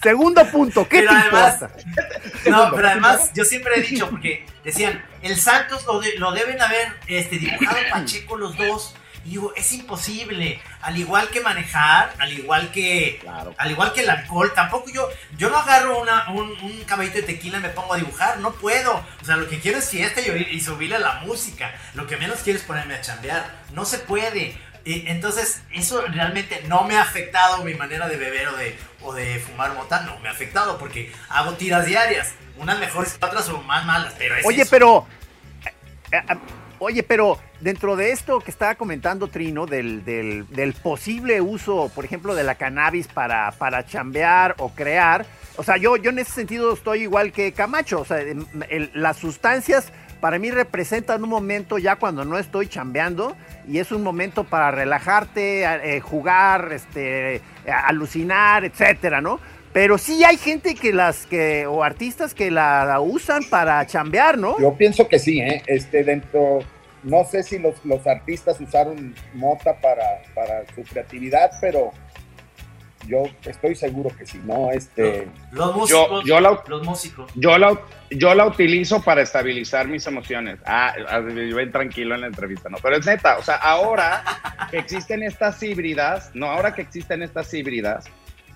Segundo 0.02 0.44
punto, 0.50 0.86
¿qué 0.88 0.98
Pero 1.00 1.10
te 1.12 1.16
además- 1.16 1.54
importa? 1.62 2.50
No, 2.50 2.70
pero 2.74 2.88
además 2.88 3.30
yo 3.34 3.44
siempre 3.44 3.72
he 3.76 3.82
dicho, 3.82 4.08
porque 4.10 4.44
decían, 4.64 5.04
el 5.22 5.36
Santos 5.36 5.84
lo, 5.86 6.00
de- 6.00 6.16
lo 6.18 6.32
deben 6.32 6.60
haber 6.60 6.92
este, 7.06 7.38
dibujado 7.38 7.78
Pacheco 7.90 8.36
los 8.36 8.56
dos. 8.56 8.94
Y 9.24 9.30
digo, 9.30 9.52
es 9.56 9.70
imposible. 9.72 10.61
Al 10.80 10.96
igual 10.98 11.28
que 11.30 11.40
manejar, 11.40 12.12
al 12.18 12.32
igual 12.32 12.70
que. 12.72 13.18
Claro. 13.20 13.54
Al 13.56 13.70
igual 13.70 13.92
que 13.92 14.00
el 14.00 14.11
alcohol, 14.11 14.52
tampoco 14.54 14.90
yo. 14.90 15.08
Yo 15.37 15.48
no 15.50 15.58
agarro 15.58 16.00
una, 16.00 16.30
un, 16.30 16.50
un 16.62 16.85
caballito 16.85 17.16
de 17.18 17.22
tequila 17.22 17.58
y 17.58 17.62
me 17.62 17.68
pongo 17.68 17.94
a 17.94 17.98
dibujar. 17.98 18.38
No 18.38 18.52
puedo. 18.52 19.04
O 19.20 19.24
sea, 19.24 19.37
lo 19.37 19.48
que 19.48 19.61
quiero 19.61 19.78
es 19.78 19.88
fiesta 19.88 20.20
y, 20.20 20.24
oír- 20.24 20.48
y 20.50 20.61
subirle 20.61 20.96
a 20.96 21.00
la 21.00 21.14
música. 21.20 21.72
Lo 21.94 22.06
que 22.06 22.16
menos 22.16 22.40
quiero 22.42 22.58
es 22.58 22.64
ponerme 22.64 22.94
a 22.94 23.00
chambear. 23.00 23.48
No 23.72 23.85
se 23.85 23.98
puede. 23.98 24.58
Y 24.85 25.06
entonces, 25.06 25.62
eso 25.72 26.02
realmente 26.08 26.61
no 26.66 26.82
me 26.82 26.96
ha 26.96 27.02
afectado 27.02 27.62
mi 27.62 27.74
manera 27.74 28.08
de 28.08 28.16
beber 28.16 28.48
o 28.48 28.56
de, 28.56 28.76
o 29.02 29.12
de 29.12 29.38
fumar 29.38 29.72
mota. 29.74 30.00
No 30.00 30.18
me 30.18 30.28
ha 30.28 30.32
afectado 30.32 30.76
porque 30.78 31.12
hago 31.28 31.52
tiras 31.54 31.87
diarias. 31.87 32.32
Unas 32.56 32.78
mejores 32.80 33.12
que 33.14 33.24
otras 33.24 33.48
o 33.48 33.62
más 33.62 33.85
malas. 33.87 34.14
Pero 34.18 34.35
es 34.37 34.44
Oye, 34.44 34.62
eso. 34.62 34.70
pero. 34.70 35.06
eh, 36.11 36.18
eh, 36.28 36.37
Oye, 36.80 37.04
pero 37.04 37.40
dentro 37.62 37.96
de 37.96 38.11
esto 38.11 38.40
que 38.40 38.51
estaba 38.51 38.75
comentando 38.75 39.29
Trino, 39.29 39.66
del, 39.66 40.05
del- 40.05 40.44
posible 40.83 41.40
uso, 41.40 41.90
por 41.94 42.05
ejemplo, 42.05 42.35
de 42.35 42.42
la 42.44 42.57
cannabis 42.57 43.07
para, 43.09 43.51
para 43.53 43.87
chambear 43.87 44.55
o 44.59 44.70
crear, 44.70 45.25
o 45.57 45.62
sea, 45.62 45.77
yo, 45.77 45.96
yo 45.96 46.11
en 46.11 46.18
ese 46.18 46.33
sentido 46.33 46.72
estoy 46.75 47.03
igual 47.03 47.33
que 47.33 47.53
Camacho, 47.53 48.01
o 48.01 48.05
sea, 48.05 48.20
em, 48.20 48.44
las 48.94 49.16
sustancias 49.16 49.92
para 50.20 50.38
mí 50.38 50.51
representan 50.51 51.22
un 51.25 51.31
momento 51.31 51.79
ya 51.79 51.96
cuando 51.96 52.25
no 52.25 52.38
estoy 52.38 52.68
chambeando 52.68 53.37
y 53.68 53.79
es 53.79 53.90
un 53.92 54.03
momento 54.03 54.44
para 54.44 54.70
relajarte, 54.70 55.64
eh, 55.64 56.01
jugar, 56.01 56.70
este, 56.72 57.40
alucinar, 57.66 58.64
etcétera, 58.64 59.20
¿no? 59.20 59.40
Pero 59.72 59.98
sí 59.98 60.22
hay 60.22 60.37
gente 60.37 60.75
que 60.75 60.92
las 60.92 61.27
que, 61.27 61.66
o 61.66 61.83
artistas 61.83 62.35
que 62.35 62.51
la 62.51 63.01
usan 63.01 63.42
para 63.44 63.85
chambear, 63.87 64.37
¿no? 64.38 64.59
Yo 64.61 64.75
pienso 64.77 65.09
que 65.09 65.18
sí, 65.18 65.40
¿eh? 65.40 65.62
Este, 65.66 66.05
dentro, 66.05 66.61
no 67.02 67.24
sé 67.24 67.42
si 67.42 67.58
los, 67.58 67.84
los 67.84 68.06
artistas 68.06 68.60
usaron 68.60 69.14
mota 69.34 69.74
para, 69.80 70.22
para 70.34 70.62
su 70.74 70.82
creatividad, 70.82 71.50
pero 71.60 71.90
yo 73.08 73.24
estoy 73.44 73.74
seguro 73.74 74.10
que 74.16 74.24
sí, 74.24 74.40
¿no? 74.44 74.70
Este, 74.70 75.26
Los 75.50 75.74
músicos. 75.74 76.24
yo 76.24 76.38
la- 76.40 76.62
Los 76.68 76.84
músicos. 76.86 77.32
Yo 77.34 77.58
la, 77.58 77.76
yo 78.10 78.32
la 78.34 78.46
utilizo 78.46 79.02
para 79.02 79.22
estabilizar 79.22 79.88
mis 79.88 80.06
emociones. 80.06 80.60
Ah, 80.64 80.94
ah, 81.08 81.18
ven 81.18 81.72
tranquilo 81.72 82.14
en 82.14 82.20
la 82.20 82.26
entrevista, 82.28 82.68
¿no? 82.68 82.78
Pero 82.80 82.96
es 82.96 83.04
neta, 83.06 83.38
o 83.38 83.42
sea, 83.42 83.56
ahora 83.56 84.22
que 84.70 84.78
existen 84.78 85.24
estas 85.24 85.60
híbridas, 85.64 86.30
no, 86.34 86.46
ahora 86.46 86.74
que 86.76 86.82
existen 86.82 87.22
estas 87.22 87.52
híbridas, 87.52 88.04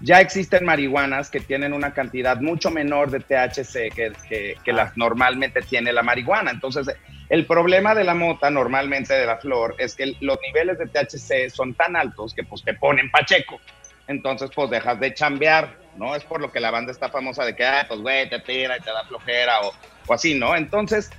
ya 0.01 0.21
existen 0.21 0.65
marihuanas 0.65 1.31
que 1.31 1.41
tienen 1.41 1.73
una 1.73 1.95
cantidad 1.95 2.41
mucho 2.41 2.71
menor 2.71 3.11
de 3.11 3.21
THC 3.21 3.95
que, 3.95 4.73
las 4.73 4.97
normalmente 4.97 5.63
tiene 5.63 5.93
la 5.93 6.03
marihuana. 6.03 6.51
Entonces, 6.51 6.89
el 7.29 7.47
problema 7.47 7.95
de 7.95 8.05
la 8.05 8.15
mota, 8.15 8.51
normalmente 8.51 9.15
de 9.15 9.27
la 9.27 9.39
flor, 9.39 9.75
es 9.79 9.95
que 9.97 10.17
los 10.21 10.39
niveles 10.43 10.79
de 10.79 10.87
THC 10.87 11.51
son 11.51 11.75
tan 11.75 11.97
altos 11.97 12.35
que 12.35 12.45
pues 12.45 12.63
te 12.63 12.75
ponen 12.75 13.11
pacheco. 13.11 13.61
Entonces, 14.07 14.51
pues 14.55 14.71
dejas 14.71 15.01
de 15.01 15.15
chambear, 15.15 15.77
¿no? 15.97 16.15
Es 16.15 16.25
por 16.25 16.41
lo 16.41 16.53
que 16.53 16.61
la 16.61 16.71
banda 16.71 16.93
está 16.93 17.09
famosa 17.09 17.45
de 17.45 17.57
que, 17.57 17.65
ah, 17.65 17.85
pues 17.89 18.01
güey, 18.01 18.29
te 18.29 18.39
tira 18.41 18.77
y 18.77 18.81
te 18.81 18.91
da 18.91 19.05
flojera 19.05 19.61
o, 19.63 19.73
o 20.07 20.15
así, 20.15 20.35
¿no? 20.35 20.55
Entonces, 20.55 21.11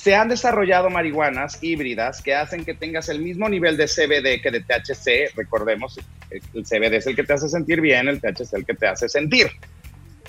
se 0.00 0.14
han 0.14 0.30
desarrollado 0.30 0.88
marihuanas 0.88 1.58
híbridas 1.62 2.22
que 2.22 2.34
hacen 2.34 2.64
que 2.64 2.72
tengas 2.72 3.10
el 3.10 3.20
mismo 3.20 3.50
nivel 3.50 3.76
de 3.76 3.84
CBD 3.84 4.40
que 4.40 4.50
de 4.50 4.60
THC. 4.60 5.36
Recordemos, 5.36 6.00
el 6.30 6.64
CBD 6.64 6.94
es 6.94 7.06
el 7.06 7.14
que 7.14 7.22
te 7.22 7.34
hace 7.34 7.50
sentir 7.50 7.82
bien, 7.82 8.08
el 8.08 8.18
THC 8.18 8.40
es 8.40 8.52
el 8.54 8.64
que 8.64 8.72
te 8.72 8.86
hace 8.86 9.10
sentir. 9.10 9.48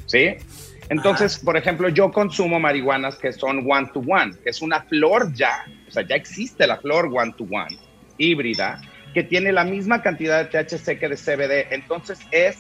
¿Sí? 0.08 0.36
Entonces, 0.90 1.40
por 1.40 1.56
ejemplo, 1.56 1.88
yo 1.88 2.12
consumo 2.12 2.60
marihuanas 2.60 3.16
que 3.16 3.32
son 3.32 3.66
one 3.66 3.90
to 3.94 4.02
one, 4.02 4.34
que 4.44 4.50
es 4.50 4.62
una 4.62 4.82
flor 4.82 5.34
ya, 5.34 5.64
o 5.88 5.92
sea, 5.92 6.06
ya 6.06 6.18
existe 6.18 6.68
la 6.68 6.76
flor 6.76 7.06
one 7.06 7.34
to 7.38 7.46
one 7.46 7.80
híbrida 8.18 8.82
que 9.14 9.24
tiene 9.24 9.54
la 9.54 9.64
misma 9.64 10.02
cantidad 10.02 10.44
de 10.44 10.64
THC 10.64 11.00
que 11.00 11.08
de 11.08 11.16
CBD. 11.16 11.74
Entonces 11.74 12.20
es 12.32 12.58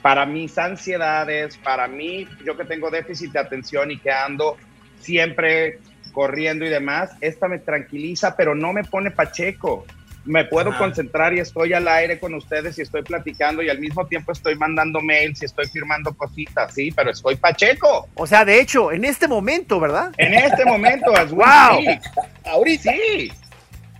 para 0.00 0.24
mis 0.24 0.56
ansiedades, 0.56 1.58
para 1.58 1.86
mí, 1.86 2.26
yo 2.46 2.56
que 2.56 2.64
tengo 2.64 2.90
déficit 2.90 3.32
de 3.32 3.40
atención 3.40 3.90
y 3.90 3.98
que 3.98 4.10
ando 4.10 4.56
siempre 5.00 5.80
corriendo 6.16 6.64
y 6.64 6.70
demás, 6.70 7.10
esta 7.20 7.46
me 7.46 7.58
tranquiliza, 7.58 8.34
pero 8.36 8.54
no 8.54 8.72
me 8.72 8.82
pone 8.84 9.10
pacheco. 9.10 9.84
me 10.24 10.44
puedo 10.46 10.70
Ajá. 10.70 10.78
concentrar 10.78 11.34
y 11.34 11.40
estoy 11.40 11.72
al 11.74 11.86
aire 11.86 12.18
con 12.18 12.34
ustedes 12.34 12.76
y 12.78 12.82
estoy 12.82 13.02
platicando 13.02 13.62
y 13.62 13.68
al 13.68 13.78
mismo 13.78 14.06
tiempo 14.06 14.32
estoy 14.32 14.56
mandando 14.56 15.00
mails 15.00 15.40
y 15.42 15.44
estoy 15.44 15.66
firmando 15.68 16.12
cositas, 16.14 16.72
sí, 16.74 16.90
pero 16.90 17.10
estoy 17.10 17.36
pacheco. 17.36 18.08
O 18.14 18.26
sea, 18.26 18.44
de 18.46 18.58
hecho, 18.58 18.90
en 18.90 19.04
este 19.04 19.28
momento, 19.28 19.78
¿verdad? 19.78 20.10
En 20.16 20.32
este 20.34 20.64
momento, 20.64 21.12
we 21.30 21.44
Wow. 21.44 22.00
Ahorita 22.44 22.90
sí. 22.92 23.30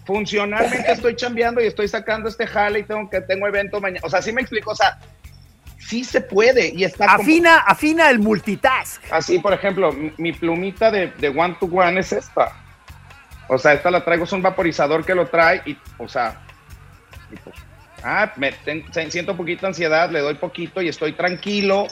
Funcionalmente 0.07 0.91
estoy 0.91 1.17
chambeando 1.17 1.61
y 1.61 1.67
estoy 1.67 1.87
sacando 1.89 2.29
este 2.29 2.47
jale 2.47 2.79
y 2.79 2.83
tengo 2.85 3.11
que 3.11 3.21
tengo 3.21 3.47
evento 3.47 3.81
mañana. 3.81 4.01
O 4.05 4.09
sea, 4.09 4.23
sí 4.23 4.33
me 4.33 4.41
explico, 4.41 4.71
o 4.71 4.77
sea, 4.77 4.99
sí 5.89 6.05
se 6.05 6.21
puede 6.21 6.73
y 6.75 6.85
está 6.85 7.07
como- 7.07 7.23
Afina, 7.23 7.59
afina 7.59 8.11
el 8.11 8.19
multitask. 8.19 9.03
Así, 9.13 9.39
por 9.39 9.53
ejemplo, 9.53 9.93
mi, 9.93 10.13
mi 10.19 10.33
plumita 10.33 10.91
de, 10.91 11.09
de 11.19 11.29
one 11.29 11.57
to 11.61 11.67
one 11.67 12.01
es 12.01 12.13
esta. 12.13 12.53
O 13.49 13.59
sea, 13.59 13.75
esta 13.75 13.91
la 13.91 14.05
traigo, 14.05 14.25
es 14.25 14.33
un 14.33 14.43
vaporizador 14.43 15.05
que 15.05 15.15
lo 15.15 15.27
trae 15.29 15.63
y, 15.67 15.77
o 15.99 16.09
sea, 16.09 16.41
y 17.33 17.37
pues, 17.37 17.55
ah, 18.03 18.33
me 18.37 18.51
ten- 18.53 18.85
se- 18.93 19.11
siento 19.11 19.33
un 19.33 19.39
poquito 19.39 19.63
de 19.63 19.69
ansiedad, 19.69 20.11
le 20.11 20.19
doy 20.21 20.35
poquito 20.35 20.83
y 20.83 20.89
estoy 20.89 21.13
tranquilo 21.13 21.87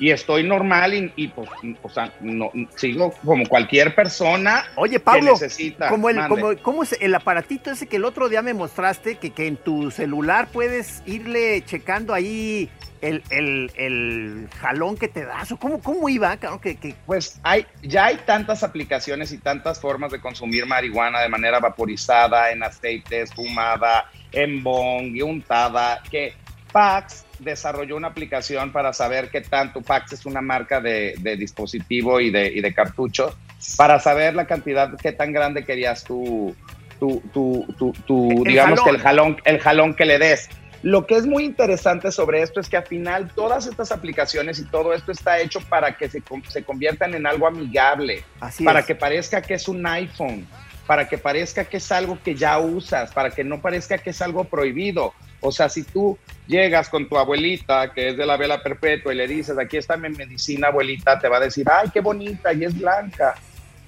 y 0.00 0.10
estoy 0.10 0.42
normal 0.42 0.94
y, 0.94 1.12
y, 1.14 1.28
pues, 1.28 1.48
o 1.82 1.90
sea, 1.90 2.10
no, 2.22 2.50
sigo 2.74 3.12
como 3.22 3.46
cualquier 3.46 3.94
persona 3.94 4.64
Oye, 4.76 4.98
que 4.98 5.20
necesita. 5.20 5.90
como 5.90 6.08
el, 6.08 6.26
como, 6.26 6.56
¿cómo 6.62 6.82
es 6.82 6.96
el 7.00 7.14
aparatito 7.14 7.70
ese 7.70 7.86
que 7.86 7.96
el 7.96 8.06
otro 8.06 8.30
día 8.30 8.40
me 8.40 8.54
mostraste, 8.54 9.16
que, 9.16 9.30
que 9.30 9.46
en 9.46 9.58
tu 9.58 9.90
celular 9.90 10.48
puedes 10.50 11.02
irle 11.04 11.62
checando 11.66 12.14
ahí 12.14 12.70
el, 13.02 13.22
el, 13.28 13.70
el 13.76 14.48
jalón 14.58 14.96
que 14.96 15.08
te 15.08 15.26
das? 15.26 15.52
¿O 15.52 15.58
cómo, 15.58 15.82
cómo 15.82 16.08
iba? 16.08 16.34
Claro, 16.38 16.62
que, 16.62 16.76
que- 16.76 16.94
Pues 17.04 17.38
hay, 17.42 17.66
ya 17.82 18.06
hay 18.06 18.16
tantas 18.24 18.62
aplicaciones 18.62 19.32
y 19.32 19.38
tantas 19.38 19.78
formas 19.78 20.10
de 20.12 20.18
consumir 20.18 20.64
marihuana 20.64 21.20
de 21.20 21.28
manera 21.28 21.60
vaporizada, 21.60 22.50
en 22.52 22.62
aceite, 22.62 23.26
fumada, 23.26 24.10
en 24.32 24.62
bong 24.62 25.14
y 25.14 25.20
untada, 25.20 26.02
que 26.10 26.32
Pax 26.72 27.26
desarrolló 27.40 27.96
una 27.96 28.08
aplicación 28.08 28.72
para 28.72 28.92
saber 28.92 29.30
qué 29.30 29.40
tanto, 29.40 29.80
Pax 29.82 30.12
es 30.12 30.26
una 30.26 30.40
marca 30.40 30.80
de, 30.80 31.14
de 31.18 31.36
dispositivo 31.36 32.20
y 32.20 32.30
de, 32.30 32.48
y 32.48 32.60
de 32.60 32.72
cartucho, 32.72 33.36
para 33.76 33.98
saber 33.98 34.34
la 34.34 34.46
cantidad, 34.46 34.96
qué 34.96 35.12
tan 35.12 35.32
grande 35.32 35.64
querías 35.64 36.04
tú, 36.04 36.54
tu, 36.98 37.20
tu, 37.32 37.66
tu, 37.78 37.92
tu, 38.06 38.44
digamos 38.44 38.80
jalón. 38.80 38.84
que 38.84 38.90
el 38.90 39.02
jalón, 39.02 39.36
el 39.44 39.58
jalón 39.60 39.94
que 39.94 40.04
le 40.04 40.18
des. 40.18 40.48
Lo 40.82 41.06
que 41.06 41.16
es 41.16 41.26
muy 41.26 41.44
interesante 41.44 42.10
sobre 42.10 42.40
esto 42.40 42.58
es 42.58 42.68
que 42.68 42.78
al 42.78 42.86
final 42.86 43.30
todas 43.34 43.66
estas 43.66 43.92
aplicaciones 43.92 44.58
y 44.58 44.64
todo 44.64 44.94
esto 44.94 45.12
está 45.12 45.38
hecho 45.38 45.60
para 45.60 45.96
que 45.98 46.08
se, 46.08 46.22
se 46.48 46.62
conviertan 46.64 47.14
en 47.14 47.26
algo 47.26 47.46
amigable, 47.46 48.24
así 48.40 48.64
para 48.64 48.80
es. 48.80 48.86
que 48.86 48.94
parezca 48.94 49.42
que 49.42 49.54
es 49.54 49.68
un 49.68 49.86
iPhone, 49.86 50.46
para 50.86 51.06
que 51.06 51.18
parezca 51.18 51.64
que 51.64 51.76
es 51.76 51.92
algo 51.92 52.18
que 52.22 52.34
ya 52.34 52.58
usas, 52.58 53.12
para 53.12 53.30
que 53.30 53.44
no 53.44 53.60
parezca 53.60 53.98
que 53.98 54.10
es 54.10 54.22
algo 54.22 54.44
prohibido. 54.44 55.12
O 55.40 55.50
sea, 55.52 55.68
si 55.68 55.82
tú 55.84 56.18
llegas 56.46 56.88
con 56.88 57.08
tu 57.08 57.16
abuelita, 57.16 57.92
que 57.92 58.08
es 58.10 58.16
de 58.16 58.26
la 58.26 58.36
vela 58.36 58.62
perpetua, 58.62 59.12
y 59.12 59.16
le 59.16 59.26
dices, 59.28 59.56
aquí 59.58 59.76
está 59.76 59.96
mi 59.96 60.08
medicina, 60.10 60.68
abuelita, 60.68 61.18
te 61.18 61.28
va 61.28 61.38
a 61.38 61.40
decir, 61.40 61.66
ay, 61.70 61.88
qué 61.92 62.00
bonita, 62.00 62.52
y 62.52 62.64
es 62.64 62.78
blanca. 62.78 63.34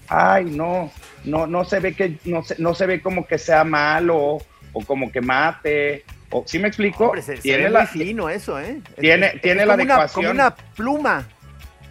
Ay, 0.09 0.47
no, 0.47 0.91
no, 1.25 1.47
no 1.47 1.65
se 1.65 1.81
ve 1.81 1.95
que, 1.95 2.17
no 2.25 2.43
se, 2.43 2.57
no 2.59 2.75
se 2.75 2.87
ve 2.87 3.01
como 3.01 3.27
que 3.27 3.39
sea 3.39 3.65
malo, 3.65 4.39
o 4.73 4.85
como 4.87 5.11
que 5.13 5.21
mate, 5.21 6.05
o, 6.31 6.45
¿sí 6.47 6.59
me 6.59 6.69
explico? 6.69 7.05
Hombre, 7.07 7.23
se, 7.23 7.37
se 7.37 7.43
tiene 7.43 7.65
ve 7.65 7.71
la, 7.71 7.81
muy 7.81 8.05
fino 8.05 8.29
eso, 8.31 8.59
¿eh? 8.59 8.81
tiene- 8.99 9.27
Es- 9.27 9.35
es 9.35 9.43
tiene 9.43 9.67
la 9.67 9.73
como 9.75 9.85
una- 9.85 9.95
adecuación. 9.95 10.25
como 10.25 10.31
una 10.31 10.57
pluma. 10.57 11.29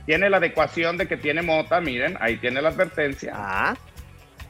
tiene 0.08 0.30
la 0.32 0.38
adecuación 0.38 0.98
de 0.98 1.08
que 1.08 1.16
tiene 1.18 1.42
mota, 1.44 1.80
miren, 1.80 2.18
ahí 2.20 2.38
tiene 2.38 2.62
la 2.62 2.70
advertencia. 2.70 3.34
Ah, 3.36 3.76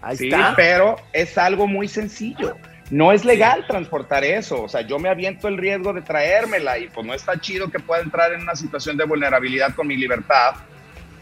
ahí 0.01 0.15
sí, 0.17 0.27
está. 0.27 0.53
pero 0.55 0.95
es 1.11 1.37
algo 1.37 1.67
muy 1.67 1.87
sencillo. 1.89 2.55
No 2.91 3.13
es 3.13 3.23
legal 3.23 3.65
transportar 3.67 4.25
eso, 4.25 4.63
o 4.63 4.67
sea, 4.67 4.81
yo 4.81 4.99
me 4.99 5.07
aviento 5.07 5.47
el 5.47 5.57
riesgo 5.57 5.93
de 5.93 6.01
traérmela 6.01 6.77
y 6.77 6.89
pues 6.89 7.07
no 7.07 7.13
está 7.13 7.39
chido 7.39 7.71
que 7.71 7.79
pueda 7.79 8.01
entrar 8.01 8.33
en 8.33 8.41
una 8.41 8.53
situación 8.53 8.97
de 8.97 9.05
vulnerabilidad 9.05 9.73
con 9.75 9.87
mi 9.87 9.95
libertad, 9.95 10.55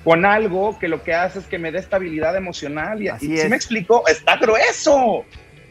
con 0.04 0.26
algo 0.26 0.80
que 0.80 0.88
lo 0.88 1.04
que 1.04 1.14
hace 1.14 1.38
es 1.38 1.46
que 1.46 1.60
me 1.60 1.72
dé 1.72 1.78
estabilidad 1.78 2.36
emocional 2.36 3.04
y, 3.04 3.10
Así 3.10 3.38
si 3.38 3.48
me 3.48 3.56
explico, 3.56 4.04
está 4.08 4.38
grueso. 4.38 4.96
O 4.98 5.26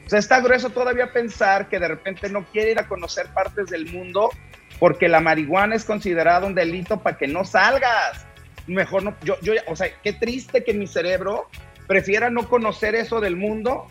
sea, 0.07 0.21
está 0.21 0.41
grueso 0.41 0.71
todavía 0.71 1.13
pensar 1.13 1.69
que 1.69 1.81
de 1.81 1.89
repente 1.89 2.29
no 2.29 2.45
quiere 2.45 2.71
ir 2.71 2.79
a 2.79 2.87
conocer 2.87 3.27
partes 3.35 3.67
del 3.67 3.93
mundo 3.93 4.31
porque 4.79 5.09
la 5.09 5.19
marihuana 5.19 5.75
es 5.75 5.85
considerada 5.85 6.47
un 6.47 6.55
delito 6.55 7.03
para 7.03 7.19
que 7.19 7.27
no 7.27 7.45
salgas. 7.45 8.25
Mejor 8.69 9.03
no, 9.03 9.17
yo, 9.25 9.35
yo, 9.43 9.55
o 9.67 9.75
sea, 9.75 9.89
qué 10.05 10.13
triste 10.13 10.63
que 10.63 10.75
mi 10.75 10.87
cerebro 10.87 11.49
prefiera 11.89 12.31
no 12.31 12.49
conocer 12.49 12.95
eso 12.95 13.21
del 13.21 13.35
mundo 13.35 13.89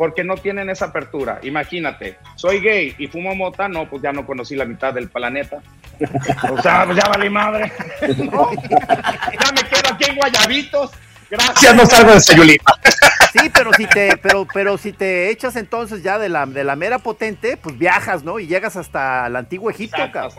porque 0.00 0.24
no 0.24 0.34
tienen 0.36 0.70
esa 0.70 0.86
apertura. 0.86 1.40
Imagínate, 1.42 2.16
soy 2.34 2.60
gay 2.60 2.94
y 2.96 3.06
fumo 3.06 3.34
mota, 3.34 3.68
no, 3.68 3.86
pues 3.86 4.02
ya 4.02 4.14
no 4.14 4.24
conocí 4.24 4.56
la 4.56 4.64
mitad 4.64 4.94
del 4.94 5.10
planeta. 5.10 5.58
O 6.50 6.62
sea, 6.62 6.86
pues 6.86 6.96
ya 6.96 7.06
vale 7.06 7.28
madre. 7.28 7.70
Ya 8.00 9.52
me 9.52 9.62
quedo 9.68 9.92
aquí 9.92 10.04
en 10.08 10.16
Guayabitos. 10.16 10.90
Gracias, 11.30 11.74
no 11.74 11.86
salgo 11.86 12.12
de 12.12 12.20
Sayulita. 12.20 12.74
Sí, 13.32 13.48
pero 13.54 13.72
si 13.72 13.86
te, 13.86 14.16
pero, 14.16 14.46
pero 14.52 14.76
si 14.76 14.92
te 14.92 15.30
echas 15.30 15.54
entonces 15.54 16.02
ya 16.02 16.18
de 16.18 16.28
la, 16.28 16.46
de 16.46 16.64
la 16.64 16.74
mera 16.74 16.98
potente, 16.98 17.56
pues 17.56 17.78
viajas, 17.78 18.24
¿no? 18.24 18.40
Y 18.40 18.48
llegas 18.48 18.76
hasta 18.76 19.28
el 19.28 19.36
antiguo 19.36 19.70
Egipto, 19.70 19.98
cabrón. 20.12 20.32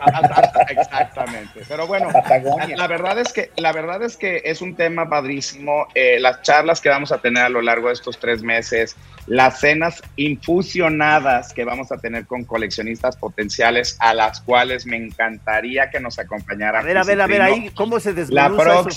Exactamente. 0.68 1.62
Pero 1.66 1.86
bueno, 1.86 2.10
la, 2.12 2.66
la 2.76 2.86
verdad 2.86 3.18
es 3.18 3.32
que 3.32 3.50
la 3.56 3.72
verdad 3.72 4.02
es 4.02 4.16
que 4.16 4.42
es 4.44 4.60
un 4.60 4.76
tema 4.76 5.08
padrísimo. 5.08 5.86
Eh, 5.94 6.18
las 6.20 6.42
charlas 6.42 6.80
que 6.80 6.90
vamos 6.90 7.12
a 7.12 7.18
tener 7.18 7.44
a 7.44 7.48
lo 7.48 7.62
largo 7.62 7.88
de 7.88 7.94
estos 7.94 8.18
tres 8.18 8.42
meses, 8.42 8.96
las 9.26 9.60
cenas 9.60 10.02
infusionadas 10.16 11.54
que 11.54 11.64
vamos 11.64 11.92
a 11.92 11.98
tener 11.98 12.26
con 12.26 12.44
coleccionistas 12.44 13.16
potenciales, 13.16 13.96
a 14.00 14.12
las 14.12 14.40
cuales 14.40 14.84
me 14.84 14.96
encantaría 14.96 15.90
que 15.90 16.00
nos 16.00 16.18
acompañaran. 16.18 16.82
A 16.82 16.84
ver, 16.84 16.98
a 16.98 17.04
ver, 17.04 17.20
a 17.20 17.26
ver, 17.26 17.42
ahí, 17.42 17.70
¿cómo 17.74 18.00
se 18.00 18.12
La 18.12 18.48
desmenuza 18.50 18.80
eso? 18.80 18.90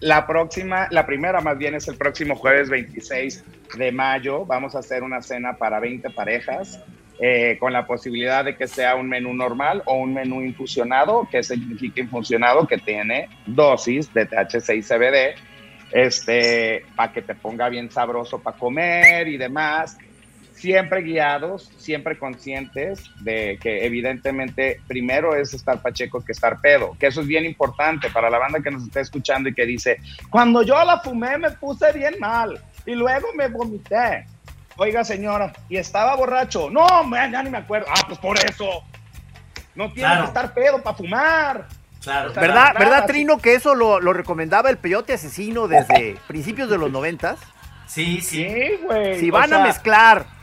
La 0.00 0.26
próxima, 0.26 0.88
la 0.90 1.06
primera 1.06 1.40
más 1.40 1.56
bien 1.56 1.74
es 1.74 1.88
el 1.88 1.96
próximo 1.96 2.36
jueves 2.36 2.68
26 2.68 3.44
de 3.76 3.92
mayo. 3.92 4.44
Vamos 4.44 4.74
a 4.74 4.80
hacer 4.80 5.02
una 5.02 5.22
cena 5.22 5.54
para 5.56 5.80
20 5.80 6.10
parejas. 6.10 6.80
eh, 7.20 7.56
con 7.60 7.72
la 7.72 7.86
posibilidad 7.86 8.44
de 8.44 8.56
que 8.56 8.66
sea 8.66 8.96
un 8.96 9.08
menú 9.08 9.34
normal 9.34 9.82
o 9.86 9.94
un 9.94 10.14
menú 10.14 10.42
infusionado, 10.42 11.28
que 11.30 11.42
significa 11.44 12.00
infusionado, 12.00 12.66
que 12.66 12.78
tiene 12.78 13.28
dosis 13.46 14.12
de 14.12 14.26
THC 14.26 14.74
y 14.74 14.82
CBD, 14.82 15.34
este, 15.92 16.84
para 16.96 17.12
que 17.12 17.22
te 17.22 17.36
ponga 17.36 17.68
bien 17.68 17.90
sabroso 17.90 18.40
para 18.40 18.58
comer 18.58 19.28
y 19.28 19.36
demás. 19.36 19.96
Siempre 20.64 21.02
guiados, 21.02 21.70
siempre 21.76 22.18
conscientes 22.18 23.02
de 23.20 23.58
que 23.60 23.84
evidentemente 23.84 24.80
primero 24.88 25.36
es 25.36 25.52
estar 25.52 25.82
pacheco 25.82 26.24
que 26.24 26.32
estar 26.32 26.58
pedo, 26.62 26.96
que 26.98 27.08
eso 27.08 27.20
es 27.20 27.26
bien 27.26 27.44
importante 27.44 28.08
para 28.08 28.30
la 28.30 28.38
banda 28.38 28.60
que 28.62 28.70
nos 28.70 28.82
está 28.84 29.00
escuchando 29.00 29.50
y 29.50 29.54
que 29.54 29.66
dice, 29.66 29.98
cuando 30.30 30.62
yo 30.62 30.82
la 30.82 31.00
fumé 31.00 31.36
me 31.36 31.50
puse 31.50 31.92
bien 31.92 32.14
mal 32.18 32.58
y 32.86 32.94
luego 32.94 33.28
me 33.36 33.48
vomité. 33.48 34.24
Oiga 34.78 35.04
señora, 35.04 35.52
y 35.68 35.76
estaba 35.76 36.16
borracho. 36.16 36.70
No, 36.70 37.04
man, 37.04 37.30
ya 37.30 37.42
ni 37.42 37.50
me 37.50 37.58
acuerdo. 37.58 37.86
Ah, 37.90 38.00
pues 38.06 38.18
por 38.18 38.38
eso. 38.38 38.82
No 39.74 39.92
tiene 39.92 40.08
Claro. 40.08 40.22
que 40.22 40.26
estar 40.28 40.54
pedo 40.54 40.82
para 40.82 40.96
fumar. 40.96 41.68
Claro. 42.02 42.30
O 42.30 42.32
sea, 42.32 42.40
¿Verdad, 42.40 42.74
¿verdad 42.78 43.06
Trino, 43.06 43.36
que 43.36 43.52
eso 43.54 43.74
lo, 43.74 44.00
lo 44.00 44.14
recomendaba 44.14 44.70
el 44.70 44.78
peyote 44.78 45.12
asesino 45.12 45.68
desde 45.68 46.16
principios 46.26 46.70
de 46.70 46.78
los 46.78 46.90
noventas? 46.90 47.38
Sí, 47.86 48.22
sí. 48.22 48.48
Sí, 48.48 48.78
güey. 48.82 49.20
Si 49.20 49.28
o 49.28 49.32
van 49.34 49.52
a 49.52 49.56
sea, 49.56 49.66
mezclar 49.66 50.33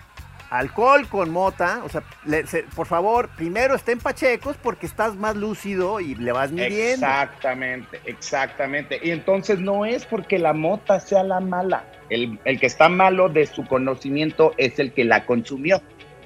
alcohol 0.51 1.07
con 1.07 1.31
mota, 1.31 1.81
o 1.83 1.89
sea, 1.89 2.03
le- 2.25 2.45
se- 2.45 2.63
por 2.75 2.85
favor, 2.85 3.29
primero 3.35 3.73
estén 3.73 3.97
pachecos 3.99 4.57
porque 4.61 4.85
estás 4.85 5.15
más 5.15 5.35
lúcido 5.35 5.99
y 5.99 6.13
le 6.15 6.31
vas 6.33 6.51
midiendo. 6.51 7.05
Exactamente, 7.07 7.99
exactamente. 8.05 8.99
Y 9.01 9.11
entonces 9.11 9.59
no 9.59 9.85
es 9.85 10.05
porque 10.05 10.37
la 10.37 10.53
mota 10.53 10.99
sea 10.99 11.23
la 11.23 11.39
mala. 11.39 11.83
El, 12.09 12.37
el 12.45 12.59
que 12.59 12.65
está 12.67 12.89
malo 12.89 13.29
de 13.29 13.47
su 13.47 13.65
conocimiento 13.65 14.53
es 14.57 14.77
el 14.77 14.91
que 14.93 15.05
la 15.05 15.25
consumió, 15.25 15.81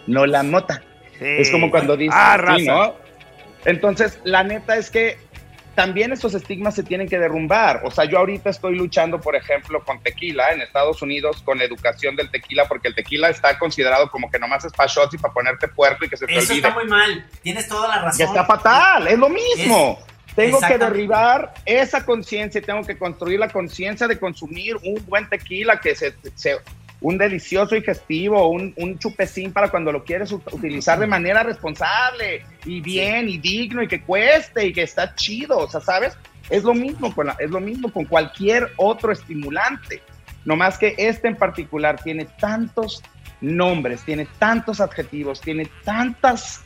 no 0.07 0.25
la 0.25 0.41
mota. 0.43 0.81
Sí. 1.19 1.25
Es 1.25 1.51
como 1.51 1.69
cuando 1.71 1.95
dices, 1.95 2.15
Ah, 2.17 2.55
sí. 2.57 2.65
¿no? 2.65 2.95
Entonces, 3.65 4.19
la 4.23 4.43
neta 4.43 4.75
es 4.75 4.91
que 4.91 5.17
también 5.75 6.11
esos 6.13 6.33
estigmas 6.33 6.73
se 6.73 6.83
tienen 6.83 7.07
que 7.07 7.19
derrumbar. 7.19 7.81
O 7.83 7.91
sea, 7.91 8.05
yo 8.05 8.17
ahorita 8.19 8.49
estoy 8.49 8.75
luchando, 8.75 9.19
por 9.21 9.35
ejemplo, 9.35 9.83
con 9.83 10.01
tequila 10.01 10.51
en 10.53 10.61
Estados 10.61 11.01
Unidos, 11.01 11.41
con 11.43 11.57
la 11.57 11.65
educación 11.65 12.15
del 12.15 12.31
tequila, 12.31 12.65
porque 12.67 12.87
el 12.87 12.95
tequila 12.95 13.29
está 13.29 13.59
considerado 13.59 14.09
como 14.09 14.31
que 14.31 14.39
nomás 14.39 14.63
es 14.65 14.73
para 14.73 14.87
shots 14.91 15.13
y 15.13 15.17
para 15.17 15.33
ponerte 15.33 15.67
puerco 15.67 16.05
y 16.05 16.09
que 16.09 16.17
se 16.17 16.25
te 16.25 16.33
Eso 16.37 16.53
olvide. 16.53 16.67
está 16.67 16.73
muy 16.79 16.87
mal. 16.87 17.25
Tienes 17.43 17.67
toda 17.67 17.87
la 17.89 18.01
razón. 18.01 18.17
Que 18.17 18.23
está 18.23 18.45
fatal, 18.45 19.07
es 19.07 19.19
lo 19.19 19.29
mismo. 19.29 19.99
tengo 20.35 20.59
que 20.59 20.77
derribar 20.77 21.53
esa 21.65 22.05
conciencia, 22.05 22.61
tengo 22.61 22.83
que 22.83 22.97
construir 22.97 23.39
la 23.39 23.49
conciencia 23.49 24.07
de 24.07 24.19
consumir 24.19 24.75
un 24.83 25.03
buen 25.05 25.29
tequila 25.29 25.79
que 25.79 25.95
se, 25.95 26.13
se- 26.35 26.57
un 27.01 27.17
delicioso 27.17 27.75
y 27.75 27.81
festivo, 27.81 28.47
un, 28.49 28.73
un 28.77 28.97
chupecín 28.97 29.51
para 29.51 29.69
cuando 29.69 29.91
lo 29.91 30.03
quieres 30.03 30.31
ut- 30.31 30.51
utilizar 30.53 30.97
de 30.99 31.07
manera 31.07 31.43
responsable 31.43 32.45
y 32.65 32.81
bien 32.81 33.27
y 33.29 33.37
digno 33.37 33.83
y 33.83 33.87
que 33.87 34.01
cueste 34.01 34.65
y 34.67 34.73
que 34.73 34.83
está 34.83 35.13
chido, 35.15 35.57
o 35.59 35.69
sea, 35.69 35.81
¿sabes? 35.81 36.17
Es 36.49 36.63
lo 36.63 36.73
mismo 36.73 37.13
con 37.13 37.27
la- 37.27 37.35
es 37.39 37.49
lo 37.51 37.59
mismo 37.59 37.91
con 37.91 38.05
cualquier 38.05 38.71
otro 38.77 39.11
estimulante. 39.11 40.01
No 40.45 40.55
más 40.55 40.77
que 40.77 40.95
este 40.97 41.27
en 41.27 41.35
particular 41.35 42.01
tiene 42.01 42.25
tantos 42.39 43.03
nombres, 43.41 44.01
tiene 44.03 44.27
tantos 44.39 44.79
adjetivos, 44.79 45.41
tiene 45.41 45.67
tantas 45.83 46.61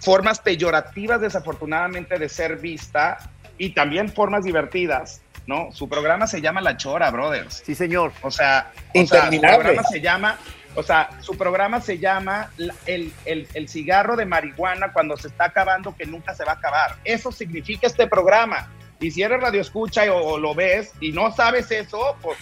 formas 0.00 0.40
peyorativas 0.40 1.20
desafortunadamente 1.20 2.18
de 2.18 2.28
ser 2.28 2.56
vista 2.56 3.18
y 3.58 3.70
también 3.70 4.08
formas 4.08 4.44
divertidas, 4.44 5.20
¿no? 5.50 5.72
Su 5.72 5.88
programa 5.88 6.26
se 6.26 6.40
llama 6.40 6.60
La 6.60 6.76
Chora, 6.76 7.10
brothers. 7.10 7.62
Sí, 7.66 7.74
señor. 7.74 8.12
O 8.22 8.30
sea, 8.30 8.70
o 8.94 9.06
sea, 9.06 9.28
su 9.30 9.40
programa 9.40 9.82
se 9.82 10.00
llama, 10.00 10.38
o 10.76 10.82
sea, 10.84 11.10
su 11.20 11.36
programa 11.36 11.80
se 11.80 11.98
llama 11.98 12.50
la- 12.56 12.74
el, 12.86 13.12
el- 13.24 13.48
el 13.54 13.68
cigarro 13.68 14.14
de 14.16 14.24
marihuana 14.26 14.92
cuando 14.92 15.16
se 15.16 15.26
está 15.28 15.46
acabando 15.46 15.94
que 15.96 16.06
nunca 16.06 16.34
se 16.34 16.44
va 16.44 16.52
a 16.52 16.54
acabar. 16.54 16.94
Eso 17.04 17.32
significa 17.32 17.86
este 17.88 18.06
programa. 18.06 18.68
Y 19.00 19.10
si 19.10 19.22
eres 19.22 19.40
radio 19.40 19.60
escucha 19.60 20.02
o, 20.12 20.34
o 20.34 20.38
lo 20.38 20.54
ves 20.54 20.92
y 21.00 21.10
no 21.10 21.32
sabes 21.34 21.70
eso, 21.72 22.16
pues, 22.22 22.38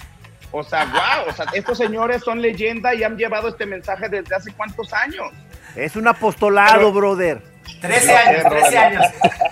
o 0.50 0.62
sea, 0.62 0.84
wow, 0.86 1.28
o 1.30 1.32
sea, 1.32 1.46
estos 1.54 1.78
señores 1.78 2.22
son 2.22 2.42
leyenda 2.42 2.94
y 2.94 3.04
han 3.04 3.16
llevado 3.16 3.48
este 3.48 3.64
mensaje 3.64 4.08
desde 4.08 4.34
hace 4.34 4.52
cuántos 4.52 4.92
años. 4.92 5.30
Es 5.76 5.94
un 5.96 6.08
apostolado, 6.08 6.92
brother. 6.92 7.42
13 7.80 8.12
años, 8.16 8.44
13 8.50 8.78
años. 8.78 9.04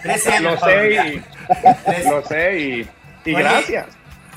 13 0.03 0.33
años. 0.33 0.61
Lo 0.61 0.67
sé 0.67 1.23
y, 2.03 2.09
lo 2.09 2.25
sé 2.25 2.59
y, 2.59 2.89
y 3.27 3.35
Oye, 3.35 3.43
gracias. 3.43 3.87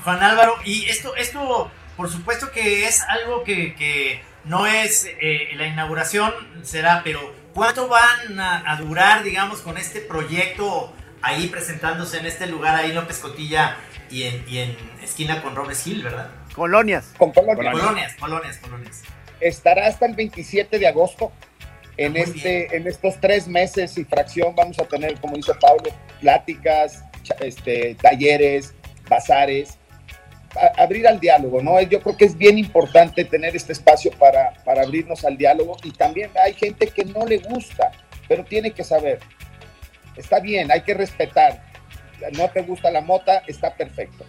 Juan 0.04 0.22
Álvaro, 0.22 0.56
y 0.64 0.86
esto, 0.88 1.14
esto, 1.16 1.70
por 1.96 2.10
supuesto 2.10 2.50
que 2.50 2.86
es 2.86 3.02
algo 3.02 3.44
que, 3.44 3.74
que 3.74 4.22
no 4.44 4.66
es 4.66 5.06
eh, 5.20 5.50
la 5.56 5.66
inauguración, 5.66 6.32
será, 6.62 7.02
pero 7.04 7.34
¿cuánto 7.52 7.88
van 7.88 8.40
a, 8.40 8.70
a 8.70 8.76
durar, 8.76 9.22
digamos, 9.22 9.60
con 9.60 9.76
este 9.76 10.00
proyecto 10.00 10.92
ahí 11.22 11.48
presentándose 11.48 12.18
en 12.18 12.26
este 12.26 12.46
lugar, 12.46 12.74
ahí 12.76 12.90
en 12.90 12.96
López 12.96 13.18
Cotilla 13.18 13.76
y 14.10 14.24
en, 14.24 14.44
y 14.48 14.58
en 14.58 14.76
esquina 15.02 15.42
con 15.42 15.54
Robles 15.54 15.86
Hill, 15.86 16.02
¿verdad? 16.02 16.30
Colonias. 16.54 17.12
Con 17.16 17.32
Colonia. 17.32 17.72
Colonias, 17.72 18.14
colonias, 18.16 18.58
colonias. 18.58 19.02
Estará 19.40 19.86
hasta 19.86 20.06
el 20.06 20.14
27 20.14 20.78
de 20.78 20.88
agosto. 20.88 21.32
En, 21.96 22.12
Muy 22.12 22.22
este, 22.22 22.74
en 22.74 22.86
estos 22.86 23.20
tres 23.20 23.46
meses 23.46 23.96
y 23.98 24.04
fracción 24.04 24.54
vamos 24.54 24.78
a 24.78 24.84
tener, 24.84 25.20
como 25.20 25.36
dice 25.36 25.52
Pablo, 25.60 25.90
pláticas, 26.20 27.04
este, 27.40 27.94
talleres, 28.00 28.74
bazares, 29.10 29.76
abrir 30.78 31.06
al 31.06 31.20
diálogo, 31.20 31.62
¿no? 31.62 31.80
Yo 31.82 32.00
creo 32.00 32.16
que 32.16 32.24
es 32.24 32.36
bien 32.36 32.58
importante 32.58 33.24
tener 33.24 33.54
este 33.54 33.72
espacio 33.72 34.10
para, 34.12 34.54
para 34.64 34.82
abrirnos 34.82 35.24
al 35.24 35.36
diálogo 35.36 35.76
y 35.84 35.90
también 35.90 36.30
hay 36.42 36.54
gente 36.54 36.88
que 36.88 37.04
no 37.04 37.26
le 37.26 37.38
gusta, 37.38 37.92
pero 38.26 38.44
tiene 38.44 38.70
que 38.70 38.82
saber. 38.82 39.20
Está 40.16 40.40
bien, 40.40 40.70
hay 40.70 40.82
que 40.82 40.94
respetar. 40.94 41.62
No 42.36 42.48
te 42.50 42.62
gusta 42.62 42.90
la 42.90 43.00
mota, 43.00 43.42
está 43.46 43.74
perfecto. 43.74 44.24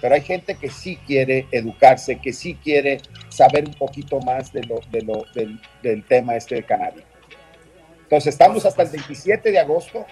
Pero 0.00 0.14
hay 0.14 0.20
gente 0.20 0.56
que 0.56 0.68
sí 0.68 0.98
quiere 1.06 1.46
educarse, 1.52 2.18
que 2.18 2.32
sí 2.32 2.56
quiere 2.56 3.00
saber 3.28 3.66
un 3.66 3.74
poquito 3.74 4.20
más 4.20 4.52
de 4.52 4.64
lo, 4.64 4.80
de 4.90 5.02
lo, 5.02 5.24
del, 5.34 5.60
del 5.82 6.04
tema 6.04 6.36
este 6.36 6.56
de 6.56 6.64
cannabis. 6.64 7.04
Entonces 8.02 8.34
estamos 8.34 8.66
hasta 8.66 8.82
el 8.82 8.90
27 8.90 9.50
de 9.50 9.58
agosto. 9.58 10.04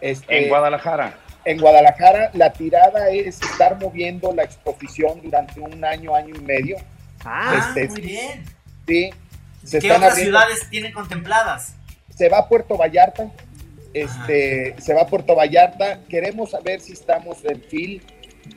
Este, 0.00 0.42
En 0.42 0.48
Guadalajara. 0.48 1.16
En 1.44 1.58
Guadalajara 1.58 2.30
la 2.34 2.52
tirada 2.52 3.08
es 3.10 3.40
estar 3.40 3.80
moviendo 3.80 4.32
la 4.34 4.42
exposición 4.44 5.20
durante 5.22 5.60
un 5.60 5.84
año, 5.84 6.14
año 6.14 6.34
y 6.36 6.40
medio. 6.40 6.76
Ah, 7.24 7.54
Este, 7.58 7.88
muy 7.88 8.00
bien. 8.00 8.44
Sí, 8.86 9.10
se 9.64 9.78
¿Qué 9.78 9.86
están 9.86 9.96
otras 10.02 10.12
abriendo- 10.12 10.38
ciudades 10.38 10.70
tienen 10.70 10.92
contempladas? 10.92 11.74
se 12.14 12.28
va 12.28 12.38
a 12.38 12.48
Puerto 12.48 12.76
Vallarta. 12.76 13.30
Este, 13.94 14.74
se 14.78 14.94
va 14.94 15.02
a 15.02 15.06
Puerto 15.06 15.34
Vallarta. 15.34 16.00
Queremos 16.08 16.50
saber 16.50 16.80
si 16.80 16.92
estamos 16.92 17.44
en 17.44 17.60
fil. 17.62 18.02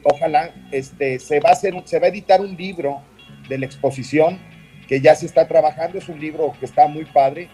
Ojalá, 0.03 0.51
este, 0.71 1.19
se 1.19 1.39
va 1.39 1.49
a 1.49 1.53
hacer, 1.53 1.73
se 1.85 1.99
va 1.99 2.07
a 2.07 2.09
editar 2.09 2.41
un 2.41 2.55
libro 2.55 3.01
de 3.47 3.57
la 3.57 3.65
exposición 3.65 4.39
que 4.87 4.99
ya 5.01 5.15
se 5.15 5.25
está 5.25 5.47
trabajando. 5.47 5.97
Es 5.97 6.09
un 6.09 6.19
libro 6.19 6.53
que 6.59 6.65
está 6.65 6.87
muy 6.87 7.05
padre. 7.05 7.49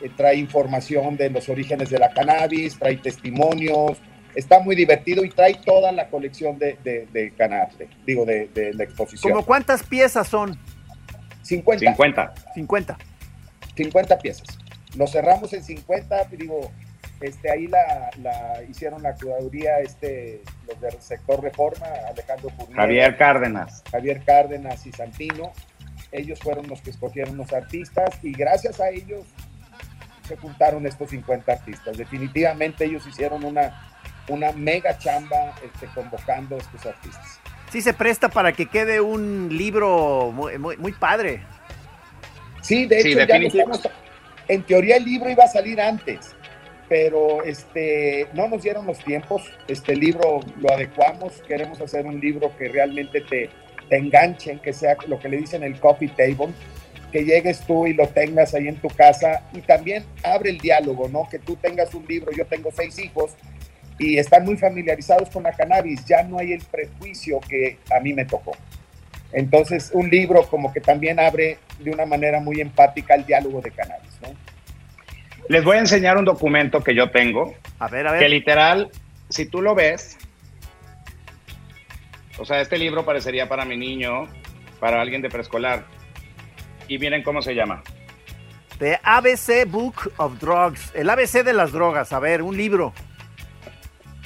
eh, 0.00 0.08
trae 0.16 0.36
información 0.36 1.16
de 1.16 1.28
los 1.28 1.48
orígenes 1.48 1.90
de 1.90 1.98
la 1.98 2.10
cannabis, 2.10 2.78
trae 2.78 2.96
testimonios. 2.98 3.98
Está 4.38 4.60
muy 4.60 4.76
divertido 4.76 5.24
y 5.24 5.30
trae 5.30 5.54
toda 5.64 5.90
la 5.90 6.08
colección 6.08 6.60
de, 6.60 6.78
de, 6.84 7.08
de 7.12 7.32
cannabis, 7.32 7.76
digo, 8.06 8.24
de, 8.24 8.46
de 8.54 8.72
la 8.72 8.84
exposición. 8.84 9.32
¿Como 9.32 9.44
cuántas 9.44 9.82
piezas 9.82 10.28
son? 10.28 10.56
50. 11.42 11.90
50. 11.90 12.34
50. 12.54 12.98
50 13.74 14.18
piezas. 14.20 14.46
Lo 14.96 15.08
cerramos 15.08 15.52
en 15.54 15.64
50, 15.64 16.24
digo, 16.36 16.70
este, 17.20 17.50
ahí 17.50 17.66
la, 17.66 18.10
la 18.22 18.62
hicieron 18.70 19.02
la 19.02 19.14
curaduría 19.14 19.80
este, 19.80 20.42
los 20.68 20.80
del 20.80 21.02
sector 21.02 21.42
Reforma, 21.42 21.86
Alejandro 22.08 22.50
Purnier, 22.50 22.76
Javier 22.76 23.16
Cárdenas. 23.16 23.82
Javier 23.90 24.22
Cárdenas 24.24 24.86
y 24.86 24.92
Santino. 24.92 25.52
Ellos 26.12 26.38
fueron 26.38 26.68
los 26.68 26.80
que 26.80 26.90
escogieron 26.90 27.36
los 27.36 27.52
artistas 27.52 28.10
y 28.22 28.32
gracias 28.32 28.80
a 28.80 28.90
ellos 28.90 29.24
se 30.28 30.36
juntaron 30.36 30.86
estos 30.86 31.10
50 31.10 31.50
artistas. 31.50 31.98
Definitivamente 31.98 32.84
ellos 32.84 33.04
hicieron 33.04 33.44
una, 33.44 33.98
una 34.28 34.52
mega 34.52 34.96
chamba 34.98 35.54
este, 35.64 35.86
convocando 35.94 36.56
a 36.56 36.58
estos 36.58 36.86
artistas. 36.86 37.40
Sí 37.70 37.82
se 37.82 37.92
presta 37.92 38.28
para 38.28 38.52
que 38.52 38.66
quede 38.66 39.00
un 39.00 39.48
libro 39.50 40.30
muy, 40.32 40.58
muy, 40.58 40.76
muy 40.76 40.92
padre. 40.92 41.42
Sí, 42.62 42.86
de 42.86 43.02
Sí, 43.02 43.08
hecho, 43.10 43.18
ya 43.20 43.26
lo 43.26 43.32
definitivo. 43.44 43.72
estamos- 43.74 43.98
en 44.48 44.62
teoría 44.62 44.96
el 44.96 45.04
libro 45.04 45.28
iba 45.30 45.44
a 45.44 45.48
salir 45.48 45.78
antes, 45.80 46.34
pero 46.88 47.42
este, 47.44 48.26
no 48.32 48.48
nos 48.48 48.62
dieron 48.62 48.86
los 48.86 48.98
tiempos. 48.98 49.42
Este 49.68 49.94
libro 49.94 50.40
lo 50.58 50.72
adecuamos, 50.72 51.34
queremos 51.46 51.80
hacer 51.80 52.06
un 52.06 52.18
libro 52.18 52.56
que 52.56 52.68
realmente 52.68 53.20
te, 53.20 53.50
te 53.90 53.96
enganche, 53.96 54.58
que 54.62 54.72
sea 54.72 54.96
lo 55.06 55.18
que 55.18 55.28
le 55.28 55.36
dicen 55.36 55.62
el 55.62 55.78
coffee 55.78 56.08
table, 56.08 56.54
que 57.12 57.24
llegues 57.24 57.60
tú 57.66 57.86
y 57.86 57.92
lo 57.94 58.08
tengas 58.08 58.54
ahí 58.54 58.68
en 58.68 58.76
tu 58.76 58.88
casa 58.88 59.42
y 59.52 59.60
también 59.60 60.04
abre 60.22 60.50
el 60.50 60.58
diálogo, 60.58 61.08
¿no? 61.08 61.28
Que 61.30 61.38
tú 61.38 61.56
tengas 61.56 61.92
un 61.94 62.06
libro, 62.06 62.32
yo 62.32 62.46
tengo 62.46 62.70
seis 62.74 62.98
hijos 62.98 63.32
y 63.98 64.18
están 64.18 64.44
muy 64.44 64.56
familiarizados 64.56 65.28
con 65.30 65.42
la 65.42 65.52
cannabis, 65.52 66.04
ya 66.04 66.22
no 66.22 66.38
hay 66.38 66.52
el 66.52 66.62
prejuicio 66.62 67.40
que 67.40 67.78
a 67.94 68.00
mí 68.00 68.12
me 68.12 68.24
tocó. 68.24 68.56
Entonces, 69.32 69.90
un 69.92 70.08
libro 70.08 70.46
como 70.48 70.72
que 70.72 70.80
también 70.80 71.18
abre 71.20 71.58
de 71.80 71.90
una 71.90 72.06
manera 72.06 72.40
muy 72.40 72.60
empática 72.60 73.14
el 73.14 73.26
diálogo 73.26 73.60
de 73.60 73.70
cannabis, 73.70 74.18
¿no? 74.22 74.28
Les 75.48 75.64
voy 75.64 75.76
a 75.76 75.80
enseñar 75.80 76.16
un 76.16 76.24
documento 76.24 76.82
que 76.82 76.94
yo 76.94 77.10
tengo, 77.10 77.54
A 77.78 77.88
ver, 77.88 78.06
a 78.06 78.12
que 78.12 78.20
ver. 78.20 78.30
literal, 78.30 78.90
si 79.28 79.46
tú 79.46 79.62
lo 79.62 79.74
ves, 79.74 80.16
o 82.38 82.44
sea, 82.44 82.60
este 82.60 82.78
libro 82.78 83.04
parecería 83.04 83.48
para 83.48 83.64
mi 83.64 83.76
niño, 83.76 84.26
para 84.78 85.00
alguien 85.00 85.22
de 85.22 85.28
preescolar. 85.28 85.84
Y 86.86 86.98
miren 86.98 87.22
cómo 87.22 87.42
se 87.42 87.54
llama. 87.54 87.82
The 88.78 89.00
ABC 89.02 89.66
Book 89.66 90.12
of 90.18 90.38
Drugs. 90.38 90.92
El 90.94 91.10
ABC 91.10 91.42
de 91.44 91.52
las 91.52 91.72
drogas. 91.72 92.12
A 92.12 92.20
ver, 92.20 92.42
un 92.42 92.56
libro. 92.56 92.92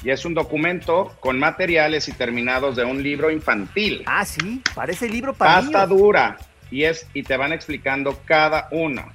Y 0.05 0.11
es 0.11 0.25
un 0.25 0.35
documento 0.35 1.15
con 1.21 1.39
materiales 1.39 2.09
y 2.09 2.13
terminados 2.13 2.75
de 2.77 2.85
un 2.85 3.03
libro 3.03 3.31
infantil. 3.31 4.03
Ah, 4.07 4.25
sí. 4.25 4.61
Parece 4.75 5.09
libro 5.09 5.33
para 5.35 5.55
Pasta 5.61 5.87
niños. 5.87 5.89
dura. 6.01 6.37
Y, 6.71 6.85
es, 6.85 7.07
y 7.15 7.23
te 7.23 7.37
van 7.37 7.53
explicando 7.53 8.21
cada 8.25 8.69
una. 8.73 9.13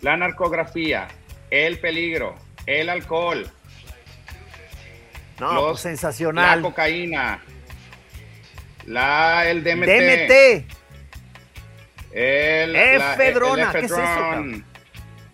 La 0.00 0.16
narcografía, 0.16 1.08
el 1.50 1.78
peligro, 1.78 2.34
el 2.66 2.88
alcohol, 2.88 3.48
No, 5.40 5.54
los- 5.54 5.70
pues 5.72 5.80
sensacional. 5.80 6.60
la 6.62 6.68
cocaína, 6.68 7.40
la, 8.86 9.48
el 9.50 9.64
DMT, 9.64 9.86
DMT. 9.86 10.66
el, 12.12 12.76
Efedrona, 12.76 13.72
¿qué 13.72 13.78
es 13.78 13.84
eso, 13.84 13.94
efedrón. 13.96 14.14
cabrón? 14.18 14.64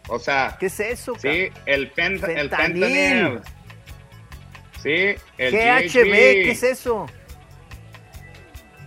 O 0.09 0.19
sea, 0.19 0.57
¿Qué 0.59 0.67
es 0.67 0.81
eso? 0.81 1.15
sí, 1.19 1.49
el, 1.67 1.91
fent 1.91 2.23
el 2.25 2.49
Fentanil. 2.49 3.41
Sí, 4.83 5.15
el 5.39 5.53
GHB, 5.53 5.93
GHB. 5.93 6.13
¿qué 6.13 6.51
es 6.53 6.63
eso? 6.63 7.07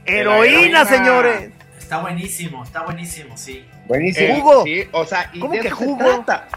Heroína, 0.06 0.86
señores. 0.86 1.52
Está 1.78 2.00
buenísimo, 2.00 2.64
está 2.64 2.84
buenísimo, 2.84 3.38
sí. 3.38 3.66
Buenísimo. 3.88 4.36
¿Jugo? 4.36 4.64
Sí, 4.64 4.88
o 4.92 5.06
sea, 5.06 5.30
y 5.34 5.40
¿Cómo 5.40 5.54
de 5.54 5.60
que 5.60 5.68
eso 5.68 5.78
se 5.78 5.86
jugo? 5.86 5.98
trata. 6.24 6.48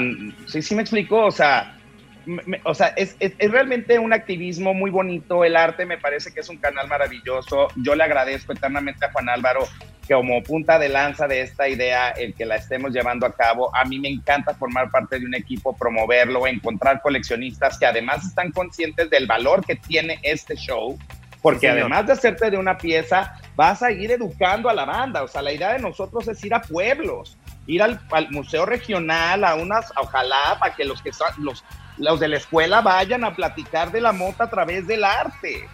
sí, 0.47 0.61
sí 0.61 0.75
me 0.75 0.81
explico. 0.81 1.25
O 1.25 1.31
sea, 1.31 1.77
me- 2.25 2.61
o 2.63 2.73
sea, 2.75 2.87
es, 2.95 3.15
es- 3.19 3.33
es 3.37 3.51
realmente 3.51 3.99
un 3.99 4.13
activismo 4.13 4.73
muy 4.73 4.91
bonito. 4.91 5.43
El 5.43 5.55
arte 5.55 5.85
me 5.85 5.97
parece 5.97 6.33
que 6.33 6.41
es 6.41 6.49
un 6.49 6.57
canal 6.57 6.87
maravilloso. 6.87 7.67
Yo 7.77 7.95
le 7.95 8.03
agradezco 8.03 8.53
eternamente 8.53 9.05
a 9.05 9.11
Juan 9.11 9.29
Álvaro 9.29 9.67
que 10.07 10.13
como 10.15 10.41
punta 10.41 10.79
de 10.79 10.89
lanza 10.89 11.27
de 11.27 11.41
esta 11.41 11.67
idea, 11.67 12.09
el 12.09 12.33
que 12.33 12.45
la 12.45 12.55
estemos 12.55 12.91
llevando 12.91 13.25
a 13.27 13.33
cabo. 13.35 13.73
A 13.75 13.85
mí 13.85 13.99
me 13.99 14.09
encanta 14.09 14.55
formar 14.55 14.89
parte 14.89 15.19
de 15.19 15.25
un 15.25 15.35
equipo, 15.35 15.75
promoverlo, 15.77 16.47
encontrar 16.47 17.01
coleccionistas 17.01 17.77
que 17.77 17.85
además 17.85 18.25
están 18.25 18.51
conscientes 18.51 19.09
del 19.11 19.27
valor 19.27 19.63
que 19.63 19.75
tiene 19.75 20.19
este 20.23 20.55
show. 20.55 20.97
Porque 21.43 21.61
Sí, 21.61 21.67
además 21.67 22.05
de 22.07 22.13
hacerte 22.13 22.49
de 22.51 22.57
una 22.57 22.77
pieza, 22.77 23.35
vas 23.55 23.81
a 23.83 23.91
ir 23.91 24.11
educando 24.11 24.67
a 24.67 24.73
la 24.73 24.83
banda. 24.83 25.23
O 25.23 25.27
sea, 25.27 25.41
la 25.41 25.53
idea 25.53 25.73
de 25.73 25.79
nosotros 25.79 26.27
es 26.27 26.43
ir 26.43 26.53
a 26.53 26.61
pueblos, 26.61 27.37
ir 27.67 27.81
al, 27.83 28.01
al 28.11 28.29
museo 28.31 28.65
regional, 28.65 29.43
a 29.45 29.55
unas, 29.55 29.93
ojalá, 29.95 30.57
para 30.59 30.75
que 30.75 30.83
los 30.85 31.01
que 31.01 31.13
son, 31.13 31.27
los, 31.37 31.63
los 31.99 32.19
de 32.19 32.29
la 32.29 32.37
escuela 32.37 32.81
vayan 32.81 33.23
a 33.23 33.35
platicar 33.35 33.91
de 33.91 34.01
la 34.01 34.11
mota 34.11 34.45
a 34.45 34.49
través 34.49 34.87
del 34.87 35.03
arte. 35.03 35.67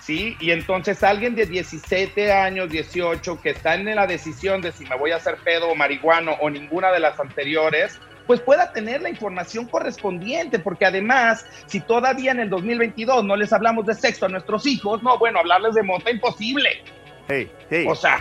¿Sí? 0.00 0.36
Y 0.38 0.52
entonces 0.52 1.02
alguien 1.02 1.34
de 1.34 1.46
17 1.46 2.32
años, 2.32 2.70
18, 2.70 3.40
que 3.40 3.50
está 3.50 3.74
en 3.74 3.92
la 3.92 4.06
decisión 4.06 4.60
de 4.60 4.70
si 4.70 4.84
me 4.84 4.96
voy 4.96 5.10
a 5.10 5.16
hacer 5.16 5.36
pedo 5.42 5.68
o 5.68 5.74
marihuano 5.74 6.36
o 6.40 6.48
ninguna 6.48 6.92
de 6.92 7.00
las 7.00 7.18
anteriores, 7.18 7.98
pues 8.26 8.40
pueda 8.40 8.72
tener 8.72 9.02
la 9.02 9.10
información 9.10 9.66
correspondiente, 9.66 10.58
porque 10.60 10.86
además, 10.86 11.44
si 11.66 11.80
todavía 11.80 12.32
en 12.32 12.40
el 12.40 12.50
2022 12.50 13.24
no 13.24 13.36
les 13.36 13.52
hablamos 13.52 13.86
de 13.86 13.94
sexo 13.94 14.26
a 14.26 14.28
nuestros 14.28 14.66
hijos, 14.66 15.02
no, 15.02 15.18
bueno, 15.18 15.40
hablarles 15.40 15.74
de 15.74 15.82
mota 15.82 16.10
imposible. 16.10 16.84
Hey, 17.28 17.50
hey. 17.70 17.86
O 17.88 17.94
sea, 17.94 18.20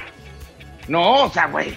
no, 0.87 1.25
o 1.25 1.29
sea, 1.29 1.47
güey. 1.47 1.75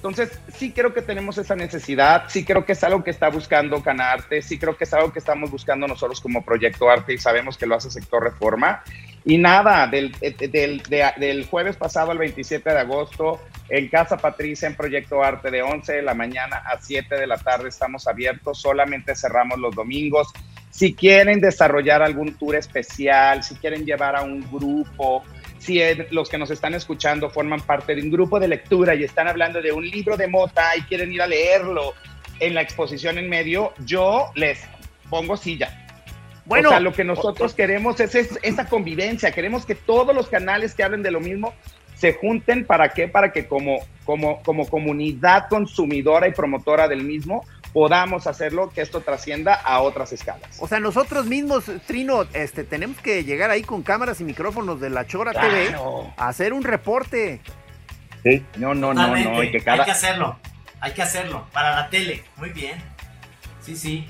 Entonces, 0.00 0.30
sí 0.56 0.72
creo 0.72 0.94
que 0.94 1.02
tenemos 1.02 1.36
esa 1.36 1.54
necesidad, 1.54 2.24
sí 2.28 2.42
creo 2.42 2.64
que 2.64 2.72
es 2.72 2.82
algo 2.82 3.04
que 3.04 3.10
está 3.10 3.28
buscando 3.28 3.82
Canarte, 3.82 4.40
sí 4.40 4.58
creo 4.58 4.74
que 4.74 4.84
es 4.84 4.94
algo 4.94 5.12
que 5.12 5.18
estamos 5.18 5.50
buscando 5.50 5.86
nosotros 5.86 6.22
como 6.22 6.42
Proyecto 6.42 6.88
Arte 6.88 7.12
y 7.12 7.18
sabemos 7.18 7.58
que 7.58 7.66
lo 7.66 7.74
hace 7.74 7.90
Sector 7.90 8.24
Reforma. 8.24 8.82
Y 9.26 9.36
nada, 9.36 9.86
del, 9.88 10.16
eh, 10.22 10.34
del, 10.48 10.80
de- 10.84 11.12
del 11.18 11.44
jueves 11.44 11.76
pasado 11.76 12.12
al 12.12 12.16
27 12.18 12.70
de 12.70 12.78
agosto, 12.78 13.42
en 13.68 13.88
Casa 13.88 14.16
Patricia, 14.16 14.66
en 14.68 14.74
Proyecto 14.74 15.22
Arte, 15.22 15.50
de 15.50 15.60
11 15.60 15.92
de 15.92 16.02
la 16.02 16.14
mañana 16.14 16.56
a 16.64 16.80
7 16.80 17.16
de 17.16 17.26
la 17.26 17.36
tarde 17.36 17.68
estamos 17.68 18.08
abiertos, 18.08 18.58
solamente 18.58 19.14
cerramos 19.14 19.58
los 19.58 19.74
domingos. 19.74 20.28
Si 20.70 20.94
quieren 20.94 21.42
desarrollar 21.42 22.00
algún 22.02 22.32
tour 22.38 22.56
especial, 22.56 23.42
si 23.42 23.54
quieren 23.56 23.84
llevar 23.84 24.16
a 24.16 24.22
un 24.22 24.40
grupo, 24.50 25.22
si 25.60 25.80
los 26.10 26.28
que 26.28 26.38
nos 26.38 26.50
están 26.50 26.74
escuchando 26.74 27.30
forman 27.30 27.60
parte 27.60 27.94
de 27.94 28.02
un 28.02 28.10
grupo 28.10 28.40
de 28.40 28.48
lectura 28.48 28.94
y 28.96 29.04
están 29.04 29.28
hablando 29.28 29.62
de 29.62 29.70
un 29.72 29.88
libro 29.88 30.16
de 30.16 30.26
mota 30.26 30.74
y 30.76 30.82
quieren 30.82 31.12
ir 31.12 31.22
a 31.22 31.26
leerlo 31.28 31.94
en 32.40 32.54
la 32.54 32.62
exposición 32.62 33.18
en 33.18 33.28
medio, 33.28 33.72
yo 33.84 34.32
les 34.34 34.58
pongo 35.08 35.36
silla. 35.36 35.86
Bueno, 36.46 36.70
o 36.70 36.72
sea, 36.72 36.80
lo 36.80 36.92
que 36.92 37.04
nosotros 37.04 37.54
queremos 37.54 38.00
es, 38.00 38.14
es- 38.14 38.38
esa 38.42 38.66
convivencia, 38.66 39.30
queremos 39.30 39.64
que 39.66 39.74
todos 39.76 40.14
los 40.14 40.28
canales 40.28 40.74
que 40.74 40.82
hablen 40.82 41.02
de 41.02 41.10
lo 41.12 41.20
mismo 41.20 41.54
se 41.94 42.14
junten, 42.14 42.64
¿para 42.64 42.88
qué? 42.88 43.06
Para 43.08 43.30
que 43.30 43.46
como, 43.46 43.80
como, 44.04 44.42
como 44.42 44.66
comunidad 44.68 45.48
consumidora 45.50 46.26
y 46.26 46.32
promotora 46.32 46.88
del 46.88 47.02
mismo 47.04 47.44
podamos 47.72 48.26
hacerlo, 48.26 48.70
que 48.70 48.80
esto 48.80 49.00
trascienda 49.00 49.54
a 49.54 49.80
otras 49.80 50.12
escalas. 50.12 50.58
O 50.60 50.68
sea, 50.68 50.80
nosotros 50.80 51.26
mismos, 51.26 51.64
Trino, 51.86 52.24
este, 52.32 52.64
tenemos 52.64 52.98
que 52.98 53.24
llegar 53.24 53.50
ahí 53.50 53.62
con 53.62 53.82
cámaras 53.82 54.20
y 54.20 54.24
micrófonos 54.24 54.80
de 54.80 54.90
la 54.90 55.06
Chora 55.06 55.32
TV 55.32 55.74
a 56.16 56.28
hacer 56.28 56.52
un 56.52 56.64
reporte. 56.64 57.40
No, 58.56 58.74
no, 58.74 58.92
no, 58.92 59.16
no, 59.16 59.40
que 59.40 59.60
cada... 59.62 59.78
Hay 59.78 59.84
que 59.84 59.92
hacerlo. 59.92 60.38
Hay 60.80 60.92
que 60.92 61.02
hacerlo. 61.02 61.46
Para 61.52 61.74
la 61.74 61.90
tele. 61.90 62.24
Muy 62.36 62.50
bien. 62.50 62.78
Sí, 63.60 63.76
sí. 63.76 64.06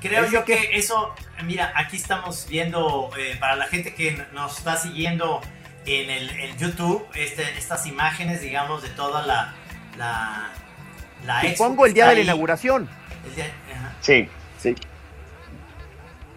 Creo 0.00 0.24
¿Eso 0.24 0.32
yo 0.32 0.44
que 0.44 0.70
eso, 0.74 1.12
mira, 1.44 1.72
aquí 1.74 1.96
estamos 1.96 2.46
viendo, 2.48 3.10
eh, 3.18 3.36
para 3.40 3.56
la 3.56 3.66
gente 3.66 3.94
que 3.94 4.16
nos 4.32 4.58
está 4.58 4.76
siguiendo 4.76 5.40
en 5.86 6.08
el 6.08 6.30
en 6.30 6.56
YouTube, 6.56 7.04
este, 7.14 7.42
estas 7.58 7.86
imágenes, 7.86 8.40
digamos, 8.40 8.82
de 8.82 8.90
toda 8.90 9.26
la... 9.26 9.54
la, 9.96 10.52
la 11.26 11.40
Supongo 11.42 11.86
el 11.86 11.94
día 11.94 12.06
de 12.08 12.14
la 12.14 12.18
ahí. 12.20 12.24
inauguración. 12.24 12.88
El 13.26 13.34
día- 13.34 13.50
ajá. 13.74 13.94
Sí, 14.00 14.28
sí. 14.58 14.74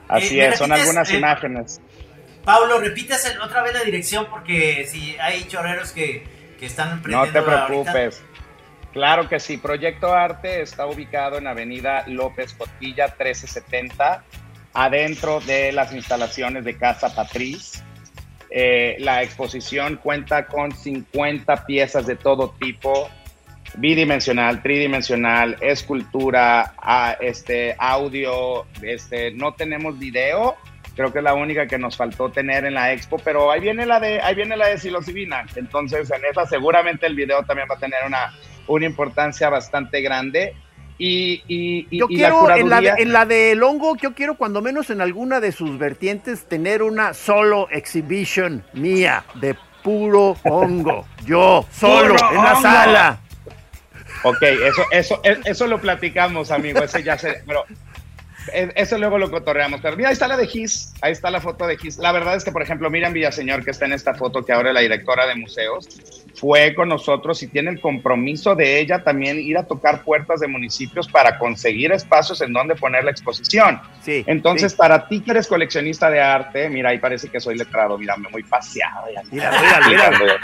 Así 0.08 0.40
Eh, 0.40 0.48
¿me 0.48 0.54
es, 0.54 0.60
son 0.60 0.72
algunas 0.72 1.10
eh, 1.10 1.18
imágenes. 1.18 1.82
Pablo, 2.44 2.80
repites 2.80 3.24
el- 3.26 3.40
otra 3.40 3.62
vez 3.62 3.74
la 3.74 3.84
dirección 3.84 4.28
porque 4.30 4.86
si 4.90 5.16
hay 5.20 5.44
chorreros 5.46 5.92
que, 5.92 6.24
que 6.60 6.66
están 6.66 7.02
No 7.06 7.24
te 7.28 7.38
ahorita. 7.38 7.46
preocupes. 7.46 8.22
Claro 8.94 9.30
que 9.30 9.40
sí. 9.40 9.58
Proyecto 9.58 10.14
Arte 10.14 10.62
está 10.62 10.86
ubicado 10.86 11.38
en 11.38 11.48
Avenida 11.48 12.04
López 12.08 12.54
Cotilla 12.54 13.06
1370, 13.08 14.24
adentro 14.74 15.40
de 15.42 15.72
las 15.72 15.94
instalaciones 15.94 16.66
de 16.66 16.78
Casa 16.78 17.14
Patriz. 17.16 17.84
Eh, 18.50 18.98
la 19.00 19.24
exposición 19.24 19.96
cuenta 19.96 20.48
con 20.48 20.74
50 20.76 21.66
piezas 21.66 22.06
de 22.06 22.18
todo 22.18 22.54
tipo, 22.60 23.10
bidimensional, 23.76 24.62
tridimensional, 24.62 25.58
escultura, 25.62 26.74
a- 26.78 27.18
este, 27.22 27.76
audio, 27.78 28.66
este, 28.82 29.32
no 29.32 29.54
tenemos 29.54 29.98
video, 29.98 30.56
creo 30.96 31.12
que 31.12 31.20
es 31.20 31.24
la 31.24 31.34
única 31.34 31.68
que 31.68 31.78
nos 31.78 31.96
faltó 31.98 32.30
tener 32.30 32.66
en 32.66 32.74
la 32.74 32.92
expo, 32.94 33.18
pero 33.18 33.52
ahí 33.52 33.62
viene 33.62 33.86
la 33.86 34.00
de, 34.00 34.20
ahí 34.22 34.36
viene 34.36 34.58
la 34.58 34.68
de 34.68 34.78
psilocibina, 34.78 35.46
entonces 35.56 36.12
en 36.12 36.22
esa 36.30 36.46
seguramente 36.46 37.06
el 37.08 37.16
video 37.16 37.44
también 37.44 37.68
va 37.70 37.76
a 37.76 37.80
tener 37.80 38.00
una, 38.06 38.34
una 38.68 38.86
importancia 38.86 39.50
bastante 39.50 40.02
grande. 40.02 40.54
Y, 40.98 41.42
y, 41.48 41.88
y- 41.90 41.98
Yo 42.00 42.06
y 42.10 42.18
la 42.18 42.30
quiero, 42.30 42.56
en 42.56 42.70
la, 42.70 42.82
de, 42.82 42.94
en 43.00 43.12
la 43.14 43.26
del 43.26 43.64
hongo, 43.64 43.96
yo 43.96 44.14
quiero 44.14 44.36
cuando 44.36 44.62
menos 44.62 44.92
en 44.92 45.02
alguna 45.02 45.40
de 45.40 45.52
sus 45.52 45.80
vertientes 45.80 46.46
tener 46.48 46.84
una 46.84 47.16
solo 47.16 47.68
exhibition 47.72 48.64
mía 48.74 49.24
de 49.36 49.56
puro 49.82 50.36
hongo. 50.44 51.08
Yo, 51.26 51.66
solo, 51.72 52.14
¡Puro 52.16 52.30
en 52.30 52.36
la 52.44 52.52
hongo! 52.52 52.62
sala. 52.62 53.20
Ok, 54.24 54.42
eso, 54.42 54.84
eso, 54.92 55.22
e- 55.24 55.40
eso 55.46 55.68
lo 55.68 55.80
platicamos, 55.80 56.52
amigo. 56.52 56.84
Ese 56.84 57.04
ya 57.04 57.18
se, 57.18 57.42
pero 57.46 57.66
e- 58.54 58.72
eso 58.76 58.98
luego 58.98 59.18
lo 59.18 59.32
cotorreamos. 59.32 59.82
Pero 59.82 59.98
mira, 59.98 60.10
ahí 60.10 60.14
está 60.14 60.28
la 60.28 60.38
de 60.38 60.48
Gis, 60.48 60.94
ahí 61.02 61.12
está 61.12 61.32
la 61.32 61.42
foto 61.42 61.66
de 61.68 61.78
Gis. 61.78 61.98
La 61.98 62.12
verdad 62.12 62.36
es 62.36 62.44
que, 62.44 62.52
por 62.52 62.62
ejemplo, 62.62 62.90
Miriam 62.90 63.14
Villaseñor, 63.14 63.64
que 63.64 63.72
está 63.72 63.86
en 63.86 63.94
esta 63.94 64.14
foto, 64.14 64.44
que 64.46 64.54
ahora 64.54 64.70
es 64.70 64.76
la 64.76 64.82
directora 64.82 65.26
de 65.26 65.36
museos, 65.36 66.21
fue 66.36 66.74
con 66.74 66.90
nosotros 66.90 67.42
y 67.44 67.48
tiene 67.48 67.72
el 67.72 67.82
compromiso 67.82 68.56
de 68.56 68.80
ella 68.80 69.04
también 69.04 69.40
ir 69.40 69.58
a 69.58 69.64
tocar 69.64 70.04
puertas 70.04 70.40
de 70.40 70.48
municipios 70.48 71.08
para 71.08 71.38
conseguir 71.38 71.92
espacios 71.92 72.42
en 72.42 72.54
donde 72.54 72.76
poner 72.76 73.04
la 73.04 73.12
exposición. 73.12 73.80
Sí. 74.02 74.24
Entonces, 74.28 74.72
sí. 74.72 74.78
para 74.78 75.08
ti 75.08 75.22
que 75.22 75.32
eres 75.32 75.48
coleccionista 75.48 76.10
de 76.10 76.22
arte, 76.22 76.70
mira, 76.70 76.90
ahí 76.90 77.00
parece 77.00 77.30
que 77.30 77.40
soy 77.40 77.58
letrado, 77.58 77.98
mira, 77.98 78.16
me 78.18 78.30
muy 78.30 78.44
paseado. 78.44 79.08
ya. 79.14 79.22
Mira, 79.32 80.12
mira. 80.20 80.40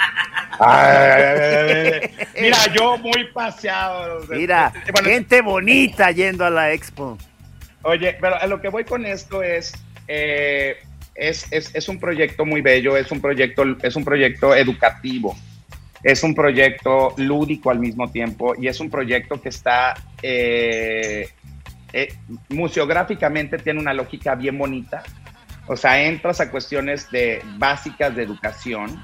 Ay, 0.59 2.01
yo 2.73 2.97
muy 2.97 3.25
paseado. 3.33 4.25
Mira, 4.29 4.73
Bueno, 4.91 5.09
gente 5.09 5.41
bonita 5.41 6.11
yendo 6.11 6.45
a 6.45 6.49
la 6.49 6.73
expo. 6.73 7.17
Oye, 7.83 8.17
pero 8.19 8.35
a 8.35 8.47
lo 8.47 8.59
que 8.59 8.69
voy 8.69 8.83
con 8.83 9.05
esto 9.05 9.41
es, 9.43 9.73
eh, 10.07 10.77
es, 11.15 11.47
es, 11.51 11.73
es 11.73 11.89
un 11.89 11.99
proyecto 11.99 12.45
muy 12.45 12.61
bello, 12.61 12.97
es 12.97 13.11
un 13.11 13.21
proyecto, 13.21 13.63
es 13.81 13.95
un 13.95 14.03
proyecto 14.03 14.55
educativo, 14.55 15.35
es 16.03 16.23
un 16.23 16.35
proyecto 16.35 17.13
lúdico 17.17 17.69
al 17.71 17.79
mismo 17.79 18.09
tiempo 18.11 18.53
y 18.59 18.67
es 18.67 18.79
un 18.79 18.89
proyecto 18.89 19.41
que 19.41 19.49
está 19.49 19.95
eh, 20.21 21.29
eh, 21.93 22.13
museográficamente 22.49 23.57
tiene 23.57 23.79
una 23.79 23.93
lógica 23.93 24.35
bien 24.35 24.57
bonita. 24.57 25.03
O 25.67 25.75
sea, 25.75 26.01
entras 26.01 26.39
a 26.39 26.49
cuestiones 26.49 27.09
de 27.11 27.41
básicas 27.57 28.15
de 28.15 28.23
educación. 28.23 29.03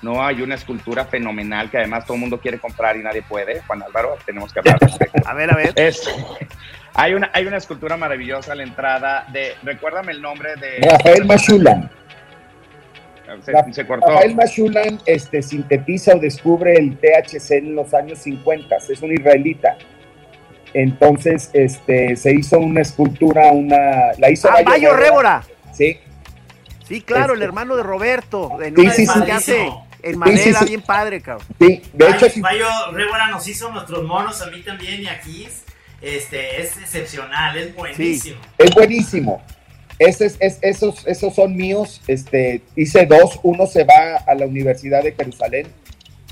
No 0.00 0.24
hay 0.24 0.40
una 0.42 0.54
escultura 0.54 1.04
fenomenal 1.04 1.70
que 1.70 1.78
además 1.78 2.04
todo 2.06 2.14
el 2.14 2.20
mundo 2.20 2.40
quiere 2.40 2.58
comprar 2.58 2.96
y 2.96 3.02
nadie 3.02 3.22
puede. 3.22 3.60
Juan 3.62 3.82
Álvaro, 3.82 4.16
tenemos 4.24 4.52
que 4.52 4.60
hablar. 4.60 4.78
respecto. 4.80 5.20
A 5.28 5.34
ver, 5.34 5.52
a 5.52 5.56
ver. 5.56 5.72
Es- 5.76 6.08
hay, 6.94 7.14
una, 7.14 7.30
hay 7.34 7.46
una 7.46 7.58
escultura 7.58 7.96
maravillosa 7.96 8.52
a 8.52 8.54
la 8.54 8.62
entrada 8.62 9.26
de, 9.32 9.54
recuérdame 9.62 10.12
el 10.12 10.22
nombre 10.22 10.56
de... 10.56 10.88
Rafael 10.88 11.24
Machula. 11.26 11.90
Se, 13.44 13.72
se 13.72 13.86
cortó. 13.86 14.06
Rafael 14.06 14.34
Mashulan 14.34 14.98
este, 15.06 15.42
sintetiza 15.42 16.14
o 16.14 16.18
descubre 16.18 16.74
el 16.78 16.96
THC 16.98 17.50
en 17.52 17.74
los 17.74 17.92
años 17.94 18.18
50, 18.20 18.76
es 18.76 19.02
un 19.02 19.12
israelita. 19.12 19.76
Entonces, 20.74 21.50
este, 21.54 22.16
se 22.16 22.32
hizo 22.34 22.58
una 22.58 22.82
escultura, 22.82 23.52
una, 23.52 24.12
la 24.18 24.30
hizo 24.30 24.48
Ah, 24.50 24.62
Bayo 24.64 24.94
Révora. 24.96 25.42
Sí, 25.72 25.98
Sí, 26.86 27.02
claro, 27.02 27.34
el 27.34 27.40
Este- 27.40 27.44
hermano 27.44 27.76
de 27.76 27.82
Roberto. 27.82 28.62
En 28.62 28.74
Sí, 28.74 28.80
una 28.80 28.90
sí, 28.92 29.06
sí. 29.06 29.22
que 29.26 29.32
hace 29.32 29.66
en 30.02 30.12
Sí, 30.12 30.16
madera, 30.16 30.38
sí, 30.42 30.54
sí. 30.54 30.64
bien 30.64 30.80
padre, 30.80 31.20
cabrón. 31.20 31.46
sí. 31.60 31.82
De 31.92 32.06
hecho, 32.06 32.20
Bayo, 32.20 32.30
sí, 32.30 32.40
Bayo 32.40 32.66
Révora 32.92 33.26
nos 33.28 33.46
hizo 33.46 33.70
nuestros 33.70 34.04
monos, 34.04 34.40
a 34.40 34.46
mí 34.50 34.62
también 34.62 35.02
y 35.02 35.06
aquí. 35.06 35.46
Este, 36.00 36.62
es 36.62 36.78
excepcional, 36.78 37.56
es 37.58 37.74
buenísimo. 37.74 38.40
es 38.56 38.74
buenísimo. 38.74 39.42
Ese 39.98 40.26
es- 40.26 40.36
es- 40.40 40.58
esos, 40.62 41.06
esos 41.06 41.34
son 41.34 41.56
míos. 41.56 42.00
Este, 42.06 42.62
hice 42.76 43.06
dos. 43.06 43.40
Uno 43.42 43.66
se 43.66 43.84
va 43.84 44.16
a 44.26 44.34
la 44.34 44.46
Universidad 44.46 45.02
de 45.02 45.12
Jerusalén 45.12 45.66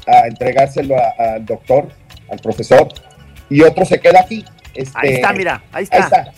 a 0.07 0.27
entregárselo 0.29 0.97
a- 0.97 1.35
al 1.35 1.45
doctor, 1.47 1.89
al 2.31 2.39
profesor, 2.39 2.89
y 3.51 3.63
otro 3.63 3.85
se 3.85 3.99
queda 4.01 4.21
aquí. 4.21 4.45
Este, 4.75 4.93
Ahí 4.99 5.13
está, 5.15 5.33
mira, 5.33 5.63
ahí 5.73 5.85
está. 5.85 5.97
Ahí 5.97 6.03
está. 6.03 6.33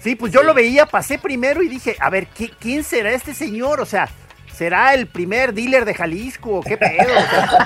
Sí, 0.00 0.14
pues 0.16 0.32
yo 0.32 0.42
lo 0.42 0.54
veía, 0.54 0.86
pasé 0.86 1.18
primero 1.18 1.62
y 1.62 1.68
dije, 1.68 1.96
a 1.98 2.10
ver, 2.10 2.26
¿qué- 2.28 2.50
¿quién 2.58 2.84
será 2.84 3.10
este 3.12 3.34
señor? 3.34 3.80
O 3.80 3.86
sea, 3.86 4.08
¿será 4.54 4.94
el 4.94 5.06
primer 5.06 5.52
dealer 5.54 5.84
de 5.84 5.94
Jalisco 5.94 6.58
o 6.58 6.60
qué 6.62 6.76
pedo? 6.76 7.14
O 7.16 7.30
sea, 7.30 7.64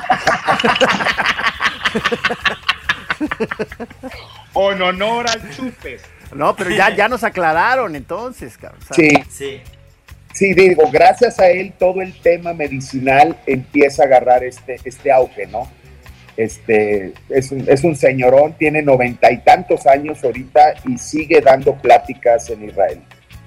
O 4.54 4.72
en 4.72 4.82
honor 4.82 5.28
al 5.28 5.50
chupes. 5.54 6.02
No, 6.34 6.54
pero 6.56 6.70
ya, 6.70 6.94
ya 6.94 7.08
nos 7.08 7.24
aclararon 7.24 7.94
entonces, 7.96 8.56
cabrón. 8.58 8.80
Sí, 8.94 9.10
Sí. 9.30 9.60
sí, 10.32 10.54
digo, 10.54 10.84
gracias 10.90 11.38
a 11.38 11.48
él 11.48 11.72
todo 11.78 12.00
el 12.02 12.12
tema 12.20 12.52
medicinal 12.52 13.36
empieza 13.46 14.02
a 14.02 14.06
agarrar 14.06 14.44
este, 14.44 14.76
este 14.84 15.12
auge, 15.12 15.46
¿no? 15.46 15.70
Este, 16.36 17.12
es 17.28 17.52
un, 17.52 17.68
es 17.68 17.84
un 17.84 17.94
señorón, 17.94 18.54
tiene 18.54 18.80
noventa 18.82 19.30
y 19.30 19.38
tantos 19.38 19.86
años 19.86 20.24
ahorita 20.24 20.74
y 20.86 20.96
sigue 20.96 21.40
dando 21.42 21.74
pláticas 21.74 22.48
en 22.48 22.64
Israel. 22.68 23.00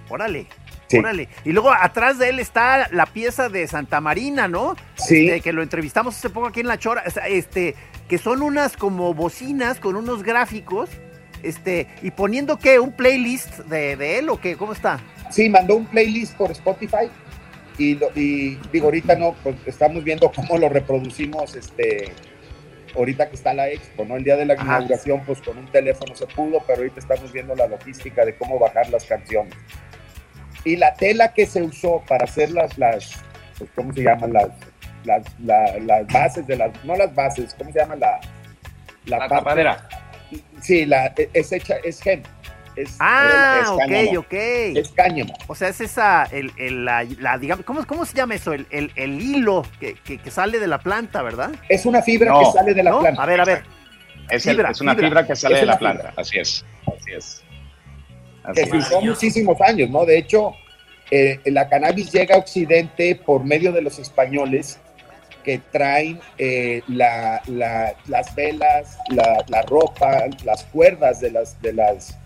Órale. 0.10 0.46
Sí. 0.88 1.00
Órale. 1.00 1.28
Y 1.44 1.52
luego 1.52 1.74
atrás 1.74 2.20
de 2.20 2.30
él 2.30 2.40
está 2.40 2.88
la 2.92 3.08
pieza 3.08 3.50
de 3.50 3.68
Santa 3.68 4.02
Marina, 4.02 4.48
¿no? 4.48 4.76
Sí. 4.96 5.28
Este, 5.30 5.42
que 5.42 5.52
lo 5.52 5.64
entrevistamos 5.64 6.16
hace 6.16 6.30
poco 6.30 6.46
aquí 6.46 6.60
en 6.60 6.68
La 6.68 6.78
Chora. 6.78 7.04
Este, 7.28 7.74
que 8.08 8.20
son 8.20 8.44
unas 8.44 8.78
como 8.78 9.16
bocinas 9.16 9.80
con 9.80 9.96
unos 9.96 10.22
gráficos. 10.22 10.92
Este, 11.46 11.88
y 12.02 12.12
poniendo 12.12 12.58
qué, 12.58 12.80
un 12.80 12.92
playlist 12.92 13.60
de, 13.60 13.96
de 13.96 14.18
él 14.20 14.30
o 14.30 14.40
qué, 14.42 14.56
¿cómo 14.58 14.74
está? 14.74 15.00
Sí, 15.30 15.48
mandó 15.50 15.76
un 15.76 15.86
playlist 15.86 16.36
por 16.36 16.52
Spotify 16.52 17.10
y, 17.78 17.96
lo- 17.96 18.10
y 18.16 18.56
digo, 18.72 18.86
ahorita 18.86 19.16
no, 19.16 19.34
pues 19.44 19.56
estamos 19.66 20.04
viendo 20.04 20.32
cómo 20.32 20.58
lo 20.58 20.70
reproducimos, 20.70 21.56
este, 21.56 22.12
ahorita 22.96 23.30
que 23.30 23.36
está 23.36 23.54
la 23.54 23.70
expo, 23.70 24.06
¿no? 24.06 24.16
El 24.16 24.24
día 24.24 24.38
de 24.38 24.46
la 24.46 24.56
Ajá. 24.56 24.64
inauguración, 24.64 25.22
pues 25.26 25.40
con 25.42 25.58
un 25.58 25.68
teléfono 25.68 26.16
se 26.16 26.26
pudo, 26.28 26.64
pero 26.66 26.80
ahorita 26.80 27.00
estamos 27.00 27.32
viendo 27.32 27.54
la 27.56 27.68
logística 27.68 28.26
de 28.26 28.36
cómo 28.36 28.58
bajar 28.58 28.90
las 28.90 29.06
canciones. 29.06 29.54
Y 30.64 30.78
la 30.78 30.96
tela 30.96 31.32
que 31.34 31.46
se 31.46 31.62
usó 31.62 32.02
para 32.08 32.24
hacer 32.24 32.50
las, 32.52 32.76
las 32.80 33.12
pues, 33.60 33.70
¿cómo 33.76 33.94
se 33.94 34.02
llaman? 34.02 34.34
Las, 34.34 34.48
las, 35.04 35.24
la- 35.40 35.78
las 35.80 36.08
bases 36.08 36.48
de 36.48 36.56
las, 36.56 36.72
no 36.84 36.96
las 36.96 37.14
bases, 37.14 37.54
¿cómo 37.56 37.72
se 37.72 37.80
llama? 37.80 37.96
La, 37.98 38.20
La 39.06 39.20
parte- 39.20 39.36
tapadera. 39.36 39.88
Sí, 40.62 40.86
la, 40.86 41.14
es 41.34 41.52
hecha, 41.52 41.76
es 41.84 42.02
gen. 42.02 42.24
Es, 42.76 42.98
Ah, 43.00 43.60
es 43.62 43.70
ok, 43.70 43.80
cáñamo. 43.80 44.20
ok. 44.20 44.34
Es 44.34 44.90
cáñamo. 44.92 45.34
O 45.48 45.56
sea, 45.56 45.70
es 45.70 45.80
esa, 45.80 46.24
el, 46.26 46.52
el- 46.58 46.84
la, 46.84 47.04
la, 47.20 47.38
digamos, 47.38 47.66
¿cómo, 47.66 47.86
¿cómo 47.88 48.06
se 48.06 48.16
llama 48.18 48.36
eso? 48.36 48.52
El, 48.52 48.68
el, 48.70 48.92
el 48.96 49.22
hilo 49.22 49.66
que, 49.80 49.94
que, 49.94 50.18
que 50.18 50.30
sale 50.30 50.60
de 50.60 50.68
la 50.68 50.80
planta, 50.80 51.22
¿verdad? 51.22 51.52
Es 51.70 51.86
una 51.86 52.02
fibra 52.02 52.32
No. 52.32 52.40
que 52.40 52.46
sale 52.58 52.74
de 52.74 52.84
la 52.84 52.92
¿No? 52.92 53.00
planta. 53.00 53.24
A 53.24 53.26
ver, 53.26 53.40
a 53.42 53.46
ver. 53.46 53.64
Es, 54.30 54.46
el- 54.48 54.56
Fibra, 54.56 54.72
es 54.72 54.82
una 54.82 54.92
fibra. 54.94 55.08
fibra, 55.08 55.28
que 55.28 55.36
sale 55.38 55.56
Es 55.56 55.62
de 55.62 55.68
la 55.68 55.78
fibra. 55.78 55.94
planta. 55.94 56.14
Así 56.22 56.38
es. 56.40 56.66
Así 56.88 57.12
es. 57.16 57.44
Así 58.44 58.64
que 58.64 58.70
se 58.70 58.78
es. 58.78 58.86
usó 58.88 59.02
muchísimos 59.02 59.62
años, 59.62 59.90
¿no? 59.90 60.04
De 60.06 60.18
hecho, 60.18 60.54
eh, 61.12 61.40
la 61.46 61.70
cannabis 61.70 62.12
llega 62.12 62.36
a 62.36 62.40
Occidente 62.40 63.16
por 63.16 63.44
medio 63.46 63.72
de 63.72 63.82
los 63.84 64.00
españoles 64.00 64.80
que 65.46 65.60
traen 65.72 66.20
eh, 66.38 66.82
la- 66.88 67.42
la- 67.48 67.94
las 68.08 68.34
velas, 68.36 68.98
la, 69.10 69.46
la 69.48 69.62
ropa, 69.62 70.26
las 70.44 70.64
cuerdas 70.66 71.22
de 71.22 71.32
las 71.32 71.62
de 71.62 71.72
las 71.74 72.18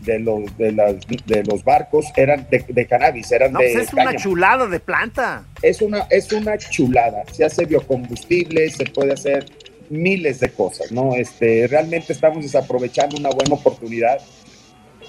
de 0.00 0.18
los 0.18 0.56
de 0.58 0.72
las 0.72 0.94
de 1.26 1.44
los 1.44 1.62
barcos 1.64 2.06
eran 2.16 2.46
de, 2.50 2.64
de 2.68 2.86
cannabis, 2.86 3.30
eran 3.32 3.52
No, 3.52 3.60
de 3.60 3.72
pues 3.72 3.86
es 3.88 3.92
una 3.94 4.14
chulada 4.16 4.66
de 4.66 4.80
planta. 4.80 5.44
es 5.62 5.80
una 5.82 6.06
es 6.10 6.32
una 6.32 6.58
chulada. 6.58 7.22
Se 7.32 7.44
hace 7.44 7.64
biocombustible, 7.66 8.68
se 8.70 8.84
puede 8.86 9.12
hacer 9.12 9.46
miles 9.88 10.40
de 10.40 10.48
cosas, 10.50 10.90
¿no? 10.92 11.14
Este, 11.14 11.66
realmente 11.68 12.12
estamos 12.12 12.42
desaprovechando 12.42 13.16
una 13.16 13.30
buena 13.30 13.54
oportunidad. 13.54 14.18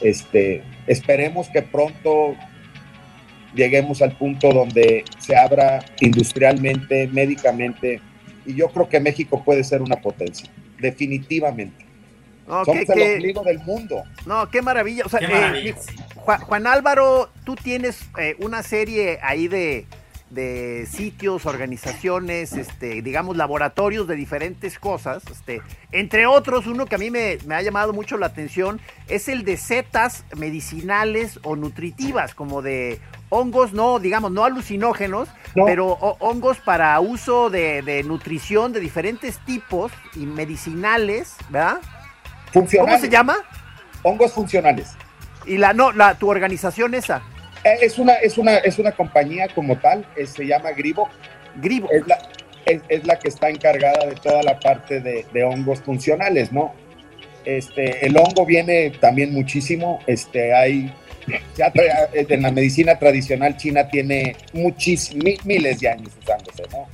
Este, 0.02 0.62
esperemos 0.86 1.50
que 1.50 1.64
pronto 1.64 2.36
lleguemos 3.58 4.02
al 4.02 4.16
punto 4.16 4.54
donde 4.54 5.04
se 5.20 5.36
abra 5.36 5.84
industrialmente, 6.00 7.08
médicamente, 7.08 8.00
y 8.46 8.56
yo 8.56 8.70
creo 8.70 8.88
que 8.88 9.00
México 9.02 9.44
puede 9.44 9.64
ser 9.66 9.82
una 9.82 9.98
potencia, 9.98 10.50
definitivamente. 10.80 11.86
No, 12.48 12.64
Somos 12.64 12.86
qué, 12.86 12.94
el 12.94 12.98
qué- 13.00 13.14
ombligo 13.16 13.44
del 13.44 13.60
mundo. 13.60 14.04
no, 14.26 14.50
qué 14.50 14.62
maravilla. 14.62 15.04
O 15.06 15.10
sea, 15.10 15.20
Qué 15.20 15.70
eh. 15.70 15.76
Juan, 16.16 16.40
Juan 16.42 16.68
Álvaro, 16.68 17.30
tú 17.44 17.56
tienes 17.56 18.00
eh, 18.18 18.36
una 18.40 18.64
serie 18.64 19.20
ahí 19.22 19.50
de, 19.50 19.86
de 20.30 20.88
sitios, 20.90 21.46
organizaciones, 21.46 22.54
este, 22.54 23.02
digamos, 23.02 23.36
laboratorios 23.36 24.08
de 24.08 24.16
diferentes 24.16 24.80
cosas. 24.80 25.24
Este, 25.30 25.62
entre 25.92 26.26
otros, 26.26 26.68
uno 26.68 26.86
que 26.86 26.96
a 26.96 27.00
mí 27.00 27.12
me, 27.12 27.38
me 27.46 27.56
ha 27.56 27.62
llamado 27.62 27.92
mucho 27.92 28.18
la 28.18 28.28
atención 28.28 28.80
es 29.10 29.28
el 29.28 29.44
de 29.44 29.58
setas 29.58 30.24
medicinales 30.38 31.40
o 31.44 31.58
nutritivas, 31.58 32.34
como 32.34 32.62
de 32.62 33.00
hongos, 33.30 33.74
no, 33.74 34.00
digamos, 34.00 34.32
no 34.32 34.44
alucinógenos, 34.46 35.28
No. 35.56 35.66
pero 35.66 35.88
ho- 35.88 36.18
hongos 36.20 36.58
para 36.60 37.00
uso 37.00 37.50
de, 37.50 37.82
de 37.82 38.04
nutrición 38.04 38.72
de 38.74 38.80
diferentes 38.80 39.40
tipos 39.46 39.92
y 40.16 40.26
medicinales, 40.26 41.36
¿verdad? 41.50 41.78
¿Cómo 42.54 42.98
se 42.98 43.10
llama? 43.10 43.36
Hongos 44.04 44.32
funcionales. 44.34 44.96
Y 45.46 45.58
la, 45.58 45.74
no, 45.74 45.92
la, 45.92 46.16
tu 46.16 46.30
organización 46.30 46.94
esa, 46.94 47.22
Eh, 47.64 47.78
Es 47.82 47.98
una, 48.00 48.14
es 48.14 48.38
una, 48.38 48.58
es 48.58 48.80
una 48.80 48.92
compañía 48.92 49.48
como 49.54 49.78
tal, 49.78 50.06
eh, 50.16 50.26
se 50.26 50.46
llama 50.46 50.72
Gribo, 50.72 51.10
Gribo. 51.58 51.90
es 51.92 52.06
la, 52.08 52.18
es, 52.66 52.82
es 52.90 53.06
la 53.08 53.18
que 53.18 53.30
está 53.30 53.50
encargada 53.50 54.06
de 54.06 54.16
toda 54.16 54.44
la 54.44 54.60
parte 54.60 55.00
de, 55.02 55.26
de 55.34 55.44
hongos 55.44 55.82
funcionales, 55.82 56.52
¿no? 56.52 56.74
Este, 57.46 58.06
el 58.06 58.18
hongo 58.18 58.46
viene 58.46 58.92
también 59.00 59.34
muchísimo, 59.34 60.00
este, 60.06 60.54
hay, 60.54 60.94
ya 61.56 61.72
tra- 61.74 62.10
en 62.14 62.42
la 62.42 62.52
medicina 62.52 62.98
tradicional 62.98 63.58
china 63.58 63.88
tiene 63.88 64.36
muchísimos, 64.54 65.46
miles 65.46 65.80
de 65.80 65.90
años 65.90 66.10
usándose, 66.22 66.64
¿no? 66.72 66.88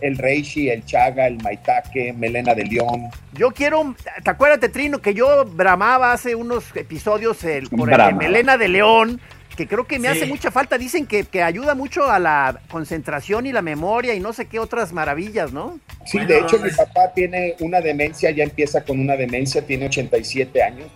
El 0.00 0.18
reishi, 0.18 0.68
el 0.68 0.84
chaga, 0.84 1.26
el 1.26 1.42
maitake, 1.42 2.12
melena 2.12 2.54
de 2.54 2.64
león, 2.64 3.08
Yo 3.32 3.50
quiero, 3.52 3.94
¿te 4.22 4.30
acuerdas, 4.30 4.70
Trino, 4.70 5.00
que 5.00 5.14
yo 5.14 5.44
bramaba 5.46 6.12
hace 6.12 6.34
unos 6.34 6.64
episodios 6.76 7.42
el, 7.44 7.68
por 7.70 7.90
el 7.90 7.96
de. 7.96 8.12
Melena 8.12 8.58
de 8.58 8.68
León, 8.68 9.20
que 9.56 9.66
creo 9.66 9.86
que 9.86 9.98
me 9.98 10.10
Sí. 10.12 10.18
hace 10.18 10.26
mucha 10.26 10.50
falta. 10.50 10.76
Dicen 10.76 11.06
que, 11.06 11.24
que 11.24 11.42
ayuda 11.42 11.74
mucho 11.74 12.10
a 12.10 12.18
la 12.18 12.60
concentración 12.70 13.46
y 13.46 13.52
la 13.52 13.62
memoria 13.62 14.12
y 14.14 14.20
no 14.20 14.34
sé 14.34 14.44
qué 14.48 14.58
otras 14.58 14.92
maravillas, 14.92 15.52
¿no? 15.54 15.78
Sí, 16.04 16.18
Bueno, 16.18 16.28
de 16.34 16.38
hecho 16.40 16.58
mi 16.58 16.70
papá 16.70 17.12
tiene 17.14 17.54
una 17.60 17.80
demencia, 17.80 18.30
ya 18.32 18.44
empieza 18.44 18.84
con 18.84 19.00
una 19.00 19.16
demencia, 19.16 19.62
tiene 19.62 19.86
87 19.86 20.62
años 20.62 20.88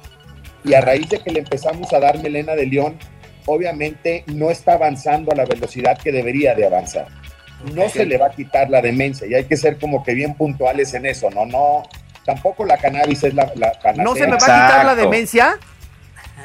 y 0.65 0.75
a 0.75 0.81
raíz 0.81 1.09
de 1.09 1.19
que 1.19 1.31
le 1.31 1.41
empezamos 1.41 1.93
a 1.93 2.01
dar 2.01 2.23
melena 2.23 2.55
de 2.55 2.67
león, 2.67 2.99
obviamente 3.47 4.25
no 4.27 4.51
está 4.51 4.75
avanzando 4.75 5.33
a 5.33 5.35
la 5.35 5.45
velocidad 5.45 5.99
que 5.99 6.13
debería 6.13 6.55
de 6.55 6.67
avanzar. 6.67 7.07
No 7.75 7.89
se 7.89 8.07
le 8.07 8.17
va 8.17 8.27
a 8.27 8.31
quitar 8.31 8.71
la 8.71 8.81
demencia 8.81 9.27
y 9.27 9.35
hay 9.35 9.45
que 9.45 9.57
ser 9.57 9.79
como 9.79 10.03
que 10.03 10.15
bien 10.15 10.35
puntuales 10.35 10.95
en 10.95 11.07
eso, 11.07 11.31
no, 11.31 11.45
no, 11.45 11.83
tampoco 12.25 12.65
la 12.65 12.79
cannabis 12.79 13.23
es 13.25 13.35
la, 13.35 13.53
la 13.57 13.73
panacea, 13.73 14.05
¿No 14.05 14.15
se 14.15 14.27
me 14.27 14.37
va 14.37 14.37
a 14.37 14.39
quitar 14.39 14.87
la 14.87 14.95
demencia? 14.95 15.59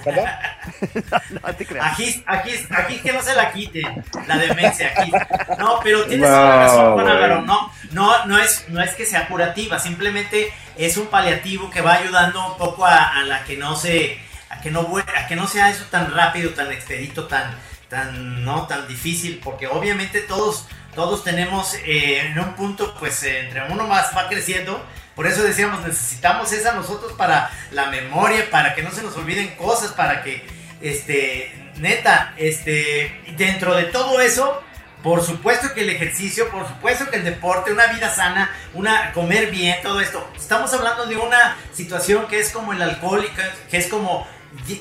¿Verdad? 0.06 0.40
No 1.32 1.54
te 1.56 1.66
creas. 1.66 1.94
Aquí, 1.94 2.24
aquí, 2.26 2.52
aquí 2.70 2.98
que 3.00 3.14
no 3.14 3.22
se 3.22 3.36
la 3.36 3.52
quite, 3.52 3.82
la 4.28 4.38
demencia 4.38 4.94
aquí. 4.96 5.12
No, 5.58 5.80
pero 5.84 6.06
tienes 6.06 6.30
No, 6.30 6.36
toda 6.36 6.50
la 6.50 6.56
razón, 6.58 6.94
Juan. 6.94 7.08
Álvaro. 7.08 7.42
No, 7.42 7.72
no, 7.92 8.26
no 8.26 8.38
es, 8.40 8.66
no 8.70 8.82
es 8.82 8.94
que 8.94 9.06
sea 9.06 9.28
curativa, 9.28 9.80
simplemente 9.80 10.52
es 10.78 10.98
un 10.98 11.08
paliativo 11.08 11.70
que 11.70 11.82
va 11.82 11.94
ayudando 11.96 12.46
un 12.52 12.58
poco 12.58 12.86
a, 12.86 13.20
a 13.20 13.24
la 13.24 13.44
que 13.44 13.58
no 13.58 13.76
se, 13.76 14.20
a 14.50 14.60
que 14.62 14.72
no, 14.72 14.88
a 14.98 15.28
que 15.28 15.36
no 15.36 15.48
sea 15.48 15.70
eso 15.70 15.86
tan 15.90 16.14
rápido, 16.14 16.52
tan 16.52 16.72
expedito, 16.72 17.28
tan, 17.28 17.56
tan, 17.90 18.44
no, 18.44 18.68
tan 18.68 18.88
difícil, 18.88 19.40
porque 19.44 19.68
obviamente 19.68 20.22
todos, 20.22 20.68
todos 20.96 21.24
tenemos 21.24 21.76
eh, 21.86 22.22
en 22.22 22.40
un 22.40 22.54
punto, 22.54 22.96
pues 22.98 23.22
eh, 23.24 23.42
entre 23.42 23.72
uno 23.72 23.86
más 23.86 24.16
va 24.18 24.28
creciendo. 24.30 24.84
Por 25.16 25.28
eso 25.28 25.44
decíamos, 25.44 25.86
necesitamos 25.86 26.52
esa 26.52 26.74
nosotros 26.74 27.14
para 27.14 27.52
la 27.72 27.88
memoria, 27.88 28.50
para 28.50 28.74
que 28.74 28.82
no 28.82 28.92
se 28.92 29.04
nos 29.04 29.16
olviden 29.16 29.56
cosas, 29.56 29.92
para 29.92 30.24
que, 30.24 30.46
este, 30.82 31.54
neta, 31.78 32.34
este, 32.38 33.22
dentro 33.38 33.76
de 33.76 33.84
todo 33.86 34.20
eso, 34.22 34.62
Por 35.04 35.24
supuesto 35.24 35.72
que 35.76 35.82
el 35.82 35.92
ejercicio, 35.92 36.50
por 36.50 36.68
supuesto 36.68 37.12
que 37.12 37.18
el 37.18 37.24
deporte, 37.24 37.72
una 37.72 37.86
vida 37.94 38.10
sana, 38.10 38.50
una 38.74 39.14
comer 39.14 39.52
bien, 39.52 39.78
todo 39.84 40.00
esto. 40.00 40.28
Estamos 40.36 40.74
hablando 40.74 41.06
de 41.06 41.16
una 41.16 41.58
situación 41.74 42.26
que 42.26 42.40
es 42.40 42.50
como 42.50 42.74
el 42.74 42.82
alcohol, 42.82 43.24
que 43.70 43.78
es 43.78 43.86
como 43.86 44.26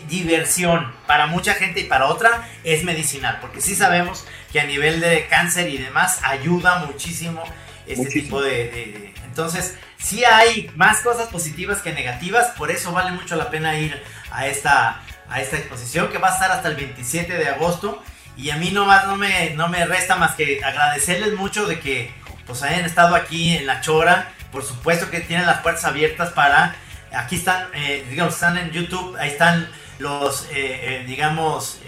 diversión 0.08 0.92
para 1.06 1.26
mucha 1.26 1.54
gente 1.54 1.80
y 1.80 1.84
para 1.84 2.06
otra 2.06 2.48
es 2.64 2.84
medicinal, 2.84 3.38
porque 3.40 3.60
sí 3.60 3.74
sabemos 3.74 4.26
que 4.52 4.60
a 4.60 4.64
nivel 4.64 5.00
de 5.00 5.26
cáncer 5.28 5.68
y 5.68 5.78
demás 5.78 6.20
ayuda 6.22 6.84
muchísimo 6.86 7.42
este 7.86 8.06
tipo 8.06 8.40
de, 8.40 9.12
Entonces, 9.26 9.76
sí 9.98 10.24
hay 10.24 10.70
más 10.76 11.00
cosas 11.00 11.28
positivas 11.28 11.82
que 11.82 11.92
negativas, 11.92 12.48
por 12.56 12.70
eso 12.70 12.92
vale 12.92 13.10
mucho 13.10 13.36
la 13.36 13.50
pena 13.50 13.78
ir 13.78 14.02
a 14.30 14.46
esta, 14.46 15.02
a 15.28 15.40
esta 15.40 15.56
exposición 15.56 16.08
que 16.08 16.18
va 16.18 16.30
a 16.30 16.34
estar 16.34 16.50
hasta 16.50 16.68
el 16.68 16.76
27 16.76 17.36
de 17.36 17.48
agosto. 17.48 18.02
Y 18.36 18.50
a 18.50 18.56
mí 18.56 18.70
nomás 18.70 19.06
no 19.06 19.16
me, 19.16 19.50
no 19.50 19.68
me 19.68 19.84
resta 19.86 20.16
más 20.16 20.34
que 20.34 20.64
agradecerles 20.64 21.34
mucho 21.34 21.66
de 21.66 21.78
que 21.78 22.12
pues 22.46 22.62
hayan 22.62 22.84
estado 22.84 23.14
aquí 23.14 23.56
en 23.56 23.66
La 23.66 23.80
Chora. 23.80 24.32
Por 24.50 24.64
supuesto 24.64 25.10
que 25.10 25.20
tienen 25.20 25.46
las 25.46 25.60
puertas 25.60 25.84
abiertas 25.84 26.30
para 26.30 26.74
Aquí 27.16 27.36
están, 27.36 27.68
eh, 27.74 28.04
digamos, 28.10 28.34
están 28.34 28.58
en 28.58 28.70
YouTube, 28.70 29.16
ahí 29.16 29.30
están 29.30 29.68
los, 29.98 30.44
eh, 30.46 30.50
eh, 30.54 31.04
digamos, 31.06 31.80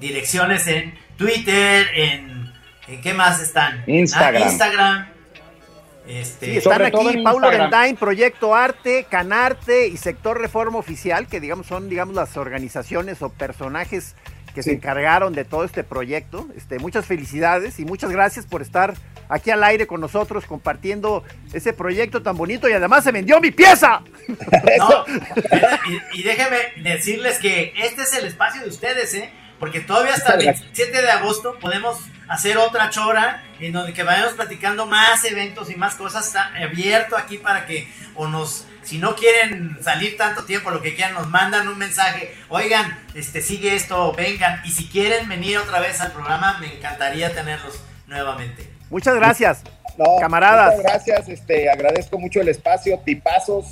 direcciones 0.00 0.66
en 0.66 0.94
Twitter, 1.16 1.86
en, 1.94 2.52
en, 2.88 3.00
¿qué 3.00 3.14
más 3.14 3.40
están? 3.40 3.84
Instagram. 3.86 4.42
Ah, 4.42 4.46
Instagram. 4.46 5.06
Este, 6.06 6.46
sí, 6.46 6.56
están 6.58 6.82
aquí 6.82 7.18
Paulo 7.24 7.50
Rendain, 7.50 7.96
Proyecto 7.96 8.54
Arte, 8.54 9.06
Canarte 9.10 9.88
y 9.88 9.96
Sector 9.96 10.40
Reforma 10.40 10.78
Oficial, 10.78 11.26
que 11.26 11.40
digamos 11.40 11.66
son 11.66 11.88
digamos 11.88 12.14
las 12.14 12.36
organizaciones 12.36 13.22
o 13.22 13.28
personajes 13.28 14.14
que 14.54 14.62
se 14.62 14.72
encargaron 14.72 15.32
de 15.32 15.44
todo 15.44 15.64
este 15.64 15.84
proyecto. 15.84 16.48
Este, 16.56 16.78
muchas 16.78 17.04
felicidades 17.04 17.80
y 17.80 17.84
muchas 17.84 18.10
gracias 18.10 18.46
por 18.46 18.62
estar 18.62 18.94
aquí 19.28 19.50
al 19.50 19.62
aire 19.64 19.86
con 19.86 20.00
nosotros 20.00 20.44
compartiendo 20.46 21.24
ese 21.52 21.72
proyecto 21.72 22.22
tan 22.22 22.36
bonito 22.36 22.68
y 22.68 22.72
además 22.72 23.04
se 23.04 23.12
vendió 23.12 23.40
mi 23.40 23.50
pieza. 23.50 24.02
y, 26.12 26.20
y, 26.20 26.22
déjenme 26.22 26.58
decirles 26.82 27.38
que 27.38 27.72
este 27.76 28.02
es 28.02 28.14
el 28.14 28.26
espacio 28.26 28.62
de 28.62 28.68
ustedes, 28.68 29.14
¿eh? 29.14 29.30
Porque 29.58 29.80
todavía 29.80 30.14
hasta 30.14 30.34
el 30.34 30.46
27 30.46 31.02
de 31.02 31.10
agosto 31.10 31.58
podemos 31.58 31.98
hacer 32.28 32.58
otra 32.58 32.90
chora 32.90 33.42
en 33.58 33.72
donde 33.72 33.94
que 33.94 34.02
vayamos 34.02 34.34
platicando 34.34 34.84
más 34.84 35.24
eventos 35.24 35.70
y 35.70 35.76
más 35.76 35.94
cosas. 35.94 36.26
Está 36.26 36.52
abierto 36.54 37.16
aquí 37.16 37.38
para 37.38 37.66
que 37.66 37.88
o 38.14 38.28
nos 38.28 38.66
si 38.86 38.98
no 38.98 39.16
quieren 39.16 39.76
salir 39.82 40.16
tanto 40.16 40.44
tiempo, 40.44 40.70
lo 40.70 40.80
que 40.80 40.94
quieran, 40.94 41.14
nos 41.14 41.28
mandan 41.28 41.66
un 41.66 41.76
mensaje. 41.76 42.32
Oigan, 42.48 42.96
este, 43.14 43.42
sigue 43.42 43.74
esto, 43.74 44.12
vengan. 44.12 44.62
Y 44.64 44.70
si 44.70 44.86
quieren 44.86 45.28
venir 45.28 45.58
otra 45.58 45.80
vez 45.80 46.00
al 46.00 46.12
programa, 46.12 46.58
me 46.60 46.76
encantaría 46.76 47.34
tenerlos 47.34 47.80
nuevamente. 48.06 48.75
Muchas 48.90 49.16
gracias, 49.16 49.62
camaradas. 50.20 50.76
Muchas 50.76 50.92
gracias, 50.92 51.28
este, 51.28 51.70
agradezco 51.70 52.18
mucho 52.18 52.40
el 52.40 52.48
espacio, 52.48 52.98
tipazos. 53.04 53.66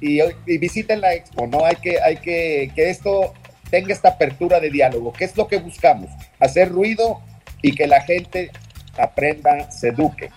Y, 0.00 0.20
y, 0.20 0.58
visiten 0.58 1.00
la 1.00 1.14
expo, 1.14 1.46
¿no? 1.46 1.64
Hay 1.64 1.76
que, 1.76 2.00
hay 2.02 2.18
que, 2.18 2.70
que 2.74 2.90
esto 2.90 3.32
tenga 3.70 3.92
esta 3.92 4.10
apertura 4.10 4.60
de 4.60 4.70
diálogo. 4.70 5.12
¿Qué 5.12 5.24
es 5.24 5.36
lo 5.36 5.48
que 5.48 5.58
buscamos? 5.58 6.10
Hacer 6.38 6.70
ruido 6.70 7.22
y 7.62 7.74
que 7.74 7.86
la 7.86 8.02
gente 8.02 8.50
aprenda, 8.98 9.70
se 9.70 9.88
eduque. 9.88 10.30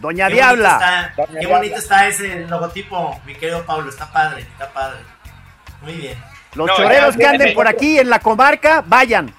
Doña 0.00 0.28
Diabla. 0.28 1.14
qué 1.38 1.46
bonito 1.46 1.76
está 1.76 2.08
ese 2.08 2.46
logotipo, 2.46 3.20
mi 3.26 3.34
querido 3.34 3.64
Pablo. 3.64 3.90
Está 3.90 4.10
padre, 4.10 4.42
está 4.42 4.72
padre. 4.72 5.00
Muy 5.82 5.92
bien. 5.94 6.18
Los 6.54 6.70
choreros 6.76 7.16
que 7.16 7.26
anden 7.26 7.54
por 7.54 7.68
aquí 7.68 7.98
en 7.98 8.10
la 8.10 8.18
comarca, 8.18 8.82
vayan. 8.86 9.32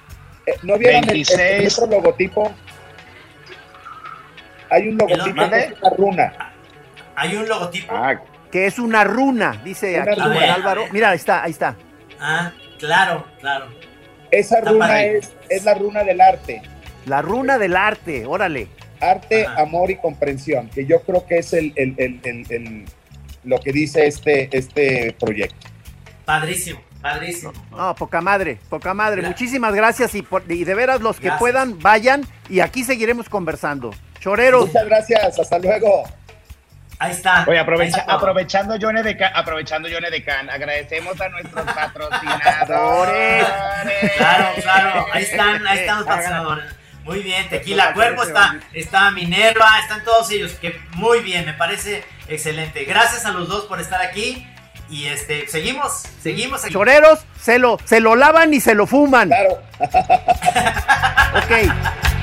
Eh, 0.45 0.53
¿No 0.63 0.77
vieron 0.77 1.09
el, 1.09 1.67
otro 1.67 1.87
logotipo? 1.87 2.53
Hay 4.71 4.87
un 4.87 4.97
logotipo 4.97 5.49
que 5.49 5.57
es 5.57 5.73
una 5.81 5.89
runa. 5.97 6.33
Hay 7.15 7.35
un 7.35 7.47
logotipo. 7.47 7.93
Ah. 7.93 8.21
que 8.49 8.65
es 8.65 8.79
una 8.79 9.03
runa, 9.03 9.61
dice 9.63 9.99
aquí 9.99 10.19
Álvaro. 10.19 10.85
Mira, 10.91 11.09
ahí 11.09 11.17
está, 11.17 11.43
ahí 11.43 11.51
está. 11.51 11.75
Ah, 12.19 12.51
claro, 12.79 13.25
claro. 13.39 13.67
Esa 14.31 14.61
runa 14.61 15.03
es, 15.03 15.33
es 15.49 15.65
la 15.65 15.73
runa 15.73 16.03
del 16.03 16.21
arte. 16.21 16.61
La 17.05 17.21
runa 17.21 17.57
del 17.57 17.75
arte, 17.75 18.25
órale. 18.25 18.69
Arte, 19.01 19.45
amor 19.57 19.91
y 19.91 19.97
comprensión, 19.97 20.69
que 20.69 20.85
yo 20.85 21.01
creo 21.01 21.25
que 21.25 21.39
es 21.39 21.51
el, 21.53 21.73
lo 23.43 23.59
que 23.59 23.71
dice 23.73 24.07
este, 24.07 24.55
este 24.55 25.15
proyecto. 25.19 25.67
Padrísimo, 26.23 26.79
padrísimo. 27.01 27.51
No, 27.71 27.93
poca 27.95 28.21
madre, 28.21 28.59
poca 28.69 28.93
madre. 28.93 29.21
Muchísimas 29.23 29.73
gracias 29.73 30.15
y, 30.15 30.25
y, 30.47 30.63
de 30.63 30.75
veras 30.75 31.01
los 31.01 31.19
que 31.19 31.31
puedan, 31.39 31.79
vayan 31.79 32.21
y 32.47 32.61
aquí 32.61 32.83
seguiremos 32.85 33.27
conversando. 33.27 33.91
Choreros. 34.21 34.67
Muchas 34.67 34.85
gracias, 34.85 35.39
hasta 35.39 35.57
luego. 35.57 36.03
Ahí 36.99 37.11
está. 37.11 37.43
Oye, 37.47 37.57
aprovechando 37.57 38.75
Johnny 38.79 39.01
de 39.01 39.17
Can, 39.17 39.31
aprovechando 39.35 39.89
Johnny 39.91 40.11
de 40.11 40.23
Can, 40.23 40.47
agradecemos 40.51 41.19
a 41.19 41.29
nuestros 41.29 41.65
patrocinadores. 41.65 43.47
claro, 44.17 44.49
claro, 44.61 45.07
ahí 45.11 45.23
están, 45.23 45.65
ahí 45.65 45.79
están 45.79 45.97
los 45.97 46.05
patrocinadores. 46.05 46.65
Muy 47.03 47.23
bien, 47.23 47.49
Tequila 47.49 47.93
Cuerpo, 47.93 48.21
está, 48.21 48.59
está 48.73 49.09
Minerva, 49.09 49.79
están 49.81 50.03
todos 50.03 50.29
ellos, 50.29 50.51
que 50.61 50.79
muy 50.93 51.21
bien, 51.21 51.43
me 51.47 51.53
parece 51.53 52.03
excelente. 52.27 52.85
Gracias 52.85 53.25
a 53.25 53.31
los 53.31 53.47
dos 53.47 53.65
por 53.65 53.81
estar 53.81 53.99
aquí. 54.01 54.47
Y 54.91 55.07
este, 55.07 55.47
seguimos, 55.47 56.03
seguimos 56.21 56.63
aquí. 56.63 56.73
Choreros 56.73 57.25
se 57.39 57.57
lo, 57.57 57.79
se 57.85 57.99
lo 58.01 58.15
lavan 58.15 58.53
y 58.53 58.59
se 58.59 58.75
lo 58.75 58.85
fuman. 58.85 59.29
Claro. 59.29 59.63
ok. 61.37 62.20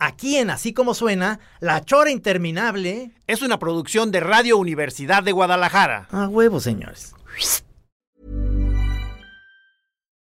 Aquí 0.00 0.36
en 0.36 0.50
Así 0.50 0.72
como 0.72 0.94
suena, 0.94 1.40
La 1.58 1.84
Chora 1.84 2.10
Interminable 2.10 3.10
es 3.26 3.42
una 3.42 3.58
producción 3.58 4.12
de 4.12 4.20
Radio 4.20 4.56
Universidad 4.56 5.24
de 5.24 5.32
Guadalajara. 5.32 6.06
A 6.12 6.28
huevo, 6.28 6.60
señores. 6.60 7.14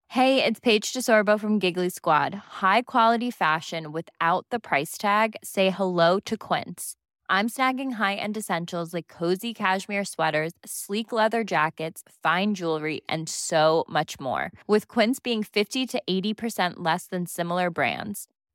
Hey, 0.08 0.44
it's 0.44 0.60
Paige 0.60 0.92
DeSorbo 0.92 1.40
from 1.40 1.58
Giggly 1.58 1.88
Squad. 1.88 2.34
High 2.60 2.82
quality 2.82 3.30
fashion 3.30 3.90
without 3.90 4.46
the 4.50 4.60
price 4.60 4.98
tag. 4.98 5.34
Say 5.42 5.70
hello 5.70 6.20
to 6.20 6.36
Quince. 6.36 6.94
I'm 7.30 7.48
snagging 7.48 7.92
high-end 7.92 8.36
essentials 8.36 8.92
like 8.92 9.08
cozy 9.08 9.54
cashmere 9.54 10.04
sweaters, 10.04 10.52
sleek 10.64 11.10
leather 11.10 11.42
jackets, 11.42 12.02
fine 12.22 12.54
jewelry, 12.54 13.00
and 13.08 13.30
so 13.30 13.86
much 13.88 14.20
more. 14.20 14.52
With 14.68 14.88
Quince 14.88 15.18
being 15.20 15.42
50 15.42 15.86
to 15.86 16.02
80% 16.08 16.74
less 16.76 17.06
than 17.06 17.24
similar 17.26 17.70
brands 17.70 18.28